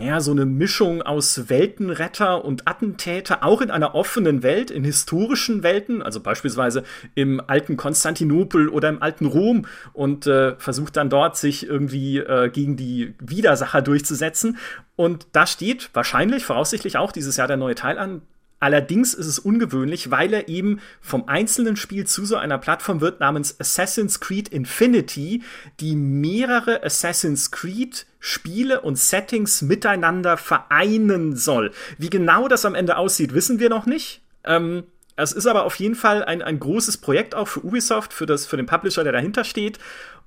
ja, 0.00 0.20
so 0.20 0.30
eine 0.30 0.46
Mischung 0.46 1.02
aus 1.02 1.50
Weltenretter 1.50 2.44
und 2.46 2.66
Attentäter, 2.66 3.44
auch 3.44 3.60
in 3.60 3.70
einer 3.70 3.94
offenen 3.94 4.42
Welt, 4.42 4.70
in 4.70 4.84
historischen 4.84 5.62
Welten, 5.62 6.02
also 6.02 6.20
beispielsweise 6.20 6.84
im 7.14 7.42
alten 7.46 7.76
Konstantinopel 7.76 8.70
oder 8.70 8.88
im 8.88 9.02
alten 9.02 9.26
Rom 9.26 9.66
und 9.92 10.26
äh, 10.26 10.56
versucht 10.56 10.96
dann 10.96 11.10
dort 11.10 11.36
sich 11.36 11.66
irgendwie 11.66 12.18
äh, 12.18 12.48
gegen 12.48 12.76
die 12.76 13.14
Widersacher 13.20 13.82
durchzusetzen. 13.82 14.56
Und 14.96 15.26
da 15.32 15.46
steht 15.46 15.90
wahrscheinlich, 15.92 16.46
voraussichtlich 16.46 16.96
auch 16.96 17.12
dieses 17.12 17.36
Jahr 17.36 17.48
der 17.48 17.58
neue 17.58 17.74
Teil 17.74 17.98
an. 17.98 18.22
Allerdings 18.62 19.12
ist 19.12 19.26
es 19.26 19.40
ungewöhnlich, 19.40 20.12
weil 20.12 20.32
er 20.32 20.46
eben 20.46 20.78
vom 21.00 21.26
einzelnen 21.26 21.74
Spiel 21.74 22.06
zu 22.06 22.24
so 22.24 22.36
einer 22.36 22.58
Plattform 22.58 23.00
wird 23.00 23.18
namens 23.18 23.58
Assassin's 23.58 24.20
Creed 24.20 24.50
Infinity, 24.50 25.42
die 25.80 25.96
mehrere 25.96 26.84
Assassin's 26.84 27.50
Creed 27.50 28.06
Spiele 28.20 28.80
und 28.82 29.00
Settings 29.00 29.62
miteinander 29.62 30.36
vereinen 30.36 31.34
soll. 31.34 31.72
Wie 31.98 32.08
genau 32.08 32.46
das 32.46 32.64
am 32.64 32.76
Ende 32.76 32.98
aussieht, 32.98 33.34
wissen 33.34 33.58
wir 33.58 33.68
noch 33.68 33.84
nicht. 33.84 34.22
Ähm, 34.44 34.84
es 35.16 35.32
ist 35.32 35.48
aber 35.48 35.64
auf 35.64 35.74
jeden 35.80 35.96
Fall 35.96 36.22
ein, 36.22 36.40
ein 36.40 36.60
großes 36.60 36.98
Projekt 36.98 37.34
auch 37.34 37.48
für 37.48 37.64
Ubisoft, 37.64 38.12
für, 38.12 38.26
das, 38.26 38.46
für 38.46 38.56
den 38.56 38.66
Publisher, 38.66 39.02
der 39.02 39.12
dahinter 39.12 39.42
steht. 39.42 39.80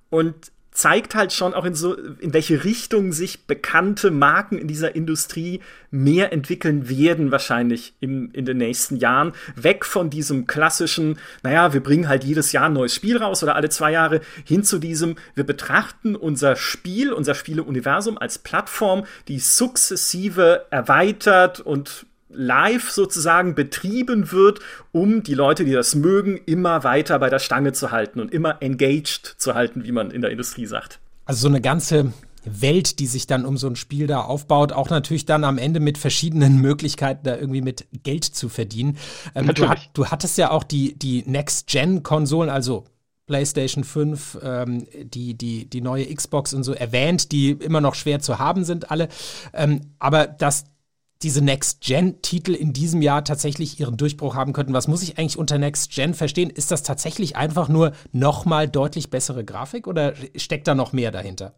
Und 0.09 0.51
zeigt 0.75 1.15
halt 1.15 1.31
schon 1.31 1.53
auch 1.53 1.65
in 1.65 1.73
so, 1.73 1.95
in 1.95 2.33
welche 2.33 2.65
Richtung 2.65 3.13
sich 3.13 3.47
bekannte 3.47 4.11
Marken 4.11 4.57
in 4.57 4.67
dieser 4.67 4.93
Industrie 4.93 5.61
mehr 5.89 6.33
entwickeln 6.33 6.89
werden, 6.89 7.31
wahrscheinlich 7.31 7.93
im, 8.01 8.29
in 8.33 8.45
den 8.45 8.57
nächsten 8.57 8.97
Jahren. 8.97 9.31
Weg 9.55 9.85
von 9.85 10.09
diesem 10.09 10.47
klassischen, 10.47 11.17
naja, 11.43 11.73
wir 11.73 11.81
bringen 11.81 12.09
halt 12.09 12.25
jedes 12.25 12.51
Jahr 12.51 12.65
ein 12.65 12.73
neues 12.73 12.93
Spiel 12.93 13.17
raus 13.17 13.41
oder 13.41 13.55
alle 13.55 13.69
zwei 13.69 13.93
Jahre, 13.93 14.19
hin 14.43 14.63
zu 14.63 14.77
diesem, 14.77 15.15
wir 15.33 15.45
betrachten 15.45 16.15
unser 16.15 16.57
Spiel, 16.57 17.13
unser 17.13 17.35
Spieleuniversum 17.35 18.17
als 18.17 18.37
Plattform, 18.37 19.05
die 19.29 19.39
sukzessive 19.39 20.65
erweitert 20.71 21.61
und 21.61 22.05
live 22.35 22.89
sozusagen 22.89 23.55
betrieben 23.55 24.31
wird, 24.31 24.59
um 24.91 25.23
die 25.23 25.33
Leute, 25.33 25.65
die 25.65 25.71
das 25.71 25.95
mögen, 25.95 26.39
immer 26.45 26.83
weiter 26.83 27.19
bei 27.19 27.29
der 27.29 27.39
Stange 27.39 27.73
zu 27.73 27.91
halten 27.91 28.19
und 28.19 28.31
immer 28.31 28.61
engaged 28.61 29.35
zu 29.37 29.55
halten, 29.55 29.83
wie 29.83 29.91
man 29.91 30.11
in 30.11 30.21
der 30.21 30.31
Industrie 30.31 30.65
sagt. 30.65 30.99
Also 31.25 31.41
so 31.41 31.47
eine 31.47 31.61
ganze 31.61 32.13
Welt, 32.45 32.99
die 32.99 33.07
sich 33.07 33.27
dann 33.27 33.45
um 33.45 33.57
so 33.57 33.67
ein 33.67 33.75
Spiel 33.75 34.07
da 34.07 34.21
aufbaut, 34.21 34.71
auch 34.71 34.89
natürlich 34.89 35.25
dann 35.25 35.43
am 35.43 35.57
Ende 35.57 35.79
mit 35.79 35.97
verschiedenen 35.97 36.57
Möglichkeiten 36.61 37.21
da 37.23 37.35
irgendwie 37.35 37.61
mit 37.61 37.87
Geld 38.03 38.23
zu 38.23 38.49
verdienen. 38.49 38.97
Ähm, 39.33 39.51
du, 39.53 39.67
hat, 39.67 39.89
du, 39.93 40.07
hattest 40.07 40.37
ja 40.37 40.51
auch 40.51 40.63
die, 40.63 40.97
die 40.97 41.23
Next-Gen-Konsolen, 41.25 42.49
also 42.49 42.85
PlayStation 43.25 43.83
5, 43.83 44.37
ähm, 44.43 44.87
die, 45.03 45.33
die, 45.33 45.67
die 45.67 45.81
neue 45.81 46.13
Xbox 46.13 46.53
und 46.53 46.63
so 46.63 46.73
erwähnt, 46.73 47.31
die 47.31 47.51
immer 47.51 47.81
noch 47.81 47.95
schwer 47.95 48.19
zu 48.19 48.37
haben 48.37 48.63
sind, 48.63 48.91
alle. 48.91 49.09
Ähm, 49.53 49.81
aber 49.97 50.27
dass 50.27 50.65
diese 51.25 51.43
Next-Gen-Titel 51.43 52.53
in 52.53 52.71
diesem 52.71 53.01
Jahr 53.01 53.23
tatsächlich 53.23 53.79
ihren 53.79 53.97
Durchbruch 53.97 54.35
haben 54.35 54.53
könnten. 54.53 54.73
Was 54.73 54.87
muss 54.87 55.01
ich 55.01 55.17
eigentlich 55.17 55.39
unter 55.39 55.57
Next-Gen 55.57 56.13
verstehen? 56.13 56.51
Ist 56.51 56.69
das 56.69 56.83
tatsächlich 56.83 57.35
einfach 57.35 57.67
nur 57.67 57.93
nochmal 58.11 58.67
deutlich 58.69 59.09
bessere 59.09 59.43
Grafik 59.43 59.87
oder 59.87 60.13
steckt 60.35 60.67
da 60.67 60.75
noch 60.75 60.93
mehr 60.93 61.11
dahinter? 61.11 61.55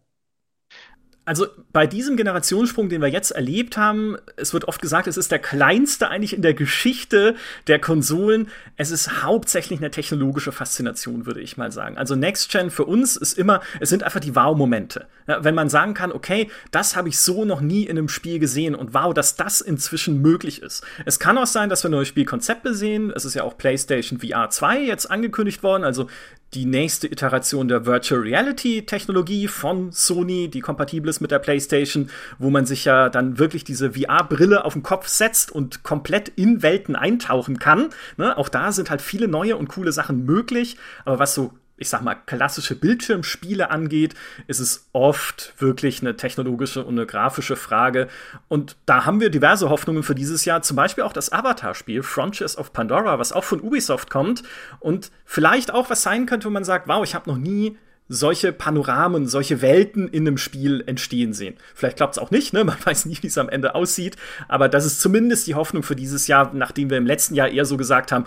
Also 1.28 1.46
bei 1.74 1.86
diesem 1.86 2.16
Generationssprung, 2.16 2.88
den 2.88 3.02
wir 3.02 3.08
jetzt 3.08 3.32
erlebt 3.32 3.76
haben, 3.76 4.16
es 4.36 4.54
wird 4.54 4.66
oft 4.66 4.80
gesagt, 4.80 5.06
es 5.06 5.18
ist 5.18 5.30
der 5.30 5.38
kleinste 5.38 6.08
eigentlich 6.08 6.32
in 6.32 6.40
der 6.40 6.54
Geschichte 6.54 7.34
der 7.66 7.78
Konsolen. 7.78 8.48
Es 8.78 8.90
ist 8.90 9.22
hauptsächlich 9.22 9.78
eine 9.78 9.90
technologische 9.90 10.52
Faszination, 10.52 11.26
würde 11.26 11.42
ich 11.42 11.58
mal 11.58 11.70
sagen. 11.70 11.98
Also 11.98 12.16
Next 12.16 12.50
Gen 12.50 12.70
für 12.70 12.86
uns 12.86 13.18
ist 13.18 13.36
immer, 13.36 13.60
es 13.78 13.90
sind 13.90 14.04
einfach 14.04 14.20
die 14.20 14.34
Wow-Momente. 14.34 15.06
Ja, 15.26 15.44
wenn 15.44 15.54
man 15.54 15.68
sagen 15.68 15.92
kann, 15.92 16.12
okay, 16.12 16.50
das 16.70 16.96
habe 16.96 17.10
ich 17.10 17.18
so 17.18 17.44
noch 17.44 17.60
nie 17.60 17.82
in 17.84 17.98
einem 17.98 18.08
Spiel 18.08 18.38
gesehen 18.38 18.74
und 18.74 18.94
wow, 18.94 19.12
dass 19.12 19.36
das 19.36 19.60
inzwischen 19.60 20.22
möglich 20.22 20.62
ist. 20.62 20.82
Es 21.04 21.18
kann 21.18 21.36
auch 21.36 21.46
sein, 21.46 21.68
dass 21.68 21.82
wir 21.82 21.90
neue 21.90 22.06
Spielkonzepte 22.06 22.72
sehen. 22.72 23.12
Es 23.14 23.26
ist 23.26 23.34
ja 23.34 23.42
auch 23.42 23.58
PlayStation 23.58 24.18
VR 24.18 24.48
2 24.48 24.80
jetzt 24.80 25.10
angekündigt 25.10 25.62
worden, 25.62 25.84
also 25.84 26.08
die 26.54 26.64
nächste 26.64 27.06
Iteration 27.08 27.68
der 27.68 27.84
Virtual 27.84 28.20
Reality 28.20 28.86
Technologie 28.86 29.48
von 29.48 29.92
Sony, 29.92 30.48
die 30.48 30.60
kompatibel 30.60 31.10
ist 31.10 31.20
mit 31.20 31.30
der 31.30 31.38
PlayStation, 31.38 32.10
wo 32.38 32.48
man 32.48 32.64
sich 32.64 32.84
ja 32.84 33.10
dann 33.10 33.38
wirklich 33.38 33.64
diese 33.64 33.92
VR-Brille 33.92 34.64
auf 34.64 34.72
den 34.72 34.82
Kopf 34.82 35.08
setzt 35.08 35.52
und 35.52 35.82
komplett 35.82 36.30
in 36.30 36.62
Welten 36.62 36.96
eintauchen 36.96 37.58
kann. 37.58 37.90
Ne? 38.16 38.36
Auch 38.36 38.48
da 38.48 38.72
sind 38.72 38.88
halt 38.90 39.02
viele 39.02 39.28
neue 39.28 39.56
und 39.56 39.68
coole 39.68 39.92
Sachen 39.92 40.24
möglich. 40.24 40.76
Aber 41.04 41.18
was 41.18 41.34
so 41.34 41.52
ich 41.78 41.88
sag 41.88 42.02
mal, 42.02 42.14
klassische 42.14 42.74
Bildschirmspiele 42.74 43.70
angeht, 43.70 44.14
ist 44.46 44.60
es 44.60 44.88
oft 44.92 45.54
wirklich 45.58 46.00
eine 46.00 46.16
technologische 46.16 46.84
und 46.84 46.98
eine 46.98 47.06
grafische 47.06 47.56
Frage. 47.56 48.08
Und 48.48 48.76
da 48.86 49.06
haben 49.06 49.20
wir 49.20 49.30
diverse 49.30 49.70
Hoffnungen 49.70 50.02
für 50.02 50.14
dieses 50.14 50.44
Jahr. 50.44 50.62
Zum 50.62 50.76
Beispiel 50.76 51.04
auch 51.04 51.12
das 51.12 51.32
Avatar-Spiel 51.32 52.02
Frontiers 52.02 52.58
of 52.58 52.72
Pandora, 52.72 53.18
was 53.18 53.32
auch 53.32 53.44
von 53.44 53.60
Ubisoft 53.60 54.10
kommt 54.10 54.42
und 54.80 55.10
vielleicht 55.24 55.72
auch 55.72 55.90
was 55.90 56.02
sein 56.02 56.26
könnte, 56.26 56.46
wo 56.46 56.50
man 56.50 56.64
sagt, 56.64 56.88
wow, 56.88 57.04
ich 57.04 57.14
habe 57.14 57.30
noch 57.30 57.38
nie 57.38 57.78
solche 58.08 58.52
Panoramen, 58.52 59.26
solche 59.26 59.60
Welten 59.60 60.08
in 60.08 60.26
einem 60.26 60.38
Spiel 60.38 60.82
entstehen 60.86 61.34
sehen. 61.34 61.56
Vielleicht 61.74 61.98
klappt 61.98 62.16
es 62.16 62.18
auch 62.18 62.30
nicht, 62.30 62.52
ne? 62.52 62.64
Man 62.68 62.78
weiß 62.82 63.06
nie, 63.06 63.18
wie 63.20 63.26
es 63.26 63.38
am 63.38 63.48
Ende 63.48 63.74
aussieht. 63.74 64.16
Aber 64.48 64.68
das 64.68 64.86
ist 64.86 65.00
zumindest 65.00 65.46
die 65.46 65.54
Hoffnung 65.54 65.82
für 65.82 65.96
dieses 65.96 66.26
Jahr, 66.26 66.52
nachdem 66.54 66.90
wir 66.90 66.96
im 66.96 67.06
letzten 67.06 67.34
Jahr 67.34 67.48
eher 67.48 67.64
so 67.64 67.76
gesagt 67.76 68.10
haben, 68.12 68.24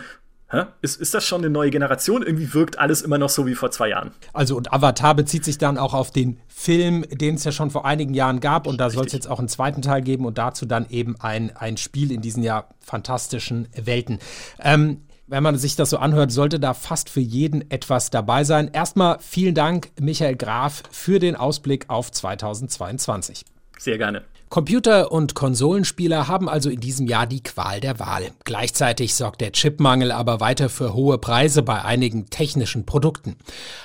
Hä? 0.52 0.66
Ist, 0.82 1.00
ist 1.00 1.14
das 1.14 1.26
schon 1.26 1.42
eine 1.42 1.50
neue 1.50 1.70
Generation? 1.70 2.24
Irgendwie 2.24 2.54
wirkt 2.54 2.78
alles 2.78 3.02
immer 3.02 3.18
noch 3.18 3.30
so 3.30 3.46
wie 3.46 3.56
vor 3.56 3.72
zwei 3.72 3.90
Jahren. 3.90 4.12
Also 4.34 4.58
und 4.58 4.74
Avatar 4.74 5.16
bezieht 5.16 5.46
sich 5.46 5.58
dann 5.58 5.78
auch 5.78 5.94
auf 5.94 6.12
den 6.12 6.42
Film, 6.48 7.06
den 7.10 7.36
es 7.36 7.46
ja 7.46 7.54
schon 7.54 7.72
vor 7.72 7.86
einigen 7.86 8.14
Jahren 8.14 8.42
gab 8.42 8.68
und 8.68 8.80
da 8.80 8.90
soll 8.90 9.06
es 9.06 9.14
jetzt 9.14 9.30
auch 9.30 9.40
einen 9.40 9.48
zweiten 9.48 9.82
Teil 9.82 10.02
geben 10.02 10.26
und 10.26 10.38
dazu 10.38 10.66
dann 10.66 10.88
eben 10.90 11.16
ein, 11.20 11.56
ein 11.56 11.78
Spiel 11.78 12.12
in 12.12 12.22
diesen 12.22 12.44
ja 12.44 12.66
fantastischen 12.82 13.70
Welten. 13.76 14.20
Ähm, 14.60 15.02
wenn 15.28 15.44
man 15.44 15.58
sich 15.58 15.78
das 15.78 15.90
so 15.90 15.98
anhört, 15.98 16.34
sollte 16.34 16.60
da 16.60 16.74
fast 16.74 17.10
für 17.10 17.22
jeden 17.22 17.72
etwas 17.72 18.10
dabei 18.10 18.44
sein. 18.44 18.70
Erstmal 18.74 19.20
vielen 19.20 19.56
Dank, 19.56 19.92
Michael 20.02 20.36
Graf, 20.36 20.84
für 20.92 21.20
den 21.20 21.38
Ausblick 21.38 21.90
auf 21.90 22.12
2022. 22.12 23.46
Sehr 23.78 23.98
gerne. 23.98 24.24
Computer- 24.52 25.14
und 25.14 25.34
Konsolenspieler 25.34 26.28
haben 26.28 26.50
also 26.50 26.70
in 26.70 26.82
diesem 26.82 27.08
Jahr 27.08 27.26
die 27.26 27.42
Qual 27.42 27.80
der 27.80 28.00
Wahl. 28.00 28.32
Gleichzeitig 28.44 29.16
sorgt 29.16 29.40
der 29.40 29.54
Chipmangel 29.54 30.12
aber 30.12 30.42
weiter 30.42 30.68
für 30.68 30.94
hohe 30.94 31.18
Preise 31.20 31.64
bei 31.64 31.86
einigen 31.86 32.30
technischen 32.30 32.86
Produkten. 32.86 33.38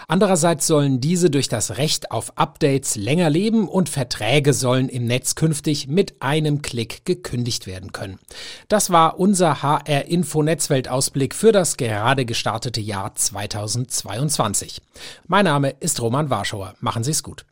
Andererseits 0.09 0.67
sollen 0.67 1.01
diese 1.01 1.31
durch 1.31 1.49
das 1.49 1.79
Recht 1.79 2.11
auf 2.11 2.37
Updates 2.37 2.97
länger 2.97 3.31
leben 3.31 3.69
und 3.69 3.89
Verträge 3.89 4.53
sollen 4.53 4.89
im 4.89 5.05
Netz 5.05 5.37
künftig 5.37 5.87
mit 5.87 6.21
einem 6.21 6.62
Klick 6.62 7.05
gekündigt 7.05 7.69
werden 7.69 7.93
können. 7.93 8.19
Das 8.67 8.91
war 8.91 9.21
unser 9.21 9.62
HR 9.62 10.07
Info 10.07 10.43
Netzweltausblick 10.43 11.37
für 11.37 11.53
das 11.53 11.77
gerade 11.77 12.25
gestartete 12.25 12.81
Jahr 12.81 13.14
2022. 13.14 14.83
Mein 15.29 15.45
Name 15.45 15.77
ist 15.79 16.03
Roman 16.03 16.29
Warschauer. 16.29 16.75
Machen 16.81 17.05
Sie 17.05 17.12
es 17.12 17.23
gut. 17.23 17.47